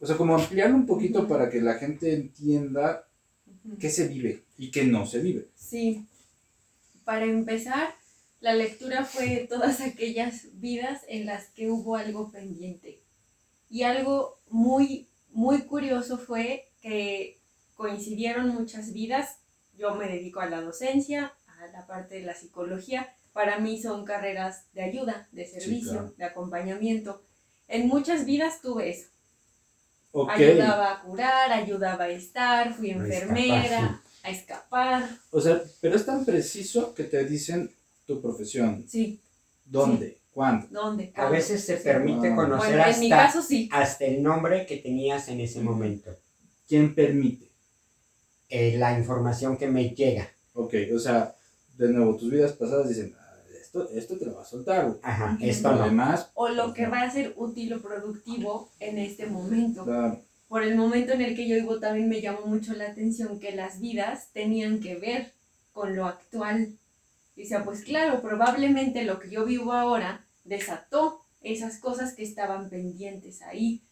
o 0.00 0.06
sea, 0.06 0.16
como 0.16 0.34
ampliarlo 0.34 0.76
un 0.76 0.86
poquito 0.86 1.26
para 1.26 1.50
que 1.50 1.60
la 1.60 1.74
gente 1.74 2.14
entienda 2.14 3.08
qué 3.78 3.90
se 3.90 4.08
vive 4.08 4.44
y 4.56 4.70
qué 4.70 4.84
no 4.84 5.06
se 5.06 5.20
vive. 5.20 5.48
Sí. 5.54 6.06
Para 7.04 7.24
empezar, 7.24 7.94
la 8.40 8.54
lectura 8.54 9.04
fue 9.04 9.46
todas 9.48 9.80
aquellas 9.80 10.46
vidas 10.54 11.02
en 11.08 11.26
las 11.26 11.48
que 11.50 11.70
hubo 11.70 11.96
algo 11.96 12.30
pendiente. 12.30 13.02
Y 13.70 13.82
algo 13.82 14.38
muy, 14.48 15.08
muy 15.30 15.62
curioso 15.62 16.18
fue 16.18 16.68
que 16.80 17.38
coincidieron 17.74 18.48
muchas 18.48 18.92
vidas. 18.92 19.38
Yo 19.76 19.94
me 19.94 20.08
dedico 20.08 20.40
a 20.40 20.48
la 20.48 20.60
docencia, 20.60 21.34
a 21.46 21.66
la 21.68 21.86
parte 21.86 22.16
de 22.16 22.22
la 22.22 22.34
psicología. 22.34 23.14
Para 23.32 23.58
mí 23.58 23.80
son 23.80 24.04
carreras 24.04 24.72
de 24.72 24.82
ayuda, 24.82 25.28
de 25.32 25.46
servicio, 25.46 25.92
claro. 25.92 26.14
de 26.16 26.24
acompañamiento. 26.24 27.22
En 27.68 27.86
muchas 27.86 28.24
vidas 28.24 28.62
tuve 28.62 28.90
eso. 28.90 29.08
Ayudaba 30.28 30.92
a 30.92 31.02
curar, 31.02 31.52
ayudaba 31.52 32.04
a 32.04 32.08
estar, 32.10 32.74
fui 32.74 32.90
A 32.90 32.94
escapar, 32.96 33.12
enfermera, 33.12 34.02
a 34.22 34.30
escapar. 34.30 35.08
o 35.30 35.40
sea, 35.40 35.62
pero 35.80 35.96
es 35.96 36.04
tan 36.06 36.24
preciso 36.24 36.94
que 36.94 37.04
te 37.04 37.24
dicen 37.24 37.70
tu 38.06 38.20
profesión, 38.20 38.84
Sí, 38.88 39.20
dónde, 39.64 40.18
cuándo. 40.32 40.66
¿dónde? 40.70 41.12
A 41.14 41.28
veces 41.28 41.64
se 41.64 41.76
permite 41.76 42.32
Ah. 42.32 42.36
conocer 42.36 42.76
Bueno, 42.76 42.90
en 42.90 43.00
mi 43.00 43.12
hasta, 43.12 43.26
caso 43.26 43.42
sí. 43.42 43.68
hasta 43.72 44.04
el 44.06 44.22
nombre 44.22 44.64
que 44.66 44.78
tenías 44.78 45.28
en 45.28 45.40
ese 45.40 45.60
momento, 45.60 46.10
¿Quién 46.66 46.94
permite? 46.94 47.46
eh, 48.50 48.76
la 48.78 48.98
información 48.98 49.56
que 49.58 49.68
me 49.68 49.90
llega. 49.90 50.30
Ok, 50.54 50.74
o 50.94 50.98
sea, 50.98 51.34
de 51.76 51.88
nuevo, 51.90 52.16
tus 52.16 52.30
vidas 52.30 52.52
pasadas 52.52 52.88
dicen, 52.88 53.14
"Ah, 53.17 53.17
esto, 53.68 53.88
esto 53.90 54.16
te 54.16 54.24
lo 54.24 54.34
va 54.34 54.42
a 54.42 54.46
soltar, 54.46 54.86
güey. 54.86 54.98
Ajá, 55.02 55.38
esto 55.40 55.70
no. 55.72 55.82
Además, 55.82 56.30
O 56.34 56.48
lo 56.48 56.72
que 56.72 56.86
va 56.86 57.02
a 57.02 57.10
ser 57.10 57.34
útil 57.36 57.74
o 57.74 57.82
productivo 57.82 58.70
en 58.80 58.98
este 58.98 59.26
momento. 59.26 59.84
claro, 59.84 60.20
Por 60.48 60.62
el 60.62 60.74
momento 60.74 61.12
en 61.12 61.20
el 61.20 61.36
que 61.36 61.46
yo 61.46 61.56
vivo 61.56 61.78
también 61.78 62.08
me 62.08 62.22
llamó 62.22 62.46
mucho 62.46 62.72
la 62.72 62.86
atención 62.86 63.38
que 63.38 63.52
las 63.54 63.80
vidas 63.80 64.30
tenían 64.32 64.80
que 64.80 64.96
ver 64.96 65.32
con 65.72 65.94
lo 65.94 66.06
actual. 66.06 66.72
Y 67.36 67.42
decía, 67.42 67.62
pues 67.64 67.82
claro, 67.82 68.22
probablemente 68.22 69.04
lo 69.04 69.20
que 69.20 69.30
yo 69.30 69.44
vivo 69.44 69.72
ahora 69.72 70.24
desató 70.44 71.20
esas 71.42 71.78
cosas 71.78 72.14
que 72.14 72.22
estaban 72.24 72.70
pendientes 72.70 73.42
ahí. 73.42 73.82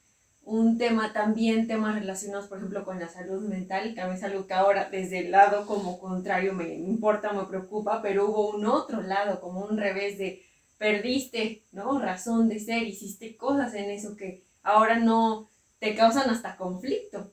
Un 0.46 0.78
tema 0.78 1.12
también, 1.12 1.66
temas 1.66 1.96
relacionados, 1.96 2.46
por 2.46 2.58
ejemplo, 2.58 2.84
con 2.84 3.00
la 3.00 3.08
salud 3.08 3.42
mental, 3.48 3.94
que 3.94 4.00
a 4.00 4.06
mí 4.06 4.14
es 4.14 4.22
algo 4.22 4.46
que 4.46 4.54
ahora 4.54 4.88
desde 4.88 5.18
el 5.18 5.32
lado 5.32 5.66
como 5.66 5.98
contrario 5.98 6.54
me 6.54 6.72
importa, 6.72 7.32
me 7.32 7.46
preocupa, 7.46 8.00
pero 8.00 8.28
hubo 8.30 8.50
un 8.50 8.64
otro 8.64 9.02
lado, 9.02 9.40
como 9.40 9.64
un 9.64 9.76
revés 9.76 10.18
de 10.18 10.44
perdiste, 10.78 11.64
¿no? 11.72 11.98
Razón 11.98 12.48
de 12.48 12.60
ser, 12.60 12.84
hiciste 12.84 13.36
cosas 13.36 13.74
en 13.74 13.90
eso 13.90 14.14
que 14.16 14.44
ahora 14.62 15.00
no 15.00 15.50
te 15.80 15.96
causan 15.96 16.30
hasta 16.30 16.56
conflicto. 16.56 17.28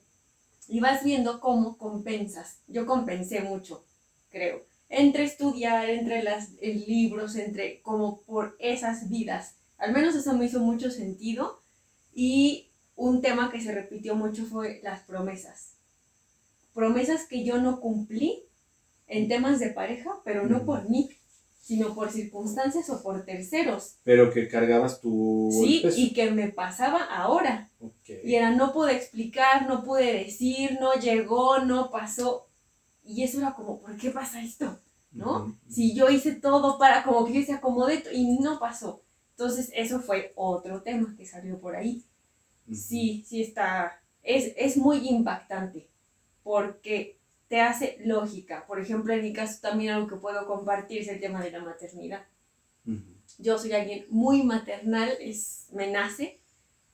Y 0.67 0.79
vas 0.79 1.03
viendo 1.03 1.39
cómo 1.39 1.77
compensas. 1.77 2.61
Yo 2.67 2.87
compensé 2.87 3.41
mucho, 3.41 3.85
creo. 4.31 4.63
Entre 4.89 5.23
estudiar, 5.23 5.87
entre 5.87 6.23
las 6.23 6.49
eh, 6.61 6.83
libros, 6.87 7.35
entre 7.35 7.79
como 7.83 8.21
por 8.21 8.55
esas 8.57 9.07
vidas. 9.07 9.53
Al 9.77 9.93
menos 9.93 10.15
eso 10.15 10.33
me 10.33 10.45
hizo 10.45 10.61
mucho 10.61 10.89
sentido. 10.89 11.61
Y 12.15 12.69
un 12.95 13.21
tema 13.21 13.51
que 13.51 13.61
se 13.61 13.73
repitió 13.73 14.15
mucho 14.15 14.45
fue 14.45 14.79
las 14.83 15.01
promesas. 15.01 15.73
Promesas 16.73 17.25
que 17.27 17.43
yo 17.43 17.59
no 17.59 17.79
cumplí 17.79 18.43
en 19.07 19.27
temas 19.27 19.59
de 19.59 19.69
pareja, 19.69 20.19
pero 20.23 20.47
no 20.47 20.65
por 20.65 20.89
mí, 20.89 21.09
sino 21.61 21.93
por 21.93 22.11
circunstancias 22.11 22.89
o 22.89 23.01
por 23.03 23.23
terceros. 23.25 23.95
pero 24.03 24.31
que 24.33 24.47
cargabas 24.47 24.99
tu 25.01 25.49
Sí, 25.51 25.79
peso. 25.83 25.95
y 25.99 26.13
que 26.13 26.31
me 26.31 26.49
pasaba 26.49 27.03
ahora. 27.03 27.69
Ok. 27.79 28.09
Y 28.23 28.35
era, 28.35 28.51
no 28.51 28.73
pude 28.73 28.95
explicar, 28.95 29.67
no 29.67 29.83
pude 29.83 30.13
decir, 30.25 30.77
no 30.81 30.93
llegó, 30.95 31.59
no 31.59 31.89
pasó. 31.91 32.47
Y 33.05 33.23
eso 33.23 33.39
era 33.39 33.53
como, 33.53 33.79
¿por 33.79 33.95
qué 33.97 34.09
pasa 34.09 34.41
esto? 34.41 34.79
¿no? 35.11 35.55
Si 35.69 35.93
yo 35.93 36.09
hice 36.09 36.33
todo 36.33 36.79
para, 36.79 37.03
como 37.03 37.23
que 37.25 37.33
yo 37.33 37.43
se 37.45 37.53
acomodé 37.53 38.03
y 38.13 38.39
no 38.39 38.59
pasó. 38.59 39.03
Entonces, 39.37 39.71
eso 39.75 39.99
fue 39.99 40.33
otro 40.35 40.81
tema 40.81 41.13
que 41.15 41.25
salió 41.27 41.59
por 41.59 41.75
ahí. 41.75 42.03
Sí, 42.71 43.23
sí 43.27 43.41
está, 43.41 43.99
es, 44.23 44.53
es 44.57 44.77
muy 44.77 45.07
impactante 45.09 45.87
porque 46.43 47.17
te 47.47 47.61
hace 47.61 47.97
lógica. 48.05 48.65
Por 48.67 48.79
ejemplo, 48.79 49.13
en 49.13 49.21
mi 49.21 49.33
caso 49.33 49.59
también 49.61 49.93
algo 49.93 50.07
que 50.07 50.15
puedo 50.15 50.45
compartir 50.47 51.01
es 51.01 51.07
el 51.07 51.19
tema 51.19 51.41
de 51.43 51.51
la 51.51 51.59
maternidad 51.59 52.25
yo 53.39 53.57
soy 53.57 53.71
alguien 53.73 54.05
muy 54.09 54.43
maternal, 54.43 55.09
es, 55.19 55.67
me 55.71 55.89
nace, 55.89 56.39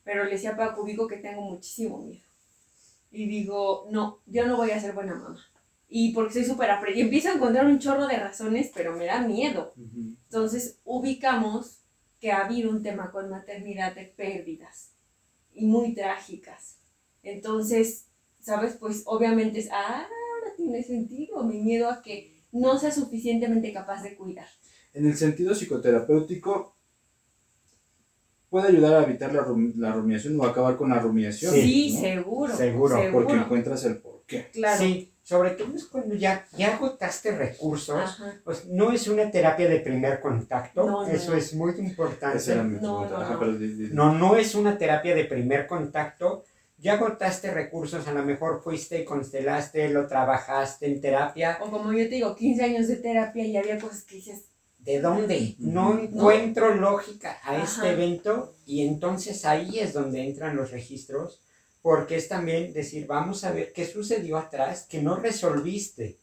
pero 0.03 0.23
le 0.23 0.31
decía 0.31 0.51
a 0.51 0.57
Paco 0.57 0.83
Vico 0.83 1.07
que 1.07 1.17
tengo 1.17 1.41
muchísimo 1.41 1.97
miedo. 1.97 2.23
Y 3.11 3.25
digo, 3.27 3.87
no, 3.91 4.19
yo 4.27 4.45
no 4.45 4.55
voy 4.57 4.71
a 4.71 4.79
ser 4.79 4.93
buena 4.93 5.15
mamá. 5.15 5.43
Y 5.89 6.13
porque 6.13 6.33
soy 6.33 6.45
súper 6.45 6.69
apre- 6.69 6.95
Y 6.95 7.01
empiezo 7.01 7.29
a 7.29 7.33
encontrar 7.33 7.65
un 7.65 7.79
chorro 7.79 8.05
de 8.07 8.17
razones, 8.17 8.71
pero 8.73 8.95
me 8.95 9.05
da 9.05 9.21
miedo. 9.21 9.73
Entonces 10.25 10.77
ubicamos 10.85 11.79
que 12.21 12.31
ha 12.31 12.45
habido 12.45 12.69
un 12.69 12.83
tema 12.83 13.11
con 13.11 13.29
maternidad 13.29 13.95
de 13.95 14.03
pérdidas 14.05 14.91
y 15.53 15.65
muy 15.65 15.93
trágicas. 15.93 16.77
Entonces, 17.23 18.05
¿sabes? 18.39 18.75
Pues 18.79 19.03
obviamente 19.05 19.59
es, 19.59 19.69
ah, 19.71 20.05
ahora 20.07 20.55
tiene 20.55 20.83
sentido 20.83 21.43
mi 21.43 21.59
miedo 21.61 21.89
a 21.89 22.01
que 22.01 22.41
no 22.51 22.77
sea 22.79 22.91
suficientemente 22.91 23.71
capaz 23.73 24.01
de 24.03 24.15
cuidar. 24.15 24.47
En 24.93 25.05
el 25.05 25.15
sentido 25.15 25.53
psicoterapéutico, 25.53 26.75
puede 28.49 28.69
ayudar 28.69 28.95
a 28.95 29.03
evitar 29.03 29.33
la, 29.33 29.43
rum- 29.43 29.73
la 29.77 29.91
rumiación 29.93 30.39
o 30.39 30.43
acabar 30.43 30.75
con 30.77 30.89
la 30.89 30.99
rumiación. 30.99 31.53
Sí, 31.53 31.93
¿no? 31.93 31.99
seguro. 32.01 32.55
Seguro, 32.55 32.95
Porque 33.11 33.33
encuentras 33.33 33.85
el 33.85 33.97
porqué. 33.97 34.49
Claro. 34.51 34.81
Sí, 34.83 35.13
sobre 35.29 35.51
todo 35.51 35.75
es 35.75 35.85
cuando 35.85 36.15
ya, 36.15 36.47
ya 36.57 36.73
agotaste 36.75 37.29
recursos, 37.37 37.95
Ajá. 37.95 38.33
pues 38.43 38.65
no 38.65 38.91
es 38.91 39.07
una 39.07 39.29
terapia 39.29 39.69
de 39.69 39.79
primer 39.79 40.19
contacto, 40.21 40.83
No, 40.87 41.03
no, 41.03 41.07
eso 41.07 41.31
no. 41.33 41.37
es 41.37 41.53
muy 41.53 41.71
importante. 41.77 42.39
Esa 42.39 42.53
era 42.53 42.63
mi 42.63 42.79
No, 42.79 43.07
no, 43.07 43.15
Ajá, 43.15 43.33
no. 43.33 43.39
pero 43.39 43.53
di- 43.55 43.73
di- 43.75 43.89
No, 43.93 44.11
no 44.17 44.35
es 44.35 44.55
una 44.55 44.75
terapia 44.79 45.13
de 45.13 45.25
primer 45.25 45.67
contacto. 45.67 46.45
Ya 46.79 46.93
agotaste 46.93 47.51
recursos, 47.51 48.07
a 48.07 48.11
lo 48.11 48.23
mejor 48.23 48.63
fuiste 48.63 49.01
y 49.01 49.05
constelaste, 49.05 49.89
lo 49.89 50.07
trabajaste 50.07 50.87
en 50.87 50.99
terapia. 50.99 51.59
O 51.61 51.69
como 51.69 51.91
yo 51.93 52.05
te 52.09 52.15
digo, 52.15 52.35
15 52.35 52.63
años 52.63 52.87
de 52.87 52.95
terapia 52.95 53.45
y 53.45 53.55
había 53.55 53.77
cosas 53.77 54.01
que 54.05 54.15
dices, 54.15 54.45
¿De 54.79 54.99
dónde? 55.01 55.55
No 55.59 55.99
encuentro 55.99 56.73
lógica 56.73 57.37
a 57.43 57.51
Ajá. 57.57 57.63
este 57.65 57.91
evento 57.91 58.55
y 58.65 58.87
entonces 58.87 59.45
ahí 59.45 59.77
es 59.77 59.93
donde 59.93 60.23
entran 60.25 60.55
los 60.55 60.71
registros, 60.71 61.41
porque 61.81 62.15
es 62.17 62.27
también 62.27 62.73
decir, 62.73 63.07
vamos 63.07 63.43
a 63.43 63.51
ver 63.51 63.71
qué 63.73 63.85
sucedió 63.85 64.37
atrás 64.37 64.85
que 64.89 65.01
no 65.01 65.15
resolviste. 65.15 66.17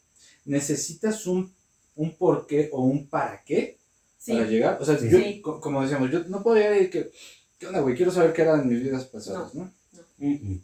necesitas 0.44 1.26
un, 1.26 1.52
un 1.96 2.14
por 2.14 2.46
qué 2.46 2.68
o 2.72 2.82
un 2.84 3.08
para 3.08 3.42
qué 3.42 3.78
sí, 4.18 4.32
para 4.32 4.46
llegar. 4.46 4.78
O 4.80 4.84
sea, 4.84 4.96
Sí. 4.96 5.42
yo, 5.44 5.60
como 5.60 5.82
decíamos, 5.82 6.10
yo 6.10 6.22
no 6.28 6.40
puedo 6.42 6.56
llegar 6.56 6.80
y 6.80 6.88
que, 6.88 7.10
¿qué 7.58 7.66
onda, 7.66 7.80
güey? 7.80 7.96
Quiero 7.96 8.12
saber 8.12 8.32
qué 8.32 8.42
eran 8.42 8.68
mis 8.68 8.80
vidas 8.80 9.06
pasadas, 9.06 9.54
¿no? 9.54 9.72
Mm-mm. 10.20 10.60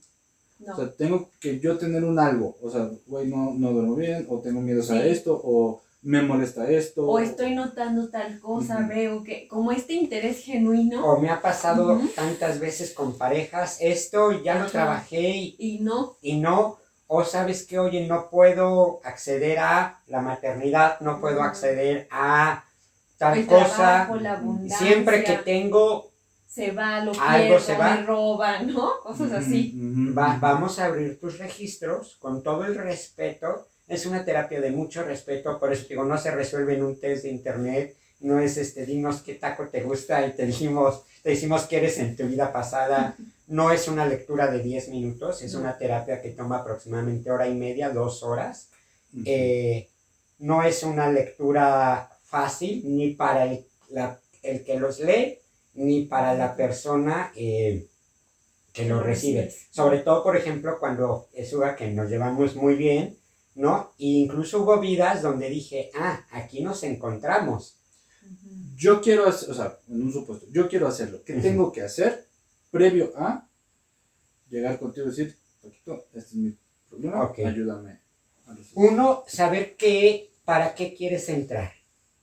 no. 0.61 0.73
O 0.73 0.77
sea, 0.77 0.93
tengo 0.93 1.31
que 1.41 1.59
yo 1.59 1.77
tener 1.79 2.05
un 2.05 2.19
algo. 2.21 2.57
O 2.63 2.71
sea, 2.71 2.89
güey, 3.09 3.27
no, 3.27 3.55
no 3.55 3.73
duermo 3.73 3.97
bien, 3.97 4.25
o 4.29 4.39
tengo 4.39 4.61
miedo 4.61 4.83
a 4.83 4.85
Sí. 4.85 4.95
esto, 5.03 5.41
o 5.43 5.82
me 6.03 6.23
molesta 6.23 6.69
esto. 6.69 7.07
o 7.07 7.19
estoy 7.19 7.55
notando 7.55 8.09
tal 8.11 8.41
cosa, 8.41 8.81
veo 8.89 9.23
que, 9.23 9.47
como 9.49 9.71
este 9.73 9.93
interés 9.95 10.45
genuino, 10.45 11.05
O 11.07 11.19
me 11.21 11.31
ha 11.31 11.41
pasado 11.41 12.01
tantas 12.15 12.59
veces 12.59 12.93
con 12.93 13.17
parejas, 13.17 13.79
esto 13.81 14.33
ya 14.43 14.57
lo 14.57 14.67
trabajé 14.67 15.21
y 15.21 15.57
y 15.59 15.79
no, 15.81 16.17
y 16.21 16.39
no, 16.39 16.79
o 17.07 17.25
sabes 17.25 17.67
que, 17.67 17.79
oye, 17.79 18.07
no 18.07 18.29
puedo 18.31 19.01
acceder 19.05 19.59
a 19.59 20.01
la 20.07 20.21
maternidad, 20.21 20.99
no 21.01 21.21
puedo 21.21 21.43
acceder 21.43 22.09
a 22.11 22.65
tal 23.19 23.39
el 23.39 23.47
cosa. 23.47 23.77
trabajo, 23.77 24.17
la 24.17 24.33
abundancia, 24.33 24.79
Siempre 24.79 25.23
que 25.23 25.37
tengo, 25.39 26.11
se 26.47 26.71
va, 26.73 27.01
lo 27.05 27.13
Algo 27.13 27.47
pierdo, 27.47 27.61
se 27.61 27.77
va. 27.77 27.95
me 27.95 28.03
roban, 28.03 28.73
¿no? 28.75 29.01
Cosas 29.03 29.31
así. 29.33 29.73
va- 30.19 30.37
vamos 30.41 30.79
a 30.79 30.87
abrir 30.87 31.21
tus 31.21 31.39
registros 31.39 32.17
con 32.19 32.43
todo 32.43 32.65
el 32.65 32.75
respeto. 32.75 33.69
Es 33.95 34.07
una 34.07 34.25
terapia 34.25 34.61
de 34.61 34.71
mucho 34.71 35.03
respeto, 35.05 35.59
por 35.61 35.73
eso 35.73 35.87
digo, 35.89 36.05
no 36.05 36.17
se 36.19 36.31
resuelve 36.31 36.75
en 36.75 36.83
un 36.83 36.99
test 36.99 37.25
de 37.25 37.31
internet, 37.31 37.97
no 38.21 38.39
es 38.41 38.57
este, 38.57 38.87
dinos 38.87 39.23
qué 39.23 39.35
taco 39.35 39.69
te 39.69 39.83
gusta 39.83 40.27
y 40.27 40.33
te 40.33 40.47
dijimos, 40.47 41.03
te 41.23 41.31
decimos 41.31 41.65
que 41.65 41.77
eres 41.79 41.99
en 41.99 42.17
tu 42.17 42.25
vida 42.27 42.53
pasada. 42.53 43.17
No 43.49 43.71
es 43.71 43.89
una 43.89 44.07
lectura 44.07 44.51
de 44.51 44.61
10 44.61 44.89
minutos, 44.89 45.43
es 45.43 45.55
una 45.55 45.77
terapia 45.77 46.23
que 46.23 46.31
toma 46.31 46.59
aproximadamente 46.59 47.31
hora 47.31 47.49
y 47.49 47.55
media, 47.55 47.91
dos 47.91 48.23
horas. 48.23 48.69
Eh, 49.25 49.89
no 50.39 50.63
es 50.63 50.83
una 50.85 51.11
lectura 51.11 52.11
fácil 52.25 52.83
ni 52.87 53.11
para 53.15 53.45
el, 53.45 53.67
la- 53.91 54.19
el 54.43 54.65
que 54.65 54.79
los 54.79 55.01
lee 55.01 55.39
ni 55.75 56.07
para 56.07 56.35
la 56.35 56.57
persona 56.57 57.33
eh, 57.37 57.87
que 58.73 58.85
lo 58.87 59.03
recibe. 59.03 59.53
Sobre 59.71 59.99
todo, 59.99 60.23
por 60.23 60.37
ejemplo, 60.37 60.79
cuando 60.81 61.29
es 61.35 61.53
Uga, 61.53 61.77
que 61.77 61.89
nos 61.91 62.09
llevamos 62.11 62.57
muy 62.57 62.75
bien, 62.75 63.19
¿no? 63.55 63.93
E 63.99 64.07
incluso 64.07 64.63
hubo 64.63 64.81
vidas 64.81 65.23
donde 65.23 65.49
dije, 65.49 65.91
ah, 65.95 66.27
aquí 66.31 66.63
nos 66.63 66.83
encontramos. 66.83 67.79
Yo 68.77 69.01
quiero 69.01 69.27
hacer, 69.27 69.51
o 69.51 69.55
sea, 69.55 69.79
en 69.89 70.03
un 70.03 70.13
supuesto, 70.13 70.47
yo 70.51 70.69
quiero 70.69 70.89
hacerlo. 70.89 71.23
¿Qué 71.25 71.35
tengo 71.35 71.71
que 71.71 71.83
hacer 71.83 72.27
previo 72.71 73.13
a 73.17 73.49
llegar 74.49 74.79
contigo 74.79 75.07
y 75.07 75.11
decir, 75.11 75.39
Paquito, 75.63 76.07
este 76.15 76.19
es 76.19 76.35
mi 76.35 76.59
problema, 76.89 77.33
ayúdame 77.37 78.01
a 78.47 78.55
resolver"? 78.55 78.93
Uno, 78.93 79.25
saber 79.27 79.77
qué, 79.77 80.33
para 80.45 80.75
qué 80.75 80.95
quieres 80.95 81.29
entrar, 81.29 81.73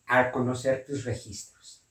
al 0.05 0.31
conocer 0.31 0.85
tus 0.85 1.05
registros. 1.05 1.85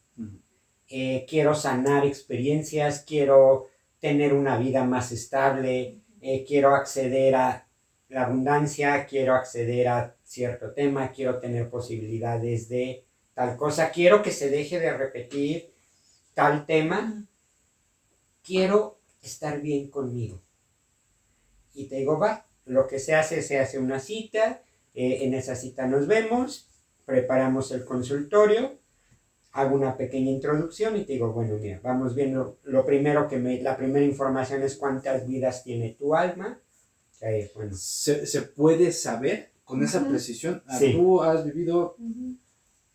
Eh, 0.89 1.27
quiero 1.29 1.55
sanar 1.55 2.07
experiencias, 2.07 3.05
quiero 3.07 3.67
tener 4.01 4.33
una 4.33 4.57
vida 4.59 4.85
más 4.85 5.13
estable, 5.13 6.01
eh, 6.21 6.45
quiero 6.47 6.75
acceder 6.75 7.35
a 7.35 7.68
la 8.09 8.25
abundancia, 8.25 9.07
quiero 9.07 9.35
acceder 9.35 9.89
a 9.89 10.17
cierto 10.25 10.73
tema, 10.73 11.13
quiero 11.13 11.39
tener 11.39 11.69
posibilidades 11.69 12.69
de 12.69 13.05
tal 13.35 13.57
cosa, 13.57 13.91
quiero 13.91 14.23
que 14.23 14.31
se 14.31 14.51
deje 14.51 14.81
de 14.81 14.93
repetir 14.97 15.71
tal 16.35 16.67
tema, 16.67 17.27
quiero 18.43 18.99
estar 19.23 19.61
bien 19.61 19.91
conmigo. 19.91 20.41
Y 21.75 21.87
te 21.87 21.97
digo, 21.97 22.19
va, 22.19 22.47
lo 22.65 22.87
que 22.87 22.99
se 22.99 23.15
hace, 23.15 23.43
se 23.43 23.59
hace 23.59 23.79
una 23.79 24.01
cita, 24.01 24.63
eh, 24.95 25.25
en 25.25 25.35
esa 25.35 25.55
cita 25.55 25.87
nos 25.87 26.07
vemos, 26.07 26.69
preparamos 27.05 27.71
el 27.73 27.85
consultorio, 27.85 28.79
hago 29.53 29.75
una 29.75 29.97
pequeña 29.97 30.31
introducción 30.31 30.97
y 30.97 31.05
te 31.05 31.15
digo, 31.15 31.33
bueno, 31.33 31.57
mira, 31.61 31.81
vamos 31.83 32.15
viendo, 32.15 32.59
lo 32.65 32.85
primero 32.85 33.29
que 33.29 33.37
me, 33.39 33.61
la 33.61 33.77
primera 33.77 34.05
información 34.05 34.63
es 34.63 34.77
cuántas 34.77 35.27
vidas 35.27 35.65
tiene 35.65 35.97
tu 35.99 36.15
alma. 36.15 36.61
Que, 37.21 37.51
bueno, 37.55 37.75
Se, 37.77 38.27
se 38.27 38.43
puede 38.43 38.93
saber 38.93 39.51
con 39.65 39.83
esa 39.83 40.07
precisión, 40.09 40.63
ah, 40.67 40.79
Sí. 40.79 40.93
tú 40.93 41.23
has 41.23 41.45
vivido 41.45 41.95
Ujú. 41.99 42.37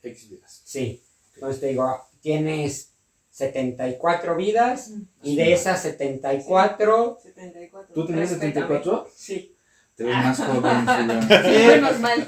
X 0.01 0.29
vidas. 0.29 0.61
sí, 0.65 1.03
entonces 1.35 1.61
te 1.61 1.67
digo, 1.67 1.95
tienes 2.21 2.89
74 3.31 4.35
vidas 4.35 4.89
Ujú. 4.89 5.05
y 5.23 5.35
de 5.35 5.53
esas 5.53 5.81
74, 5.81 7.19
74. 7.21 7.93
¿Tú 7.93 8.05
tenías 8.07 8.29
Respétame. 8.31 8.53
74? 8.53 9.09
sí, 9.15 9.52
Te 9.95 10.03
ves 10.05 10.15
más 10.15 10.37
joven, 10.47 10.85
menos 11.67 11.99
mal. 11.99 12.27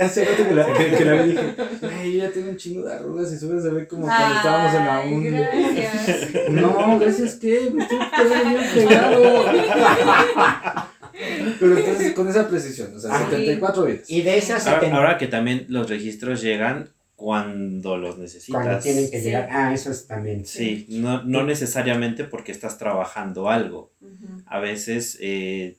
Hace 0.00 0.24
rato 0.24 0.48
que 0.48 0.54
la, 0.54 0.72
que, 0.72 0.90
que 0.96 1.04
la 1.04 1.22
vi 1.22 1.30
dije, 1.30 1.54
ay, 1.98 2.12
yo 2.12 2.24
ya 2.24 2.30
tengo 2.30 2.50
un 2.50 2.56
chingo 2.56 2.86
de 2.86 2.94
arrugas 2.94 3.32
y 3.32 3.38
subes 3.38 3.64
a 3.64 3.70
ver 3.70 3.88
como 3.88 4.02
cuando 4.06 4.36
estábamos 4.36 4.74
en 4.74 4.86
la 4.86 5.00
uni. 5.00 5.30
Gracias. 5.30 6.50
No, 6.50 6.98
gracias 6.98 7.34
que 7.36 7.70
me 7.74 7.82
estoy 7.82 7.98
quedando 7.98 8.50
bien 8.58 8.70
pegado. 8.74 9.44
Pero 11.58 11.76
entonces 11.78 12.12
con 12.12 12.28
esa 12.28 12.48
precisión, 12.48 12.94
o 12.94 13.00
sea, 13.00 13.10
Ah. 13.14 13.24
74 13.30 13.84
vidas. 13.84 14.08
y 14.08 14.22
de 14.22 14.38
esas 14.38 14.64
Ahora, 14.66 14.80
70, 14.80 14.96
ahora 14.96 15.18
que 15.18 15.26
también 15.26 15.64
los 15.68 15.88
registros 15.90 16.40
llegan 16.40 16.90
cuando 17.18 17.96
los 17.96 18.16
necesitas. 18.16 18.62
cuando 18.62 18.80
tienen 18.80 19.10
que 19.10 19.18
Sí. 19.18 19.24
llegar, 19.24 19.48
ah, 19.50 19.74
eso 19.74 19.90
es 19.90 20.06
también. 20.06 20.46
Sí, 20.46 20.86
no, 20.88 21.24
no 21.24 21.42
necesariamente 21.42 22.22
porque 22.22 22.52
estás 22.52 22.78
trabajando 22.78 23.48
algo. 23.50 23.92
A 24.46 24.60
veces 24.60 25.18
eh, 25.20 25.76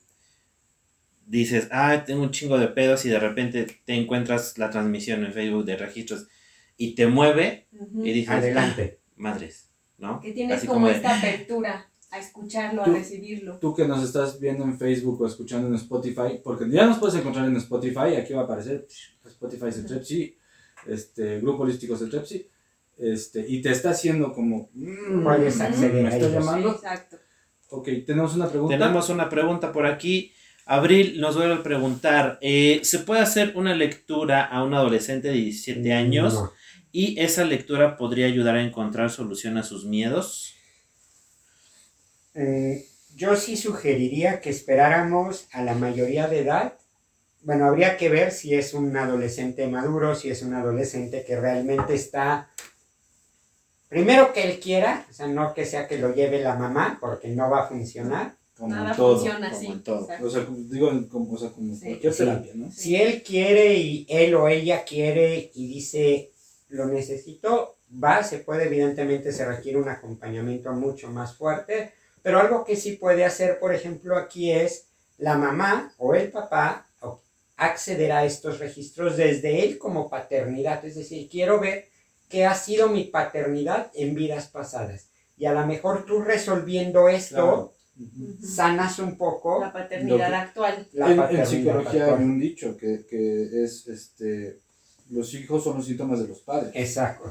dices, 1.26 1.68
ah, 1.70 2.04
tengo 2.04 2.22
un 2.24 2.30
chingo 2.30 2.58
de 2.58 2.68
pedos 2.68 3.06
y 3.06 3.08
de 3.08 3.18
repente 3.18 3.66
te 3.86 3.94
encuentras 3.94 4.58
la 4.58 4.68
transmisión 4.68 5.24
en 5.24 5.32
Facebook 5.32 5.64
de 5.64 5.78
registros 5.78 6.26
y 6.76 6.94
te 6.94 7.06
mueve 7.06 7.68
y 8.04 8.12
dices, 8.12 8.28
Adelante. 8.34 8.98
"Ah, 9.00 9.12
madres, 9.16 9.70
¿no? 9.96 10.20
Que 10.20 10.32
tienes 10.32 10.58
Así 10.58 10.66
como, 10.66 10.88
de, 10.88 10.96
esta 10.96 11.18
apertura 11.18 11.90
a 12.10 12.18
escucharlo, 12.18 12.82
a 12.82 12.84
recibirlo. 12.84 13.58
Tú 13.60 13.74
que 13.74 13.88
nos 13.88 14.04
estás 14.04 14.38
viendo 14.38 14.64
en 14.64 14.76
Facebook 14.78 15.22
o 15.22 15.26
escuchando 15.26 15.68
en 15.68 15.74
Spotify, 15.76 16.38
porque 16.44 16.68
ya 16.68 16.84
nos 16.84 16.98
puedes 16.98 17.14
encontrar 17.18 17.46
en 17.46 17.56
Spotify, 17.56 18.16
aquí 18.18 18.34
va 18.34 18.42
a 18.42 18.44
aparecer 18.44 18.86
Spotify 19.24 19.72
Cetrepsi, 19.72 20.36
este, 20.86 21.40
Grupo 21.40 21.62
Holístico 21.64 21.96
Cetrepsi, 21.96 22.46
este, 22.98 23.44
y 23.48 23.62
te 23.62 23.70
está 23.70 23.90
haciendo 23.90 24.32
como, 24.32 24.68
mm, 24.74 25.22
Puedes 25.24 25.60
acceder 25.60 25.92
¿me 25.94 26.08
a 26.08 26.12
está 26.12 26.16
ellos. 26.16 26.32
llamando? 26.32 26.70
Exacto. 26.72 27.16
Ok, 27.70 27.88
tenemos 28.06 28.34
una 28.34 28.48
pregunta. 28.48 28.76
Tenemos 28.78 29.08
una 29.08 29.28
pregunta 29.28 29.72
por 29.72 29.86
aquí. 29.86 30.32
Abril 30.66 31.20
nos 31.20 31.36
vuelve 31.36 31.54
a 31.54 31.62
preguntar, 31.62 32.38
eh, 32.42 32.80
¿se 32.84 32.98
puede 33.00 33.20
hacer 33.22 33.52
una 33.56 33.74
lectura 33.74 34.44
a 34.44 34.62
un 34.62 34.74
adolescente 34.74 35.28
de 35.28 35.34
17 35.34 35.92
años 35.92 36.34
No. 36.34 36.52
y 36.92 37.18
esa 37.20 37.44
lectura 37.44 37.96
podría 37.96 38.26
ayudar 38.26 38.56
a 38.56 38.62
encontrar 38.62 39.10
solución 39.10 39.56
a 39.56 39.62
sus 39.62 39.84
miedos? 39.84 40.54
Eh, 42.34 42.86
yo 43.16 43.34
sí 43.36 43.56
sugeriría 43.56 44.40
que 44.40 44.50
esperáramos 44.50 45.48
a 45.52 45.62
la 45.62 45.74
mayoría 45.74 46.28
de 46.28 46.40
edad. 46.40 46.74
Bueno, 47.42 47.64
habría 47.66 47.96
que 47.96 48.08
ver 48.10 48.32
si 48.32 48.54
es 48.54 48.74
un 48.74 48.94
adolescente 48.96 49.66
maduro, 49.66 50.14
si 50.14 50.30
es 50.30 50.42
un 50.42 50.54
adolescente 50.54 51.24
que 51.24 51.40
realmente 51.40 51.94
está... 51.94 52.50
Primero 53.88 54.32
que 54.32 54.44
él 54.44 54.60
quiera, 54.60 55.04
o 55.10 55.12
sea, 55.12 55.26
no 55.26 55.52
que 55.52 55.64
sea 55.64 55.88
que 55.88 55.98
lo 55.98 56.14
lleve 56.14 56.40
la 56.40 56.54
mamá, 56.54 56.98
porque 57.00 57.28
no 57.28 57.50
va 57.50 57.64
a 57.64 57.68
funcionar. 57.68 58.36
como 58.56 58.74
Nada 58.74 58.90
en 58.90 58.96
todo, 58.98 59.14
funciona 59.16 59.50
como 59.50 59.56
así, 59.72 59.80
todo. 59.82 60.08
O 60.22 60.28
sea, 60.30 60.44
como- 60.44 60.58
digo, 60.68 60.90
como, 61.08 61.32
o 61.32 61.38
sea, 61.38 61.48
como 61.50 61.74
Sí. 61.74 61.86
cualquier 61.86 62.12
Sí. 62.12 62.18
terapia, 62.18 62.52
¿no? 62.56 62.70
Si 62.70 62.94
él 62.94 63.22
quiere 63.22 63.72
y 63.74 64.06
él 64.10 64.34
o 64.34 64.48
ella 64.48 64.84
quiere 64.84 65.50
y 65.54 65.66
dice, 65.66 66.30
lo 66.68 66.84
necesito, 66.84 67.78
va, 67.90 68.22
se 68.22 68.40
puede, 68.40 68.66
evidentemente 68.66 69.32
se 69.32 69.46
requiere 69.46 69.78
un 69.78 69.88
acompañamiento 69.88 70.70
mucho 70.74 71.08
más 71.10 71.34
fuerte, 71.38 71.94
pero 72.20 72.38
algo 72.38 72.62
que 72.64 72.76
sí 72.76 72.92
puede 72.96 73.24
hacer, 73.24 73.58
por 73.58 73.74
ejemplo, 73.74 74.18
aquí 74.18 74.52
es 74.52 74.88
la 75.16 75.38
mamá 75.38 75.94
o 75.96 76.14
el 76.14 76.30
papá 76.30 76.89
acceder 77.60 78.10
a 78.12 78.24
estos 78.24 78.58
registros 78.58 79.16
desde 79.16 79.62
él 79.64 79.78
como 79.78 80.08
paternidad, 80.08 80.84
es 80.84 80.94
decir, 80.96 81.28
quiero 81.30 81.60
ver 81.60 81.88
qué 82.28 82.44
ha 82.46 82.54
sido 82.54 82.88
mi 82.88 83.04
paternidad 83.04 83.90
en 83.94 84.14
vidas 84.14 84.46
pasadas. 84.48 85.08
Y 85.36 85.44
a 85.46 85.52
lo 85.52 85.66
mejor 85.66 86.04
tú 86.06 86.20
resolviendo 86.22 87.08
esto, 87.08 87.34
Claro. 87.36 87.74
Sanas 88.42 88.98
un 88.98 89.18
poco 89.18 89.60
La 89.60 89.72
paternidad 89.72 90.28
que- 90.30 90.34
actual. 90.36 90.88
la 90.92 91.06
en, 91.06 91.12
en 91.12 91.18
paternidad 91.18 91.46
psicología 91.46 92.00
actual. 92.04 92.18
hay 92.18 92.24
un 92.24 92.40
dicho 92.40 92.76
que, 92.78 93.04
que 93.06 93.62
es 93.64 93.86
este 93.88 94.58
los 95.10 95.34
hijos 95.34 95.62
son 95.64 95.76
los 95.76 95.86
síntomas 95.86 96.20
de 96.20 96.28
los 96.28 96.38
padres. 96.40 96.70
Exacto. 96.74 97.30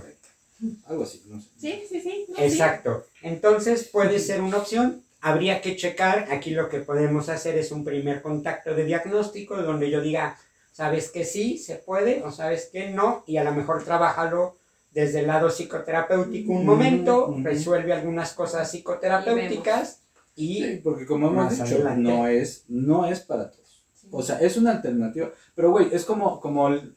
Algo 0.86 1.03
así, 1.03 1.23
no 1.27 1.41
sé. 1.41 1.47
Sí, 1.57 1.84
sí, 1.89 2.01
sí. 2.01 2.25
no, 2.30 2.36
sí. 2.36 2.43
Exacto. 2.43 3.05
Entonces 3.23 3.88
puede 3.88 4.19
ser 4.19 4.41
una 4.41 4.57
opción. 4.57 5.01
Habría 5.22 5.61
que 5.61 5.76
checar. 5.76 6.32
Aquí 6.32 6.51
lo 6.51 6.70
que 6.70 6.80
podemos 6.80 7.30
hacer 7.30 7.57
es 7.57 7.72
un 7.72 7.84
primer 7.84 8.22
contacto 8.22 8.74
de 8.74 8.86
diagnóstico 8.86 9.61
donde 9.61 9.89
yo 9.89 10.01
diga, 10.01 10.38
sabes 10.72 11.09
que 11.09 11.26
sí, 11.26 11.57
se 11.57 11.76
puede 11.76 12.24
o 12.24 12.32
sabes 12.32 12.70
que 12.72 12.89
no. 12.89 13.24
Y 13.28 13.38
a 13.38 13.43
lo 13.43 13.53
mejor 13.53 13.84
trabájalo 13.84 14.57
desde 14.91 15.20
el 15.20 15.28
lado 15.28 15.49
psicoterapéutico 15.49 16.51
un 16.51 16.65
momento, 16.65 17.36
resuelve 17.43 17.93
algunas 17.93 18.34
cosas 18.34 18.70
psicoterapéuticas 18.72 20.01
y, 20.36 20.63
Sí, 20.63 20.82
porque 20.84 21.05
como 21.05 21.28
hemos 21.28 21.51
dicho, 21.51 21.76
adelante. 21.76 22.01
no 22.01 22.28
es, 22.28 22.65
no 22.70 23.05
es 23.05 23.20
para 23.20 23.51
todos. 23.51 23.86
Sí. 23.93 24.07
O 24.09 24.22
sea, 24.22 24.39
es 24.39 24.55
una 24.55 24.72
alternativa. 24.72 25.32
Pero, 25.53 25.72
güey, 25.72 25.89
es 25.91 26.05
como, 26.05 26.39
como 26.39 26.70
el, 26.70 26.95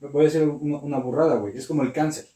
voy 0.00 0.22
a 0.22 0.24
decir 0.24 0.42
una, 0.42 0.78
una 0.78 0.98
burrada, 0.98 1.36
güey. 1.36 1.56
Es 1.56 1.66
como 1.66 1.82
el 1.82 1.92
cáncer. 1.92 2.26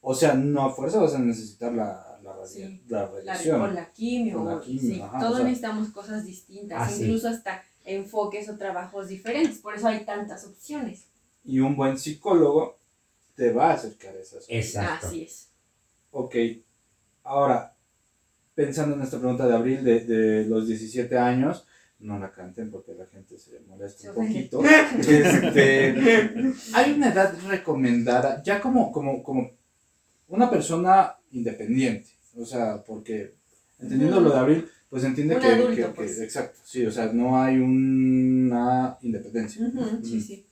O 0.00 0.14
sea, 0.14 0.34
no 0.34 0.66
a 0.66 0.74
fuerza 0.74 1.00
vas 1.00 1.14
a 1.14 1.20
necesitar 1.20 1.72
la, 1.72 2.05
Sí. 2.46 2.82
la 2.88 3.02
La, 3.02 3.06
radiación. 3.08 3.60
con 3.60 3.74
la 3.74 3.92
quimio. 3.92 4.36
Con 4.38 4.46
la 4.46 4.56
o- 4.56 4.60
quimio, 4.60 4.80
sí, 4.94 5.00
ajá, 5.00 5.18
todos 5.18 5.32
o 5.32 5.36
sea- 5.36 5.44
necesitamos 5.44 5.88
cosas 5.90 6.24
distintas, 6.24 6.78
Ah, 6.80 6.88
sí. 6.90 7.02
incluso 7.04 7.28
hasta 7.28 7.62
enfoques 7.84 8.48
o 8.48 8.56
trabajos 8.56 9.08
diferentes. 9.08 9.58
Por 9.58 9.74
eso 9.76 9.86
hay 9.88 10.04
tantas 10.04 10.44
opciones. 10.46 11.04
Y 11.44 11.60
un 11.60 11.76
buen 11.76 11.98
psicólogo 11.98 12.78
te 13.34 13.52
va 13.52 13.70
a 13.70 13.74
acercar 13.74 14.14
a 14.16 14.20
esas 14.20 14.40
cosas. 14.40 14.46
Exacto. 14.48 15.06
Así 15.08 15.22
es. 15.22 15.48
Ok, 16.10 16.34
ahora, 17.22 17.74
pensando 18.54 18.96
en 18.96 19.02
esta 19.02 19.18
pregunta 19.18 19.46
de 19.46 19.54
abril 19.54 19.84
de, 19.84 20.00
de 20.04 20.44
los 20.46 20.66
17 20.66 21.16
años, 21.18 21.66
no 21.98 22.18
la 22.18 22.32
canten 22.32 22.70
porque 22.70 22.94
la 22.94 23.06
gente 23.06 23.38
se 23.38 23.60
molesta 23.60 24.10
un 24.12 24.26
poquito. 24.26 24.62
Este, 24.98 25.94
hay 26.74 26.92
una 26.92 27.12
edad 27.12 27.34
recomendada, 27.48 28.42
ya 28.42 28.60
como, 28.60 28.90
como, 28.92 29.22
como 29.22 29.50
una 30.28 30.50
persona 30.50 31.16
independiente, 31.30 32.08
o 32.36 32.44
sea, 32.44 32.82
porque 32.84 33.34
entendiendo 33.80 34.20
lo 34.20 34.30
de 34.30 34.38
abril, 34.38 34.70
pues 34.90 35.04
entiende 35.04 35.34
Un 35.36 35.40
que, 35.40 35.46
adulto, 35.48 35.70
que- 35.74 35.82
que- 35.82 35.88
pues. 35.88 36.20
exacto, 36.20 36.58
sí, 36.64 36.86
o 36.86 36.90
sea, 36.90 37.06
no 37.12 37.40
hay 37.40 37.56
una 37.58 38.96
independencia. 39.02 39.66
Sí, 40.02 40.20
sí. 40.20 40.46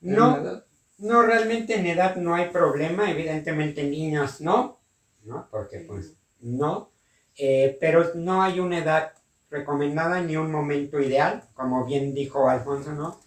No, 0.00 0.36
edad- 0.38 0.64
no 0.98 1.22
realmente 1.22 1.74
en 1.78 1.86
edad 1.86 2.16
no 2.16 2.34
hay 2.34 2.50
problema, 2.50 3.10
evidentemente 3.10 3.82
niños 3.84 4.40
no, 4.40 4.78
¿no? 5.24 5.48
Porque 5.50 5.80
pues 5.80 6.14
no, 6.40 6.90
Eh, 7.34 7.78
pero 7.80 8.12
no 8.14 8.42
hay 8.42 8.60
una 8.60 8.76
edad 8.78 9.12
recomendada 9.48 10.20
ni 10.20 10.36
un 10.36 10.52
momento 10.52 11.00
ideal, 11.00 11.42
como 11.54 11.86
bien 11.86 12.12
dijo 12.12 12.50
Alfonso, 12.50 12.92
¿no? 12.92 13.18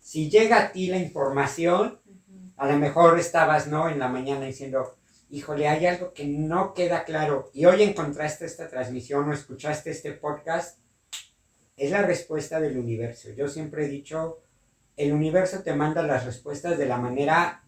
Si 0.00 0.28
llega 0.28 0.58
a 0.60 0.70
ti 0.72 0.88
la 0.88 0.98
información, 0.98 1.98
a 2.58 2.70
lo 2.70 2.78
mejor 2.78 3.18
estabas, 3.18 3.66
¿no? 3.68 3.88
En 3.88 3.98
la 3.98 4.08
mañana 4.08 4.44
diciendo, 4.44 4.97
híjole, 5.30 5.68
hay 5.68 5.86
algo 5.86 6.12
que 6.12 6.26
no 6.26 6.72
queda 6.74 7.04
claro, 7.04 7.50
y 7.52 7.64
hoy 7.66 7.82
encontraste 7.82 8.46
esta 8.46 8.68
transmisión 8.68 9.28
o 9.28 9.32
escuchaste 9.32 9.90
este 9.90 10.12
podcast, 10.12 10.78
es 11.76 11.90
la 11.90 12.02
respuesta 12.02 12.60
del 12.60 12.78
universo. 12.78 13.30
Yo 13.36 13.48
siempre 13.48 13.84
he 13.84 13.88
dicho, 13.88 14.40
el 14.96 15.12
universo 15.12 15.62
te 15.62 15.74
manda 15.74 16.02
las 16.02 16.24
respuestas 16.24 16.76
de 16.78 16.86
la 16.86 16.96
manera 16.98 17.64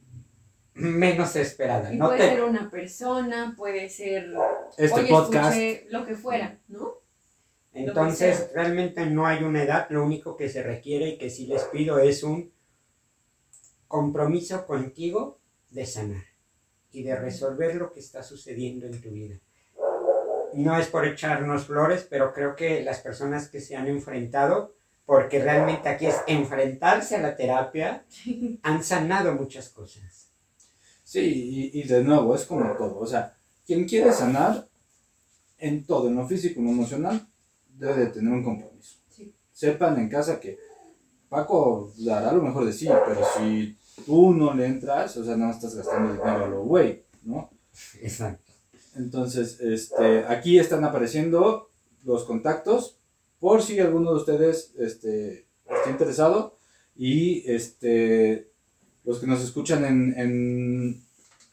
menos 0.74 1.36
esperada. 1.36 1.92
Y 1.92 1.96
No 1.96 2.06
puede 2.06 2.18
te- 2.18 2.28
ser 2.30 2.42
una 2.44 2.70
persona, 2.70 3.54
puede 3.56 3.88
ser. 3.88 4.32
Este 4.78 5.04
podcast, 5.04 5.56
lo 5.90 6.04
que 6.06 6.14
fuera, 6.14 6.58
¿no? 6.68 6.94
Entonces, 7.72 8.50
realmente 8.52 9.06
no 9.06 9.26
hay 9.26 9.44
una 9.44 9.62
edad, 9.62 9.86
lo 9.90 10.04
único 10.04 10.36
que 10.36 10.48
se 10.48 10.62
requiere 10.62 11.10
y 11.10 11.18
que 11.18 11.30
sí 11.30 11.46
les 11.46 11.62
pido 11.64 11.98
es 12.00 12.24
un 12.24 12.52
compromiso 13.86 14.66
contigo 14.66 15.38
de 15.70 15.86
sanar 15.86 16.24
y 16.92 17.02
de 17.02 17.16
resolver 17.16 17.74
lo 17.76 17.92
que 17.92 18.00
está 18.00 18.22
sucediendo 18.22 18.86
en 18.86 19.00
tu 19.00 19.10
vida. 19.10 19.38
No 20.54 20.76
es 20.78 20.88
por 20.88 21.06
echarnos 21.06 21.66
flores, 21.66 22.06
pero 22.08 22.32
creo 22.32 22.56
que 22.56 22.82
las 22.82 23.00
personas 23.00 23.48
que 23.48 23.60
se 23.60 23.76
han 23.76 23.86
enfrentado, 23.86 24.74
porque 25.06 25.42
realmente 25.42 25.88
aquí 25.88 26.06
es 26.06 26.16
enfrentarse 26.26 27.16
a 27.16 27.22
la 27.22 27.36
terapia, 27.36 28.04
han 28.62 28.82
sanado 28.82 29.34
muchas 29.34 29.68
cosas. 29.68 30.32
Sí, 31.04 31.70
y, 31.72 31.80
y 31.80 31.82
de 31.84 32.02
nuevo, 32.02 32.34
es 32.34 32.44
como 32.44 32.76
todo. 32.76 32.98
O 32.98 33.06
sea, 33.06 33.36
quien 33.64 33.86
quiere 33.86 34.12
sanar 34.12 34.68
en 35.58 35.84
todo, 35.84 36.08
en 36.08 36.16
lo 36.16 36.26
físico, 36.26 36.60
en 36.60 36.66
lo 36.66 36.72
emocional, 36.72 37.28
debe 37.68 38.06
de 38.06 38.06
tener 38.06 38.32
un 38.32 38.42
compromiso. 38.42 38.96
Sí. 39.08 39.34
Sepan 39.52 39.98
en 39.98 40.08
casa 40.08 40.40
que 40.40 40.58
Paco 41.28 41.92
dará 41.98 42.32
lo 42.32 42.42
mejor 42.42 42.64
de 42.64 42.72
sí, 42.72 42.88
pero 43.06 43.20
si 43.36 43.78
tú 44.06 44.32
no 44.34 44.54
le 44.54 44.66
entras, 44.66 45.16
o 45.16 45.24
sea, 45.24 45.36
no 45.36 45.50
estás 45.50 45.74
gastando 45.74 46.12
dinero 46.12 46.44
a 46.44 46.48
lo 46.48 46.64
güey, 46.64 47.04
¿no? 47.22 47.50
Exacto. 48.00 48.52
Entonces, 48.96 49.60
este, 49.60 50.24
aquí 50.26 50.58
están 50.58 50.84
apareciendo 50.84 51.70
los 52.04 52.24
contactos 52.24 52.98
por 53.38 53.62
si 53.62 53.78
alguno 53.78 54.12
de 54.12 54.16
ustedes 54.18 54.74
este, 54.78 55.46
está 55.64 55.90
interesado 55.90 56.58
y 56.96 57.50
este, 57.50 58.50
los 59.04 59.18
que 59.18 59.26
nos 59.26 59.42
escuchan 59.42 59.84
en, 59.84 60.14
en, 60.18 61.02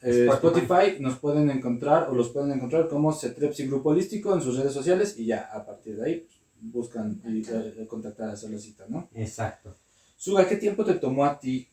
eh, 0.01 0.27
Spotify. 0.31 0.99
Nos 0.99 1.17
pueden 1.19 1.49
encontrar 1.49 2.09
o 2.09 2.15
los 2.15 2.29
pueden 2.29 2.51
encontrar 2.51 2.87
como 2.87 3.13
Cetrepsi 3.13 3.67
Grupo 3.67 3.89
Holístico 3.89 4.33
en 4.33 4.41
sus 4.41 4.57
redes 4.57 4.73
sociales 4.73 5.17
y 5.17 5.25
ya 5.25 5.49
a 5.51 5.65
partir 5.65 5.95
de 5.95 6.05
ahí 6.05 6.27
buscan 6.59 7.21
y 7.25 7.43
eh, 7.47 7.85
contactar, 7.87 8.29
hacer 8.29 8.49
la 8.49 8.59
cita, 8.59 8.85
¿no? 8.89 9.09
Exacto. 9.13 9.77
Suga, 10.15 10.47
¿qué 10.47 10.57
tiempo 10.57 10.83
te 10.83 10.95
tomó 10.95 11.25
a 11.25 11.39
ti? 11.39 11.69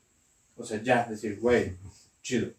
O 0.56 0.64
sea, 0.64 0.80
ya, 0.82 1.04
decir, 1.06 1.38
güey, 1.40 1.76
chido, 2.22 2.50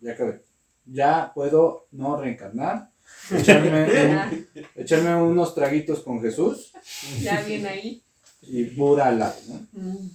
ya 0.00 0.12
acabé. 0.12 0.42
Ya 0.84 1.32
puedo 1.34 1.86
no 1.92 2.20
reencarnar, 2.20 2.90
echarme, 3.30 3.84
un- 3.84 4.66
echarme 4.74 5.14
unos 5.22 5.54
traguitos 5.54 6.00
con 6.00 6.20
Jesús 6.20 6.72
ya 7.20 7.40
viene 7.42 7.68
ahí. 7.68 8.02
y 8.42 8.64
Buda 8.64 9.06
al 9.08 9.18
lado, 9.20 9.36
¿no? 9.48 9.66
Mm. 9.72 10.10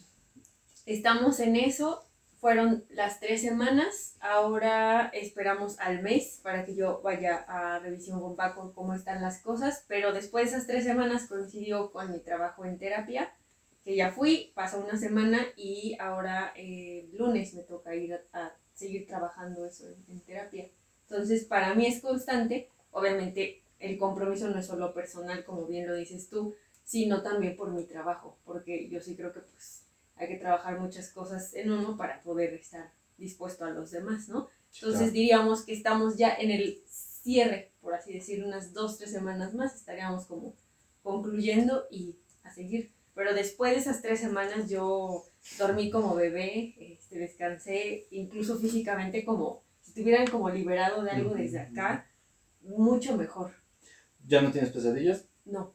Estamos 0.85 1.39
en 1.39 1.55
eso. 1.55 2.03
Fueron 2.39 2.85
las 2.91 3.19
tres 3.19 3.41
semanas. 3.41 4.15
Ahora 4.19 5.09
esperamos 5.13 5.79
al 5.79 6.03
mes 6.03 6.39
para 6.43 6.63
que 6.65 6.75
yo 6.75 7.01
vaya 7.03 7.37
a 7.47 7.79
revisión 7.79 8.21
con 8.21 8.35
Paco 8.35 8.73
cómo 8.75 8.93
están 8.93 9.21
las 9.21 9.39
cosas. 9.41 9.83
Pero 9.87 10.13
después 10.13 10.45
de 10.51 10.57
esas 10.57 10.67
tres 10.67 10.83
semanas 10.85 11.27
coincidió 11.27 11.91
con 11.91 12.11
mi 12.11 12.19
trabajo 12.19 12.63
en 12.63 12.77
terapia, 12.77 13.33
que 13.87 13.95
ya 13.95 14.11
fui, 14.11 14.51
pasó 14.53 14.81
una 14.81 14.97
semana 14.97 15.39
y 15.55 15.95
ahora 15.97 16.51
eh, 16.57 17.07
lunes 17.13 17.53
me 17.53 17.63
toca 17.63 17.95
ir 17.95 18.15
a, 18.15 18.21
a 18.33 18.53
seguir 18.73 19.07
trabajando 19.07 19.65
eso 19.65 19.87
en, 19.87 19.95
en 20.09 20.19
terapia. 20.19 20.67
Entonces, 21.09 21.45
para 21.45 21.73
mí 21.73 21.85
es 21.85 22.01
constante. 22.01 22.67
Obviamente, 22.91 23.61
el 23.79 23.97
compromiso 23.97 24.49
no 24.49 24.59
es 24.59 24.67
solo 24.67 24.93
personal, 24.93 25.45
como 25.45 25.65
bien 25.67 25.87
lo 25.87 25.95
dices 25.95 26.29
tú, 26.29 26.53
sino 26.83 27.23
también 27.23 27.55
por 27.55 27.71
mi 27.71 27.85
trabajo, 27.85 28.35
porque 28.43 28.89
yo 28.89 28.99
sí 28.99 29.15
creo 29.15 29.31
que 29.31 29.39
pues 29.39 29.83
hay 30.17 30.27
que 30.27 30.35
trabajar 30.35 30.81
muchas 30.81 31.09
cosas 31.11 31.53
en 31.53 31.71
uno 31.71 31.95
para 31.95 32.21
poder 32.23 32.55
estar 32.55 32.91
dispuesto 33.17 33.63
a 33.63 33.69
los 33.69 33.91
demás, 33.91 34.27
¿no? 34.27 34.49
Entonces 34.73 35.13
diríamos 35.13 35.63
que 35.63 35.71
estamos 35.71 36.17
ya 36.17 36.35
en 36.35 36.51
el 36.51 36.83
cierre, 36.89 37.71
por 37.79 37.93
así 37.93 38.11
decir, 38.11 38.43
unas 38.43 38.73
dos, 38.73 38.97
tres 38.97 39.11
semanas 39.11 39.53
más, 39.53 39.75
estaríamos 39.75 40.25
como 40.25 40.55
concluyendo 41.03 41.85
y 41.89 42.17
a 42.43 42.51
seguir. 42.51 42.96
Pero 43.17 43.33
después 43.33 43.73
de 43.73 43.79
esas 43.79 44.03
tres 44.03 44.19
semanas 44.19 44.69
yo 44.69 45.25
dormí 45.57 45.89
como 45.89 46.13
bebé, 46.13 46.75
este, 46.93 47.17
descansé, 47.17 48.05
incluso 48.11 48.59
físicamente 48.59 49.25
como 49.25 49.63
si 49.81 49.89
estuvieran 49.89 50.27
como 50.27 50.51
liberado 50.51 51.01
de 51.03 51.09
algo 51.09 51.33
desde 51.33 51.57
acá, 51.61 52.07
mucho 52.61 53.17
mejor. 53.17 53.53
¿Ya 54.27 54.39
no 54.43 54.51
tienes 54.51 54.69
pesadillas? 54.69 55.25
No, 55.45 55.73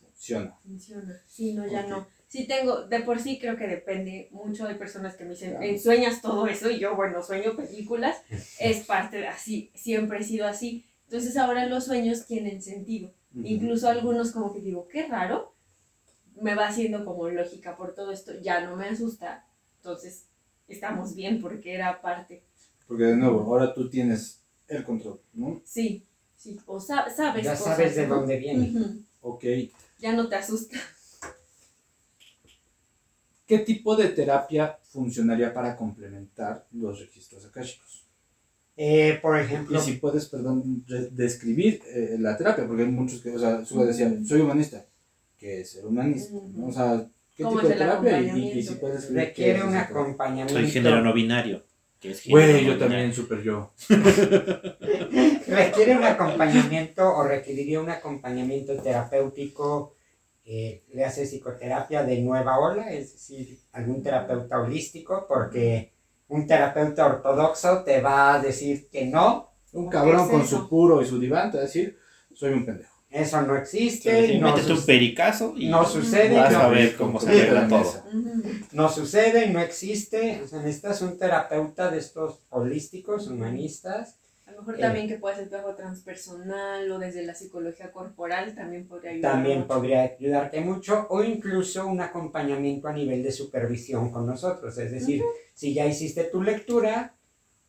Funciona. 0.00 0.56
funciona. 0.62 1.20
Sí, 1.28 1.52
no, 1.52 1.66
ya 1.66 1.82
Ok. 1.82 1.88
no. 1.90 2.06
Sí 2.28 2.46
tengo, 2.48 2.86
de 2.86 3.00
por 3.00 3.20
sí 3.20 3.38
creo 3.38 3.58
que 3.58 3.66
depende 3.66 4.28
mucho. 4.32 4.66
Hay 4.66 4.76
personas 4.76 5.16
que 5.16 5.24
me 5.24 5.30
dicen. 5.32 5.62
"Eh, 5.62 5.78
sueñas 5.78 6.22
todo 6.22 6.46
eso 6.46 6.70
y 6.70 6.78
yo, 6.78 6.96
bueno, 6.96 7.22
sueño 7.22 7.54
películas. 7.54 8.16
es 8.58 8.86
parte 8.86 9.18
de 9.18 9.28
así, 9.28 9.70
siempre 9.74 10.20
he 10.20 10.24
sido 10.24 10.46
así. 10.46 10.86
Entonces 11.04 11.36
ahora 11.36 11.66
los 11.66 11.84
sueños 11.84 12.24
tienen 12.26 12.62
sentido. 12.62 13.12
Incluso 13.34 13.86
algunos 13.90 14.32
como 14.32 14.54
que 14.54 14.60
digo, 14.62 14.88
qué 14.88 15.06
raro. 15.06 15.55
Me 16.40 16.54
va 16.54 16.68
haciendo 16.68 17.04
como 17.04 17.28
lógica 17.28 17.76
por 17.76 17.94
todo 17.94 18.12
esto. 18.12 18.32
Ya 18.40 18.60
no 18.64 18.76
me 18.76 18.86
asusta. 18.88 19.46
Entonces 19.78 20.26
estamos 20.68 21.14
bien 21.14 21.40
porque 21.40 21.74
era 21.74 22.00
parte. 22.00 22.44
Porque 22.86 23.04
de 23.04 23.16
nuevo, 23.16 23.40
ahora 23.40 23.72
tú 23.74 23.88
tienes 23.88 24.40
el 24.68 24.84
control, 24.84 25.20
¿no? 25.32 25.60
Sí, 25.64 26.04
sí. 26.36 26.60
O 26.66 26.78
sa- 26.80 27.08
sabes 27.14 27.44
Ya 27.44 27.56
cosas, 27.56 27.76
sabes 27.76 27.96
de 27.96 28.06
dónde 28.06 28.38
viene. 28.38 28.70
Ujú. 28.70 29.02
Ok. 29.22 29.44
Ya 29.98 30.12
no 30.12 30.28
te 30.28 30.36
asusta. 30.36 30.76
¿Qué 33.46 33.60
tipo 33.60 33.94
de 33.96 34.08
terapia 34.08 34.78
funcionaría 34.90 35.54
para 35.54 35.76
complementar 35.76 36.66
los 36.72 36.98
registros 36.98 37.44
akáshicos? 37.44 38.04
Eh, 38.76 39.18
por 39.22 39.38
ejemplo, 39.38 39.78
Y 39.78 39.82
si 39.82 39.92
puedes, 39.94 40.26
perdón, 40.26 40.84
describir 41.12 41.80
eh, 41.86 42.16
la 42.18 42.36
terapia, 42.36 42.66
porque 42.66 42.82
hay 42.82 42.88
muchos 42.90 43.20
que, 43.22 43.30
o 43.34 43.38
sea, 43.38 43.64
Suga 43.64 43.86
decía, 43.86 44.12
soy 44.26 44.40
humanista. 44.40 44.84
¿Qué 45.38 45.60
es 45.60 45.70
ser 45.72 45.86
humanista? 45.86 46.34
Ujú. 46.34 46.68
O 46.68 46.72
sea, 46.72 47.06
¿qué 47.34 47.42
¿Cómo 47.44 47.56
tipo 47.60 47.68
de 47.68 47.74
es 47.74 47.80
el 47.80 47.86
terapia? 47.86 48.20
Y, 48.20 48.22
y- 48.22 48.26
y 48.26 48.28
acompañamiento? 48.28 48.72
si 48.72 48.78
puedes 48.78 48.96
describir 48.96 49.22
qué 49.22 49.26
requiere 49.26 49.62
un 49.64 49.76
acompañamiento. 49.76 50.52
Soy 50.54 50.70
género 50.70 51.02
no 51.02 51.12
binario. 51.12 51.64
Que 52.00 52.10
es 52.10 52.20
género 52.20 52.40
Güey, 52.40 52.52
no 52.52 52.58
yo 52.58 52.64
binario. 52.74 52.78
también, 52.78 53.12
súper 53.14 53.42
yo. 53.42 53.72
requiere 55.46 55.96
un 55.96 56.04
acompañamiento 56.04 57.14
o 57.16 57.24
requeriría 57.24 57.80
un 57.80 57.90
acompañamiento 57.90 58.76
terapéutico, 58.80 59.94
eh, 60.44 60.84
le 60.92 61.04
hace 61.04 61.24
psicoterapia 61.26 62.04
de 62.04 62.20
nueva 62.20 62.58
ola, 62.58 62.92
es 62.92 63.12
decir, 63.12 63.58
algún 63.72 64.02
terapeuta 64.02 64.60
holístico, 64.60 65.26
porque 65.28 65.92
un 66.28 66.46
terapeuta 66.46 67.06
ortodoxo 67.06 67.82
te 67.82 68.00
va 68.00 68.34
a 68.34 68.40
decir 68.42 68.88
que 68.90 69.06
no, 69.06 69.50
Un 69.72 69.88
cabrón 69.88 70.22
es 70.24 70.30
con 70.30 70.46
su 70.46 70.68
puro 70.68 71.02
y 71.02 71.06
su 71.06 71.18
diván 71.18 71.50
te 71.50 71.56
va 71.58 71.62
a 71.64 71.66
decir, 71.66 71.98
soy 72.34 72.52
un 72.52 72.64
pendejo. 72.64 72.95
Eso 73.16 73.40
no 73.42 73.56
existe, 73.56 74.26
sí, 74.28 74.38
no, 74.38 74.56
sus- 74.58 74.84
pericazo 74.84 75.54
y 75.56 75.68
no 75.68 75.84
sucede, 75.84 76.36
vas 76.36 76.52
no- 76.52 76.58
a 76.60 76.68
ver 76.68 76.96
cómo 76.96 77.18
se 77.20 77.28
arregla 77.30 77.62
la 77.62 77.68
todo. 77.68 78.02
no 78.72 78.88
sucede, 78.88 79.48
no 79.48 79.60
existe, 79.60 80.40
o 80.44 80.48
sea, 80.48 80.58
necesitas 80.60 81.02
un 81.02 81.18
terapeuta 81.18 81.90
de 81.90 81.98
estos 81.98 82.40
holísticos, 82.50 83.28
humanistas, 83.28 84.16
A 84.48 84.52
lo 84.52 84.58
mejor 84.60 84.76
Eh. 84.76 84.80
también 84.80 85.08
que 85.08 85.16
puede 85.18 85.34
ser 85.36 85.48
trabajo 85.48 85.74
transpersonal 85.74 86.90
o 86.92 86.98
desde 87.00 87.24
la 87.26 87.34
psicología 87.34 87.90
corporal 87.90 88.54
también 88.54 88.86
podría 88.86 89.10
ayudar. 89.10 89.32
también 89.32 89.58
mucho. 89.58 89.68
podría 89.68 90.02
ayudarte 90.02 90.60
mucho 90.60 91.06
o 91.10 91.22
incluso 91.24 91.84
un 91.86 92.00
acompañamiento 92.00 92.86
a 92.86 92.92
nivel 92.92 93.24
de 93.24 93.32
supervisión 93.32 94.12
con 94.12 94.24
nosotros. 94.24 94.78
Es 94.78 94.92
decir, 94.92 95.20
si 95.52 95.74
ya 95.74 95.84
hiciste 95.86 96.24
tu 96.24 96.42
lectura, 96.42 97.14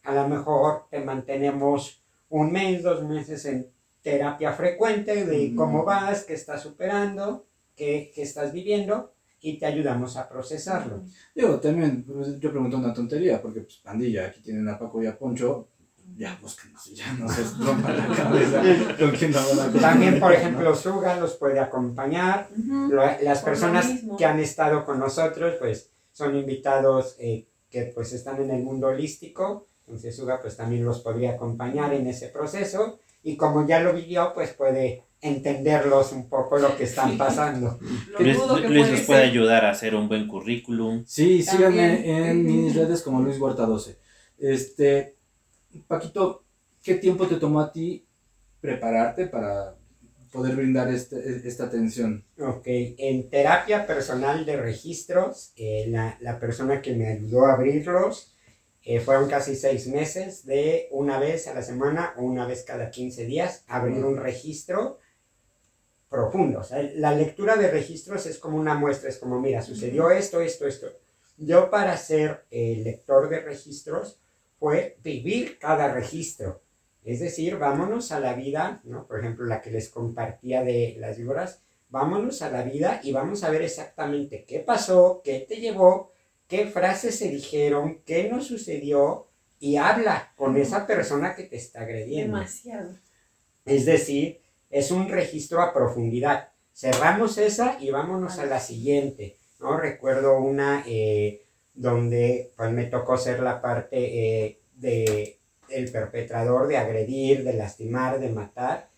a 0.04 0.14
lo 0.14 0.28
mejor 0.30 0.84
te 0.92 1.00
mantenemos 1.00 2.04
un 2.30 2.52
mes, 2.52 2.84
dos 2.84 3.04
meses 3.04 3.44
en 3.46 3.68
terapia 4.12 4.54
frecuente 4.54 5.26
de 5.26 5.54
cómo 5.54 5.84
vas, 5.84 6.24
qué 6.24 6.34
estás 6.34 6.62
superando, 6.62 7.46
qué, 7.76 8.10
qué 8.16 8.22
estás 8.22 8.54
viviendo 8.54 9.12
y 9.42 9.60
te 9.60 9.66
ayudamos 9.66 10.16
a 10.16 10.30
procesarlo. 10.30 11.04
Digo, 11.36 11.60
también, 11.60 12.04
pues, 12.04 12.40
yo 12.40 12.50
pregunto 12.52 12.78
una 12.78 12.94
tontería, 12.94 13.42
porque 13.42 13.60
pues 13.62 13.76
pandilla, 13.84 14.28
aquí 14.28 14.40
tienen 14.42 14.66
a 14.70 14.80
Paco 14.80 15.04
y 15.04 15.08
a 15.08 15.18
Poncho, 15.18 15.68
ya 16.16 16.38
búsquenos 16.42 16.86
ya 16.96 17.12
no 17.20 17.28
se 17.28 17.44
rompan 17.62 17.98
la 17.98 18.08
cabeza 18.16 18.62
con 19.00 19.12
quién 19.12 19.32
no 19.32 19.40
van 19.58 19.76
a 19.76 19.80
También, 19.82 20.20
por 20.22 20.32
ejemplo, 20.32 20.74
Suga 20.74 21.20
los 21.20 21.34
puede 21.36 21.60
acompañar. 21.60 22.48
Ujú. 22.58 22.94
Lo- 22.94 23.22
Las 23.22 23.42
personas 23.42 23.92
que 24.18 24.26
han 24.26 24.40
estado 24.40 24.86
con 24.86 25.00
nosotros, 25.00 25.56
pues 25.60 25.90
son 26.14 26.34
invitados 26.38 27.18
eh, 27.20 27.46
que 27.70 27.92
pues 27.94 28.14
están 28.14 28.42
en 28.42 28.52
el 28.52 28.64
mundo 28.64 28.88
holístico. 28.88 29.68
Entonces 29.86 30.16
Suga 30.16 30.40
pues 30.42 30.56
también 30.56 30.86
los 30.86 31.02
podría 31.02 31.32
acompañar 31.34 31.94
en 31.94 32.08
ese 32.08 32.30
proceso. 32.30 33.00
Y 33.24 33.36
como 33.36 33.68
ya 33.68 33.80
lo 33.80 33.94
vivió, 33.94 34.32
pues 34.34 34.54
puede 34.54 35.04
entenderlos 35.22 36.12
un 36.12 36.30
poco 36.30 36.58
lo 36.58 36.78
que 36.78 36.84
están 36.84 37.18
pasando. 37.18 37.80
Luis, 38.20 38.38
nos 38.38 39.02
puede 39.02 39.24
ayudar 39.24 39.66
a 39.66 39.72
hacer 39.72 39.96
un 39.96 40.08
buen 40.08 40.28
currículum. 40.28 41.04
Sí, 41.06 41.42
síganme 41.42 41.96
También. 41.96 42.26
en 42.26 42.46
mis 42.46 42.76
redes 42.76 43.02
como 43.02 43.22
Luis 43.22 43.40
Huerta 43.40 43.66
12. 43.66 43.98
Este, 44.38 45.18
Paquito, 45.88 46.46
¿qué 46.84 46.96
tiempo 46.96 47.28
te 47.28 47.36
tomó 47.36 47.60
a 47.62 47.72
ti 47.72 48.06
prepararte 48.62 49.28
para 49.28 49.76
poder 50.32 50.56
brindar 50.56 50.90
este, 50.90 51.48
esta 51.48 51.66
atención? 51.66 52.24
Ok, 52.40 52.66
en 52.66 53.30
terapia 53.30 53.88
personal 53.88 54.46
de 54.46 54.58
registros, 54.58 55.52
eh, 55.56 55.86
la, 55.90 56.18
la 56.22 56.40
persona 56.40 56.82
que 56.82 56.94
me 56.94 57.08
ayudó 57.08 57.46
a 57.46 57.54
abrirlos 57.54 58.36
eh, 58.90 59.02
fueron 59.02 59.28
casi 59.28 59.58
seis 59.58 59.86
meses 59.88 60.46
de 60.46 60.88
una 60.92 61.20
vez 61.20 61.50
a 61.50 61.54
la 61.54 61.62
semana 61.62 62.14
o 62.16 62.22
una 62.22 62.48
vez 62.48 62.64
cada 62.64 62.90
15 62.90 63.26
días 63.26 63.66
abrir 63.68 64.06
un 64.06 64.16
registro 64.16 65.00
profundo. 66.08 66.60
O 66.60 66.64
sea, 66.64 66.82
la 66.96 67.14
lectura 67.14 67.58
de 67.58 67.70
registros 67.70 68.26
es 68.26 68.38
como 68.38 68.58
una 68.58 68.76
muestra, 68.76 69.10
es 69.10 69.18
como, 69.18 69.42
mira, 69.42 69.62
sucedió 69.62 70.10
esto, 70.10 70.40
esto, 70.40 70.66
esto. 70.66 70.88
Yo 71.36 71.70
para 71.70 71.98
ser 71.98 72.46
eh, 72.50 72.80
lector 72.82 73.28
de 73.28 73.42
registros 73.42 74.22
fue 74.58 74.98
vivir 75.04 75.60
cada 75.60 75.94
registro. 75.94 76.62
Es 77.04 77.20
decir, 77.20 77.58
vámonos 77.58 78.14
a 78.14 78.22
la 78.22 78.36
vida, 78.36 78.80
¿no? 78.86 79.06
Por 79.06 79.20
ejemplo, 79.20 79.46
la 79.46 79.62
que 79.62 79.70
les 79.70 79.90
compartía 79.90 80.64
de 80.64 80.96
las 80.98 81.18
víboras, 81.18 81.62
vámonos 81.90 82.42
a 82.42 82.50
la 82.50 82.64
vida 82.64 83.02
y 83.04 83.12
vamos 83.12 83.44
a 83.44 83.50
ver 83.50 83.64
exactamente 83.64 84.46
qué 84.46 84.60
pasó, 84.60 85.20
qué 85.26 85.46
te 85.46 85.58
llevó, 85.58 86.14
qué 86.48 86.68
frases 86.68 87.18
se 87.18 87.30
dijeron, 87.30 88.02
qué 88.06 88.30
nos 88.30 88.48
sucedió 88.48 89.28
y 89.60 89.78
habla 89.78 90.34
con 90.36 90.58
esa 90.58 90.88
persona 90.88 91.36
que 91.36 91.44
te 91.44 91.58
está 91.58 91.82
agrediendo. 91.82 92.38
Demasiado. 92.38 92.98
Es 93.66 93.86
decir, 93.86 94.42
es 94.70 94.92
un 94.92 95.10
registro 95.10 95.62
a 95.62 95.74
profundidad. 95.74 96.50
Cerramos 96.74 97.38
esa 97.38 97.78
y 97.82 97.92
vámonos 97.92 98.40
a 98.40 98.46
la 98.46 98.60
siguiente. 98.60 99.38
¿no? 99.60 99.78
Recuerdo 99.78 100.40
una 100.40 100.84
eh, 100.88 101.46
donde 101.74 102.52
pues, 102.56 102.72
me 102.72 102.86
tocó 102.86 103.18
ser 103.18 103.42
la 103.42 103.62
parte 103.62 103.98
eh, 104.46 104.60
de 104.76 105.40
el 105.70 105.92
perpetrador 105.92 106.68
de 106.68 106.78
agredir, 106.78 107.44
de 107.44 107.54
lastimar, 107.54 108.20
de 108.20 108.30
matar. 108.30 108.90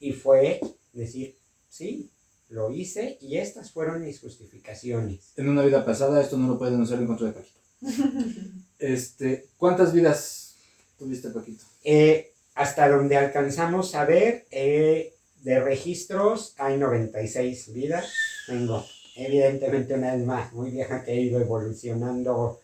Y 0.00 0.12
fue 0.12 0.60
decir, 0.92 1.38
sí, 1.68 2.10
lo 2.50 2.70
hice 2.70 3.16
y 3.20 3.36
estas 3.36 3.70
fueron 3.70 4.04
mis 4.04 4.20
justificaciones. 4.20 5.32
En 5.36 5.48
una 5.48 5.62
vida 5.62 5.84
pasada, 5.84 6.20
esto 6.20 6.36
no 6.36 6.48
lo 6.48 6.58
pueden 6.58 6.80
usar 6.80 6.98
en 6.98 7.06
contra 7.06 7.28
de 7.28 7.32
Paquito. 7.32 7.60
Este, 8.78 9.46
¿Cuántas 9.58 9.92
vidas 9.92 10.56
tuviste, 10.98 11.28
Paquito? 11.28 11.64
Eh, 11.84 12.32
hasta 12.54 12.88
donde 12.88 13.14
alcanzamos 13.16 13.94
a 13.94 14.06
ver, 14.06 14.46
eh, 14.50 15.14
de 15.42 15.60
registros 15.60 16.54
hay 16.56 16.78
96 16.78 17.74
vidas. 17.74 18.10
Tengo 18.46 18.84
evidentemente 19.16 19.94
una 19.94 20.12
alma 20.12 20.50
muy 20.54 20.70
vieja 20.70 21.04
que 21.04 21.12
ha 21.12 21.14
ido 21.14 21.40
evolucionando. 21.40 22.60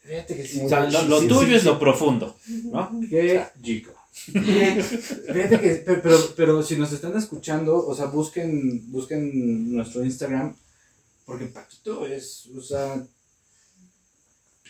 Fíjate 0.00 0.36
que 0.36 0.46
sí. 0.46 0.62
O 0.64 0.68
sea, 0.70 0.88
lo, 0.88 1.02
lo 1.02 1.20
sí, 1.20 1.28
tuyo 1.28 1.46
sí, 1.48 1.54
es 1.54 1.62
sí. 1.62 1.68
lo 1.68 1.78
profundo, 1.78 2.34
¿no? 2.64 2.90
Qué 3.10 3.44
chico. 3.62 3.92
Fíjate 5.32 5.60
que, 5.60 5.82
pero, 5.84 6.18
pero, 6.36 6.62
si 6.62 6.76
nos 6.76 6.92
están 6.92 7.16
escuchando, 7.16 7.86
o 7.86 7.94
sea, 7.94 8.06
busquen, 8.06 8.90
busquen 8.90 9.72
nuestro 9.74 10.04
Instagram, 10.04 10.54
porque 11.24 11.46
Paquito 11.46 12.06
es, 12.06 12.46
o 12.56 12.60
sea, 12.60 13.06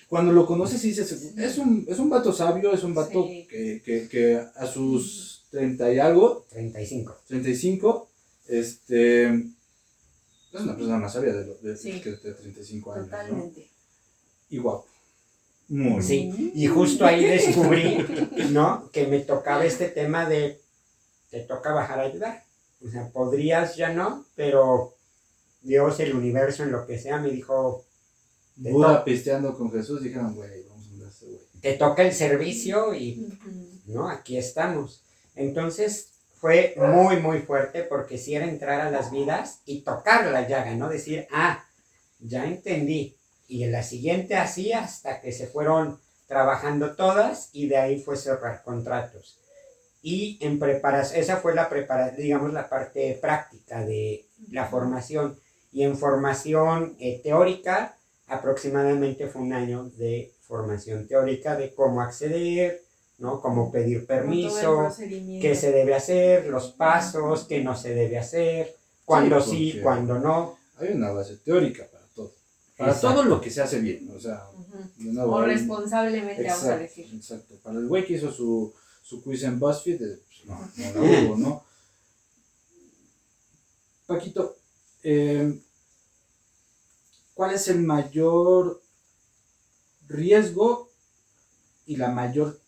cuando 0.09 0.33
lo 0.33 0.47
conoces 0.47 0.83
y 0.85 0.89
dices, 0.89 1.13
es 1.37 1.59
un, 1.59 1.85
es 1.89 1.99
un 1.99 2.09
vato 2.11 2.33
sabio, 2.33 2.73
es 2.73 2.83
un 2.83 2.95
vato 2.95 3.27
Sí. 3.27 3.47
que, 3.49 3.83
que, 3.85 4.09
que 4.09 4.37
a 4.57 4.67
sus 4.67 5.45
30 5.51 5.93
y 5.93 5.99
algo, 5.99 6.47
35. 6.51 7.17
35, 7.27 8.09
este, 8.49 9.25
es 9.27 10.61
una 10.61 10.75
persona 10.75 10.97
más 10.99 11.13
sabia 11.13 11.35
de, 11.35 11.47
lo- 11.47 11.55
de, 11.57 11.77
Sí. 11.77 12.01
que 12.01 12.13
de 12.13 12.33
35 12.35 12.93
años, 12.93 13.07
¿no? 13.09 13.11
Totalmente. 13.17 13.71
Y 14.51 14.59
guapo. 14.59 14.87
Muy 15.69 16.03
Sí, 16.03 16.53
y 16.55 16.67
justo 16.67 17.05
ahí 17.05 17.25
descubrí, 17.25 17.99
¿no? 18.51 18.91
Que 18.91 19.07
me 19.07 19.21
tocaba 19.21 19.65
este 19.65 19.89
tema 19.89 20.29
de, 20.29 20.61
te 21.31 21.41
toca 21.41 21.73
bajar 21.73 22.01
a 22.01 22.03
ayudar. 22.03 22.45
O 22.85 22.89
sea, 22.89 23.09
podrías 23.11 23.77
ya 23.77 23.93
no, 23.93 24.25
pero 24.35 24.95
Dios, 25.63 26.01
el 26.01 26.15
universo, 26.15 26.63
en 26.63 26.73
lo 26.73 26.87
que 26.87 26.99
sea, 26.99 27.19
me 27.19 27.31
dijo, 27.31 27.85
te, 28.63 28.71
Buda 28.71 29.05
pisteando 29.05 29.57
con 29.57 29.71
Jesús, 29.71 30.03
dijeron, 30.03 30.35
güey, 30.35 30.65
vamos 30.69 30.87
a 31.23 31.25
güey. 31.25 31.39
te 31.61 31.75
toca 31.75 32.03
el 32.03 32.13
servicio 32.13 32.95
y. 32.95 33.29
¿no? 33.89 34.09
Aquí 34.09 34.37
estamos. 34.37 35.03
Entonces 35.35 36.13
fue 36.35 36.75
muy, 36.77 37.17
muy 37.17 37.41
fuerte 37.41 37.83
porque 37.83 38.19
si 38.19 38.35
era 38.35 38.49
entrar 38.49 38.81
a 38.81 38.91
las 38.91 39.11
vidas 39.11 39.61
y 39.67 39.81
tocar 39.81 40.27
la 40.27 40.47
llaga, 40.47 40.75
¿no? 40.75 40.89
Decir, 40.89 41.27
ah, 41.33 41.65
ya 42.21 42.47
entendí. 42.47 43.17
Y 43.49 43.65
en 43.65 43.73
la 43.73 43.83
siguiente 43.83 44.37
así 44.37 44.73
hasta 44.73 45.21
que 45.21 45.33
se 45.33 45.47
fueron 45.47 45.99
trabajando 46.27 46.95
todas 46.95 47.49
y 47.53 47.67
de 47.67 47.79
ahí 47.79 48.01
fue 48.03 48.17
cerrar 48.17 48.63
contratos. 48.63 49.39
Y 50.03 50.39
en 50.43 50.59
preparación, 50.59 51.21
esa 51.21 51.39
fue 51.39 51.55
la 51.55 51.69
preparación, 51.69 52.23
digamos, 52.23 52.53
la 52.53 52.69
parte 52.69 53.19
práctica 53.21 53.85
de 53.85 54.27
la 54.53 54.67
formación. 54.67 55.39
Y 55.73 55.83
en 55.83 55.97
formación 55.97 56.97
eh, 57.01 57.21
teórica, 57.23 57.97
aproximadamente 58.27 59.27
fue 59.27 59.43
un 59.43 59.53
año 59.55 59.91
de 59.97 60.33
formación 60.43 61.09
teórica 61.09 61.57
de 61.57 61.75
cómo 61.75 62.01
acceder, 62.03 62.83
¿no? 63.19 63.41
Cómo 63.41 63.73
pedir 63.73 64.07
permiso, 64.07 64.89
qué 65.41 65.55
se 65.55 65.73
debe 65.73 65.95
hacer, 65.95 66.47
los 66.47 66.73
pasos, 66.73 67.47
qué 67.49 67.63
no 67.63 67.77
se 67.77 67.95
debe 67.95 68.19
hacer, 68.19 68.75
cuándo 69.05 69.41
sí, 69.41 69.71
porque- 69.73 69.83
cuándo 69.83 70.19
no. 70.19 70.59
Hay 70.79 70.91
una 70.91 71.11
base 71.11 71.37
teórica 71.39 71.87
para 72.79 72.93
Exacto. 72.93 73.17
todo 73.17 73.25
lo 73.25 73.41
que 73.41 73.51
se 73.51 73.61
hace 73.61 73.81
bien. 73.81 74.09
O 74.17 74.21
sea, 74.21 74.47
Ujú. 74.57 74.79
de 74.97 75.13
nuevo, 75.13 75.35
O 75.35 75.43
responsablemente, 75.43 76.45
vamos 76.47 76.65
a 76.65 76.79
decir. 76.79 77.07
exacto. 77.13 77.57
Para 77.63 77.79
el 77.81 77.89
güey 77.89 78.07
que 78.07 78.15
hizo 78.15 78.31
su, 78.33 78.73
su 79.03 79.23
quiz 79.23 79.43
en 79.43 79.59
BuzzFeed, 79.59 80.01
eh, 80.03 80.21
pues 80.27 80.45
no, 80.47 80.61
no 80.95 80.95
la 80.95 81.21
hubo, 81.29 81.37
¿no? 81.37 81.65
Paquito, 84.07 84.57
eh, 85.03 85.61
¿cuál 87.35 87.55
es 87.55 87.69
el 87.69 87.81
mayor 87.81 88.81
riesgo 90.07 90.91
y 91.87 91.97
la 91.97 92.09
mayor 92.11 92.59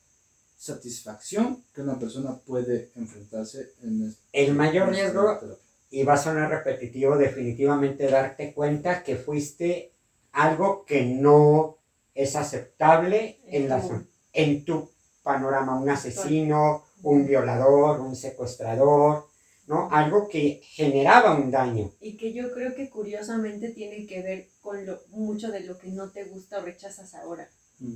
satisfacción 0.58 1.64
que 1.74 1.80
una 1.80 1.98
persona 1.98 2.36
puede 2.36 2.90
enfrentarse 2.94 3.72
en 3.82 4.08
este 4.08 4.20
El 4.32 4.54
mayor 4.54 4.90
riesgo, 4.90 5.22
terapia? 5.38 5.56
y 5.90 6.02
va 6.02 6.14
a 6.14 6.18
sonar 6.22 6.50
repetitivo, 6.50 7.16
definitivamente 7.16 8.06
darte 8.08 8.52
cuenta 8.52 9.02
que 9.02 9.16
fuiste 9.16 9.92
algo 10.32 10.84
que 10.84 11.04
no 11.04 11.78
es 12.14 12.36
aceptable 12.36 13.40
en, 13.46 13.68
la, 13.68 13.80
tu- 13.80 14.06
en 14.32 14.64
tu 14.64 14.90
panorama, 15.22 15.78
un 15.80 15.88
asesino, 15.90 16.84
un 17.02 17.26
violador, 17.26 18.00
un 18.00 18.14
secuestrador, 18.16 19.26
¿no? 19.66 19.88
Algo 19.90 20.28
que 20.28 20.60
generaba 20.64 21.34
un 21.34 21.50
daño. 21.50 21.92
Y 22.00 22.16
que 22.16 22.32
yo 22.32 22.52
creo 22.52 22.74
que 22.74 22.90
curiosamente 22.90 23.70
tiene 23.70 24.06
que 24.06 24.22
ver 24.22 24.48
con 24.60 24.84
lo, 24.86 25.00
mucho 25.08 25.50
de 25.50 25.60
lo 25.60 25.78
que 25.78 25.88
no 25.88 26.10
te 26.10 26.24
gusta 26.24 26.58
o 26.58 26.62
rechazas 26.62 27.14
ahora. 27.14 27.48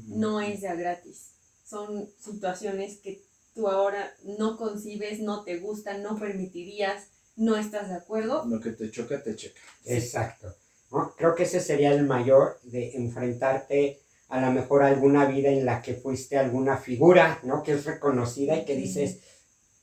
No 0.09 0.41
es 0.41 0.61
de 0.61 0.68
a 0.68 0.74
gratis. 0.74 1.32
Son 1.64 2.09
situaciones 2.18 2.99
que 2.99 3.22
tú 3.55 3.68
ahora 3.68 4.14
no 4.24 4.57
concibes, 4.57 5.20
no 5.20 5.45
te 5.45 5.59
gustan, 5.59 6.03
no 6.03 6.18
permitirías, 6.18 7.09
no 7.37 7.57
estás 7.57 7.89
de 7.89 7.97
acuerdo. 7.97 8.45
Lo 8.47 8.61
que 8.61 8.72
te 8.72 8.91
choca, 8.91 9.22
te 9.22 9.35
checa. 9.37 9.61
Exacto. 9.85 10.55
¿No? 10.95 11.14
Creo 11.16 11.34
que 11.34 11.42
ese 11.42 11.61
sería 11.61 11.92
el 11.92 12.05
mayor 12.07 12.61
de 12.62 12.95
enfrentarte 12.97 14.01
a 14.28 14.40
lo 14.40 14.53
mejor 14.53 14.82
a 14.82 14.86
alguna 14.86 15.26
vida 15.26 15.51
en 15.51 15.66
la 15.66 15.82
que 15.82 15.95
fuiste 15.95 16.38
alguna 16.38 16.76
figura, 16.76 17.40
¿no? 17.42 17.62
Que 17.62 17.72
es 17.72 17.84
reconocida 17.84 18.57
y 18.57 18.64
que 18.64 18.76
dices, 18.76 19.18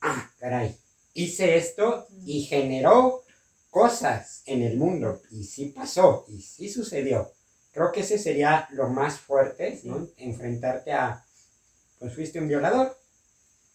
ah, 0.00 0.30
caray, 0.38 0.74
hice 1.14 1.56
esto 1.56 2.06
y 2.24 2.42
generó 2.44 3.22
cosas 3.70 4.42
en 4.46 4.62
el 4.62 4.76
mundo 4.76 5.20
y 5.30 5.44
sí 5.44 5.66
pasó 5.66 6.24
y 6.28 6.40
sí 6.40 6.68
sucedió. 6.68 7.32
Creo 7.72 7.92
que 7.92 8.00
ese 8.00 8.18
sería 8.18 8.68
lo 8.72 8.88
más 8.88 9.18
fuerte, 9.18 9.80
¿no? 9.84 10.08
Enfrentarte 10.16 10.92
a, 10.92 11.24
pues 11.98 12.14
fuiste 12.14 12.38
un 12.38 12.48
violador, 12.48 12.96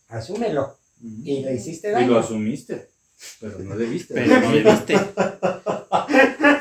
asúmelo 0.10 0.78
y 1.24 1.44
le 1.44 1.54
hiciste 1.56 1.90
Y 1.90 1.92
daño. 1.92 2.14
lo 2.14 2.20
asumiste, 2.20 2.90
pero 3.40 3.60
no 3.60 3.76
debiste. 3.76 4.14
Pero 4.14 4.42
no 4.42 4.52
le 4.52 4.64
viste. 4.64 4.96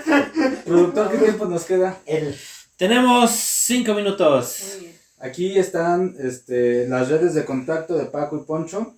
Productor, 0.66 1.12
¿qué 1.12 1.18
tiempo 1.18 1.44
nos 1.46 1.64
queda? 1.64 2.00
El, 2.06 2.34
Tenemos 2.76 3.30
cinco 3.30 3.94
minutos. 3.94 4.74
Muy 4.74 4.86
bien. 4.86 4.96
Aquí 5.18 5.58
están 5.58 6.16
este, 6.18 6.88
las 6.88 7.08
redes 7.08 7.34
de 7.34 7.44
contacto 7.44 7.96
de 7.96 8.06
Paco 8.06 8.36
y 8.36 8.44
Poncho. 8.44 8.96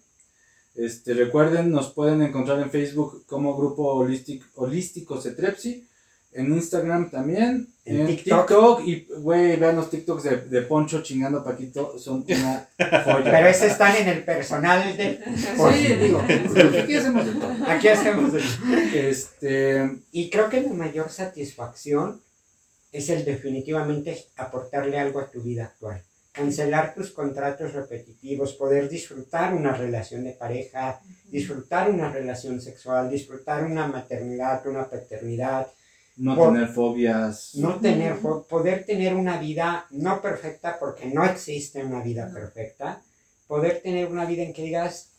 Este, 0.75 1.13
recuerden, 1.13 1.71
nos 1.71 1.93
pueden 1.93 2.23
encontrar 2.23 2.59
en 2.61 2.71
Facebook 2.71 3.25
como 3.27 3.57
Grupo 3.57 3.85
Holístico, 3.95 4.47
Holístico 4.55 5.21
Cetrepsi. 5.21 5.88
En 6.39 6.53
Instagram 6.53 7.11
también. 7.11 7.67
En 7.85 8.01
En, 8.01 8.07
TikTok. 8.07 8.47
TikTok. 8.47 8.87
Y, 8.87 9.09
güey, 9.21 9.57
vean 9.57 9.75
los 9.75 9.91
TikToks 9.91 10.23
de, 10.23 10.37
de 10.37 10.63
Poncho 10.63 11.03
chingando 11.03 11.39
a 11.39 11.45
Paquito. 11.45 11.99
Son 11.99 12.25
una 12.29 12.69
joya. 13.05 13.31
pero 13.31 13.49
ese 13.49 13.67
están 13.67 13.97
en 13.97 14.09
el 14.09 14.25
personal 14.25 14.97
de... 14.97 15.19
Sí, 15.73 15.95
digo, 15.95 16.23
aquí 16.81 16.95
hacemos 16.95 17.27
de 17.27 17.33
todo. 17.33 17.53
Aquí 17.67 17.89
hacemos 17.89 18.33
el... 18.35 18.95
Este, 18.95 19.91
Y 20.13 20.31
creo 20.31 20.49
que 20.49 20.61
la 20.61 20.73
mayor 20.73 21.11
satisfacción 21.11 22.23
es 22.93 23.11
el 23.11 23.25
definitivamente 23.25 24.25
aportarle 24.37 24.99
algo 24.99 25.19
a 25.19 25.31
tu 25.31 25.43
vida 25.43 25.65
actual. 25.65 26.03
Cancelar 26.31 26.95
tus 26.95 27.11
contratos 27.11 27.73
repetitivos, 27.73 28.53
poder 28.53 28.89
disfrutar 28.89 29.53
una 29.55 29.73
relación 29.73 30.23
de 30.23 30.33
pareja, 30.33 31.01
disfrutar 31.25 31.91
una 31.91 32.13
relación 32.13 32.61
sexual, 32.61 33.11
disfrutar 33.11 33.65
una 33.65 33.89
maternidad, 33.89 34.65
una 34.69 34.89
paternidad, 34.89 35.67
no 36.19 36.35
Por- 36.37 36.53
tener 36.53 36.69
fobias. 36.69 37.55
no 37.55 37.79
tener, 37.81 38.21
fo- 38.21 38.45
poder 38.47 38.85
tener 38.85 39.15
una 39.15 39.39
vida 39.39 39.87
no 39.91 40.21
perfecta 40.21 40.79
porque 40.79 41.07
no 41.07 41.25
existe 41.25 41.85
una 41.85 42.03
vida 42.03 42.31
perfecta, 42.33 43.03
poder 43.47 43.81
tener 43.83 44.09
una 44.11 44.25
vida 44.27 44.43
en 44.43 44.53
que 44.53 44.63
digas 44.63 45.11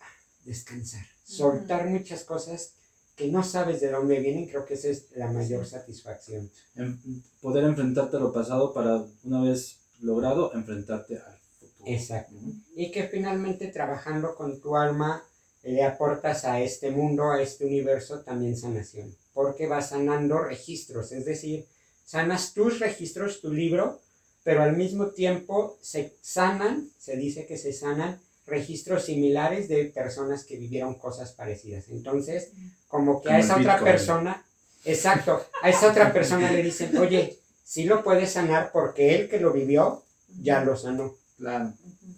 "Ah, 0.00 0.04
descansar, 0.44 1.04
soltar 1.24 1.86
muchas 1.88 2.24
cosas 2.24 2.72
que 3.16 3.28
no 3.28 3.42
sabes 3.42 3.80
de 3.80 3.90
dónde 3.90 4.20
vienen, 4.20 4.46
creo 4.46 4.64
que 4.64 4.74
esa 4.74 4.88
es 4.88 5.06
la 5.16 5.26
mayor 5.28 5.66
satisfacción. 5.66 6.50
en- 6.76 7.00
poder 7.40 7.64
enfrentarte 7.64 8.16
a 8.16 8.20
lo 8.20 8.32
pasado 8.32 8.72
para, 8.72 9.04
una 9.24 9.40
vez 9.42 9.78
logrado, 10.00 10.52
enfrentarte 10.54 11.16
al 11.16 11.38
futuro. 11.58 11.84
Exacto. 11.86 12.34
Y 12.76 12.90
que 12.92 13.04
finalmente 13.08 13.68
trabajando 13.68 14.34
con 14.36 14.60
tu 14.60 14.76
alma 14.76 15.24
le 15.64 15.82
aportas 15.82 16.44
a 16.44 16.60
este 16.60 16.90
mundo, 16.92 17.30
a 17.32 17.42
este 17.42 17.66
universo 17.66 18.20
también 18.20 18.56
sanación, 18.56 19.12
porque 19.38 19.68
vas 19.68 19.90
sanando 19.90 20.40
registros, 20.40 21.12
es 21.12 21.24
decir, 21.24 21.64
sanas 22.04 22.54
tus 22.54 22.80
registros, 22.80 23.40
tu 23.40 23.52
libro, 23.52 24.00
pero 24.42 24.64
al 24.64 24.76
mismo 24.76 25.10
tiempo 25.10 25.78
se 25.80 26.16
sanan, 26.22 26.90
se 26.98 27.16
dice 27.16 27.46
que 27.46 27.56
se 27.56 27.72
sanan 27.72 28.20
registros 28.48 29.04
similares 29.04 29.68
de 29.68 29.84
personas 29.84 30.42
que 30.42 30.56
vivieron 30.56 30.94
cosas 30.94 31.30
parecidas. 31.30 31.84
Entonces, 31.90 32.50
como 32.88 33.22
que 33.22 33.30
a 33.30 33.38
esa 33.38 33.58
otra 33.58 33.74
Bitcoin. 33.74 33.92
persona, 33.92 34.44
exacto, 34.84 35.46
a 35.62 35.70
esa 35.70 35.92
otra 35.92 36.12
persona 36.12 36.50
le 36.50 36.64
dicen, 36.64 36.96
oye, 36.96 37.38
sí 37.62 37.84
lo 37.84 38.02
puedes 38.02 38.32
sanar 38.32 38.72
porque 38.72 39.14
él 39.14 39.28
que 39.28 39.38
lo 39.38 39.52
vivió 39.52 40.02
ya 40.42 40.64
lo 40.64 40.76
sanó. 40.76 41.14
Claro. 41.36 41.72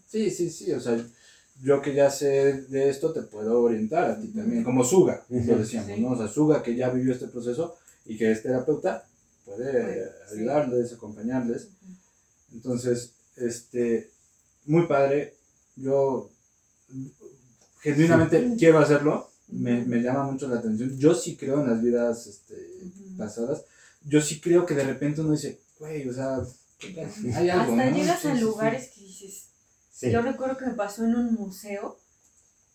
Sí, 0.09 0.31
sí, 0.31 0.49
sí, 0.49 0.73
o 0.73 0.81
sea, 0.81 0.97
yo 1.63 1.81
que 1.83 1.95
ya 1.95 2.11
sé 2.11 2.63
de 2.69 2.89
esto 2.89 3.13
te 3.13 3.23
puedo 3.23 3.63
orientar 3.63 4.11
a 4.11 4.21
ti 4.21 4.29
también, 4.29 4.65
como 4.65 4.83
Suga, 4.85 5.25
lo 5.29 5.59
decíamos, 5.59 5.91
Sí. 5.95 6.01
¿no? 6.01 6.11
O 6.13 6.17
sea, 6.17 6.29
Suga 6.29 6.63
que 6.63 6.75
ya 6.77 6.91
vivió 6.91 7.13
este 7.13 7.29
proceso 7.29 7.77
y 8.07 8.17
que 8.17 8.31
es 8.33 8.43
terapeuta, 8.43 9.05
puede 9.45 10.05
sí. 10.29 10.37
ayudarles, 10.37 10.93
acompañarles. 10.93 11.69
Entonces, 12.53 13.13
este, 13.37 14.11
muy 14.67 14.87
padre, 14.87 15.35
yo 15.77 16.31
genuinamente 17.81 18.55
quiero 18.59 18.79
hacerlo, 18.79 19.31
me, 19.49 19.85
me 19.85 20.01
llama 20.03 20.25
mucho 20.31 20.49
la 20.49 20.59
atención, 20.59 20.97
yo 20.99 21.15
sí 21.15 21.37
creo 21.37 21.61
en 21.61 21.71
las 21.71 21.83
vidas 21.83 22.27
este, 22.27 22.57
pasadas, 23.17 23.65
yo 24.05 24.21
sí 24.21 24.41
creo 24.41 24.67
que 24.67 24.75
de 24.75 24.85
repente 24.85 25.21
uno 25.21 25.33
dice, 25.33 25.61
güey, 25.79 26.09
o 26.09 26.13
sea, 26.13 26.41
hay 27.35 27.51
algo, 27.51 27.73
Hasta 27.73 27.91
¿no? 27.91 27.97
llegas 27.97 28.21
Sí, 28.21 28.29
a 28.29 28.33
sí, 28.33 28.39
sí. 28.39 28.45
lugares 28.45 28.91
que 28.95 29.01
dices, 29.03 29.45
Sí. 30.01 30.11
Yo 30.11 30.23
recuerdo 30.23 30.57
que 30.57 30.67
me 30.67 30.75
pasó 30.75 31.05
en 31.05 31.15
un 31.15 31.35
museo 31.35 31.99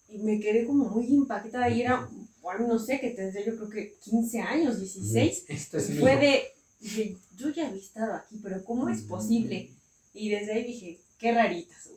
y 0.08 0.20
me 0.20 0.40
quedé 0.40 0.66
como 0.66 0.86
muy 0.90 1.08
impactada 1.08 1.70
y 1.70 1.82
era, 1.82 2.08
bueno, 2.42 2.68
no 2.68 2.78
sé, 2.78 3.00
que 3.00 3.10
tendría 3.12 3.46
yo 3.46 3.56
creo 3.56 3.70
que 3.70 3.96
15 4.04 4.40
años, 4.42 4.80
16. 4.80 5.46
Esto 5.48 5.78
es 5.78 6.00
fue 6.00 6.18
de, 6.18 6.44
dije, 6.80 7.18
yo 7.36 7.50
ya 7.50 7.68
había 7.68 7.82
estado 7.82 8.14
aquí, 8.14 8.40
pero 8.44 8.64
¿cómo 8.64 8.90
es 8.90 9.04
Mm. 9.04 9.08
posible? 9.08 9.72
Y 10.14 10.30
desde 10.30 10.54
ahí 10.54 10.64
dije, 10.66 11.00
qué 11.18 11.32
raritas, 11.34 11.90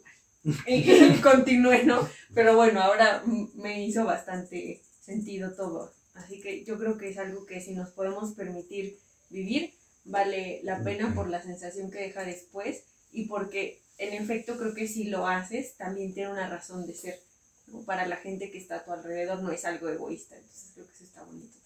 güey. 0.44 0.56
Y, 0.66 0.90
y 0.90 1.20
continué, 1.22 1.84
¿no? 1.84 2.08
Pero 2.34 2.56
bueno, 2.56 2.80
ahora 2.80 3.22
mm, 3.26 3.50
me 3.60 3.84
hizo 3.84 4.04
bastante 4.06 4.80
sentido 5.00 5.52
todo. 5.54 5.92
Así 6.14 6.40
que 6.40 6.64
yo 6.64 6.78
creo 6.78 6.96
que 6.96 7.10
es 7.10 7.18
algo 7.18 7.44
que 7.44 7.60
si 7.60 7.74
nos 7.74 7.90
podemos 7.90 8.32
permitir 8.32 8.98
vivir, 9.30 9.74
vale 10.04 10.60
la 10.64 10.82
pena 10.82 11.14
por 11.14 11.28
la 11.28 11.42
sensación 11.42 11.90
que 11.90 11.98
deja 11.98 12.24
después 12.24 12.84
y 13.12 13.26
porque 13.26 13.82
en 13.98 14.14
efecto 14.14 14.56
creo 14.56 14.74
que 14.74 14.88
si 14.88 15.04
lo 15.04 15.26
haces 15.26 15.76
también 15.76 16.14
tiene 16.14 16.32
una 16.32 16.48
razón 16.48 16.86
de 16.86 16.94
ser. 16.94 17.20
¿no? 17.66 17.82
Para 17.82 18.06
la 18.06 18.16
gente 18.16 18.50
que 18.50 18.58
está 18.58 18.76
a 18.76 18.84
tu 18.84 18.92
alrededor 18.92 19.42
no 19.42 19.50
es 19.50 19.64
algo 19.64 19.88
egoísta, 19.88 20.36
entonces 20.36 20.70
creo 20.74 20.86
que 20.86 20.92
eso 20.94 21.04
está 21.04 21.22
bonito. 21.24 21.58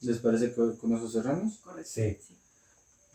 ¿Les 0.00 0.18
parece 0.18 0.48
que 0.48 0.78
con 0.78 0.96
eso 0.96 1.08
cerramos? 1.08 1.58
Correcto. 1.58 1.90
Sí. 1.92 2.16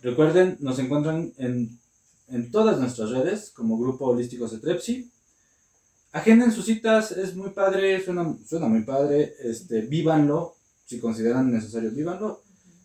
Recuerden, 0.01 0.57
nos 0.59 0.77
encuentran 0.77 1.33
en, 1.37 1.79
en 2.27 2.51
todas 2.51 2.79
nuestras 2.79 3.09
redes 3.09 3.49
como 3.49 3.77
Grupo 3.77 4.05
Holístico 4.05 4.47
Cetrepsi. 4.47 5.09
Agenden 6.11 6.51
sus 6.51 6.65
citas, 6.65 7.11
es 7.11 7.35
muy 7.35 7.49
padre, 7.49 8.03
suena, 8.03 8.37
suena 8.47 8.67
muy 8.67 8.83
padre. 8.83 9.33
Este, 9.39 9.81
vívanlo, 9.81 10.55
si 10.85 10.99
consideran 10.99 11.51
necesario, 11.51 11.91
vívanlo. 11.91 12.43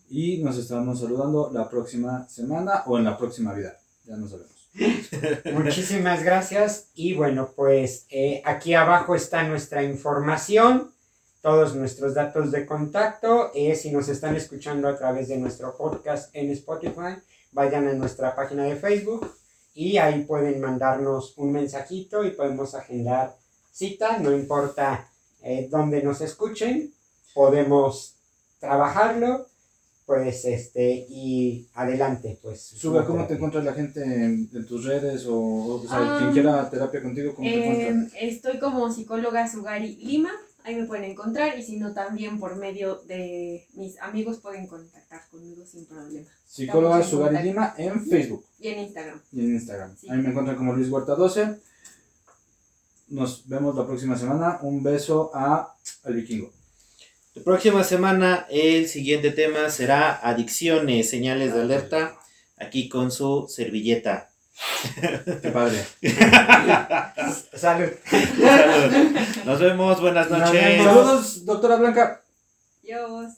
Y 0.09 0.39
nos 0.39 0.57
estamos 0.57 0.99
saludando 0.99 1.51
la 1.53 1.69
próxima 1.69 2.27
semana 2.27 2.83
o 2.87 2.97
en 2.97 3.05
la 3.05 3.17
próxima 3.17 3.53
vida. 3.53 3.77
Ya 4.05 4.17
no 4.17 4.27
sabemos. 4.27 4.60
Muchísimas 5.53 6.23
gracias 6.23 6.89
y 6.93 7.13
bueno, 7.13 7.51
pues 7.55 8.05
eh, 8.09 8.41
aquí 8.45 8.73
abajo 8.73 9.15
está 9.15 9.43
nuestra 9.43 9.83
información, 9.83 10.93
todos 11.41 11.75
nuestros 11.75 12.13
datos 12.13 12.51
de 12.51 12.65
contacto. 12.65 13.51
eh, 13.53 13.75
si 13.75 13.91
nos 13.91 14.07
están 14.07 14.35
escuchando 14.35 14.87
a 14.87 14.97
través 14.97 15.27
de 15.27 15.37
nuestro 15.37 15.75
podcast 15.75 16.33
en 16.33 16.51
Spotify, 16.51 17.17
vayan 17.51 17.87
a 17.87 17.93
nuestra 17.93 18.33
página 18.35 18.63
de 18.63 18.77
Facebook 18.77 19.35
y 19.73 19.97
ahí 19.97 20.23
pueden 20.23 20.61
mandarnos 20.61 21.37
un 21.37 21.51
mensajito 21.51 22.23
y 22.23 22.31
podemos 22.31 22.73
agendar 22.73 23.35
cita, 23.71 24.17
no 24.19 24.31
importa 24.31 25.09
eh, 25.43 25.67
dónde 25.69 26.01
nos 26.01 26.21
escuchen, 26.21 26.93
podemos 27.33 28.15
trabajarlo. 28.59 29.47
Pues 30.11 30.43
este, 30.43 31.05
y 31.09 31.69
adelante, 31.73 32.37
pues. 32.41 32.59
Suga, 32.61 33.05
¿cómo 33.05 33.19
te 33.21 33.27
terapia. 33.29 33.35
encuentra 33.37 33.63
la 33.63 33.73
gente 33.73 34.03
en, 34.03 34.49
en 34.53 34.65
tus 34.67 34.83
redes? 34.83 35.25
O, 35.25 35.37
o 35.39 35.87
sea, 35.87 36.17
Ah, 36.17 36.17
quien 36.19 36.33
quiera 36.33 36.69
terapia 36.69 37.01
contigo, 37.01 37.33
¿cómo 37.33 37.47
te 37.47 37.55
encuentra? 37.55 38.19
Eh, 38.19 38.27
estoy 38.29 38.59
como 38.59 38.91
psicóloga 38.91 39.47
Sugari 39.49 39.95
Lima, 39.95 40.31
ahí 40.65 40.75
me 40.75 40.83
pueden 40.83 41.05
encontrar 41.05 41.57
y 41.57 41.63
si 41.63 41.77
no 41.77 41.93
también 41.93 42.39
por 42.41 42.57
medio 42.57 42.97
de 43.07 43.65
mis 43.75 43.97
amigos 44.01 44.39
pueden 44.39 44.67
contactar 44.67 45.21
conmigo 45.31 45.65
sin 45.65 45.85
problema. 45.85 46.27
Psicóloga 46.45 47.01
Sugari 47.03 47.35
contacto. 47.37 47.47
Lima 47.47 47.73
en 47.77 48.05
Facebook. 48.05 48.43
Y 48.59 48.67
en 48.67 48.79
Instagram. 48.79 49.21
y 49.31 49.39
en 49.39 49.51
Instagram. 49.53 49.95
Sí. 49.95 50.07
Ahí 50.09 50.17
me 50.17 50.29
encuentran 50.29 50.57
como 50.57 50.73
Luis 50.73 50.89
Huerta 50.89 51.15
12. 51.15 51.55
Nos 53.11 53.47
vemos 53.47 53.75
la 53.77 53.85
próxima 53.87 54.17
semana. 54.17 54.59
Un 54.61 54.83
beso 54.83 55.31
a 55.33 55.73
al 56.03 56.13
vikingo. 56.13 56.51
La 57.33 57.43
próxima 57.43 57.85
semana 57.85 58.45
el 58.49 58.89
siguiente 58.89 59.31
tema 59.31 59.69
será 59.69 60.19
adicciones, 60.21 61.09
señales 61.09 61.53
de 61.53 61.61
alerta, 61.61 62.17
aquí 62.57 62.89
con 62.89 63.09
su 63.09 63.47
servilleta. 63.47 64.29
Qué 65.41 65.49
padre. 65.49 65.85
Salud. 67.53 67.89
Salud. 68.03 69.17
Nos 69.45 69.59
vemos, 69.61 70.01
buenas 70.01 70.29
noches. 70.29 70.83
Saludos, 70.83 71.45
doctora 71.45 71.77
Blanca. 71.77 72.21
Dios. 72.83 73.35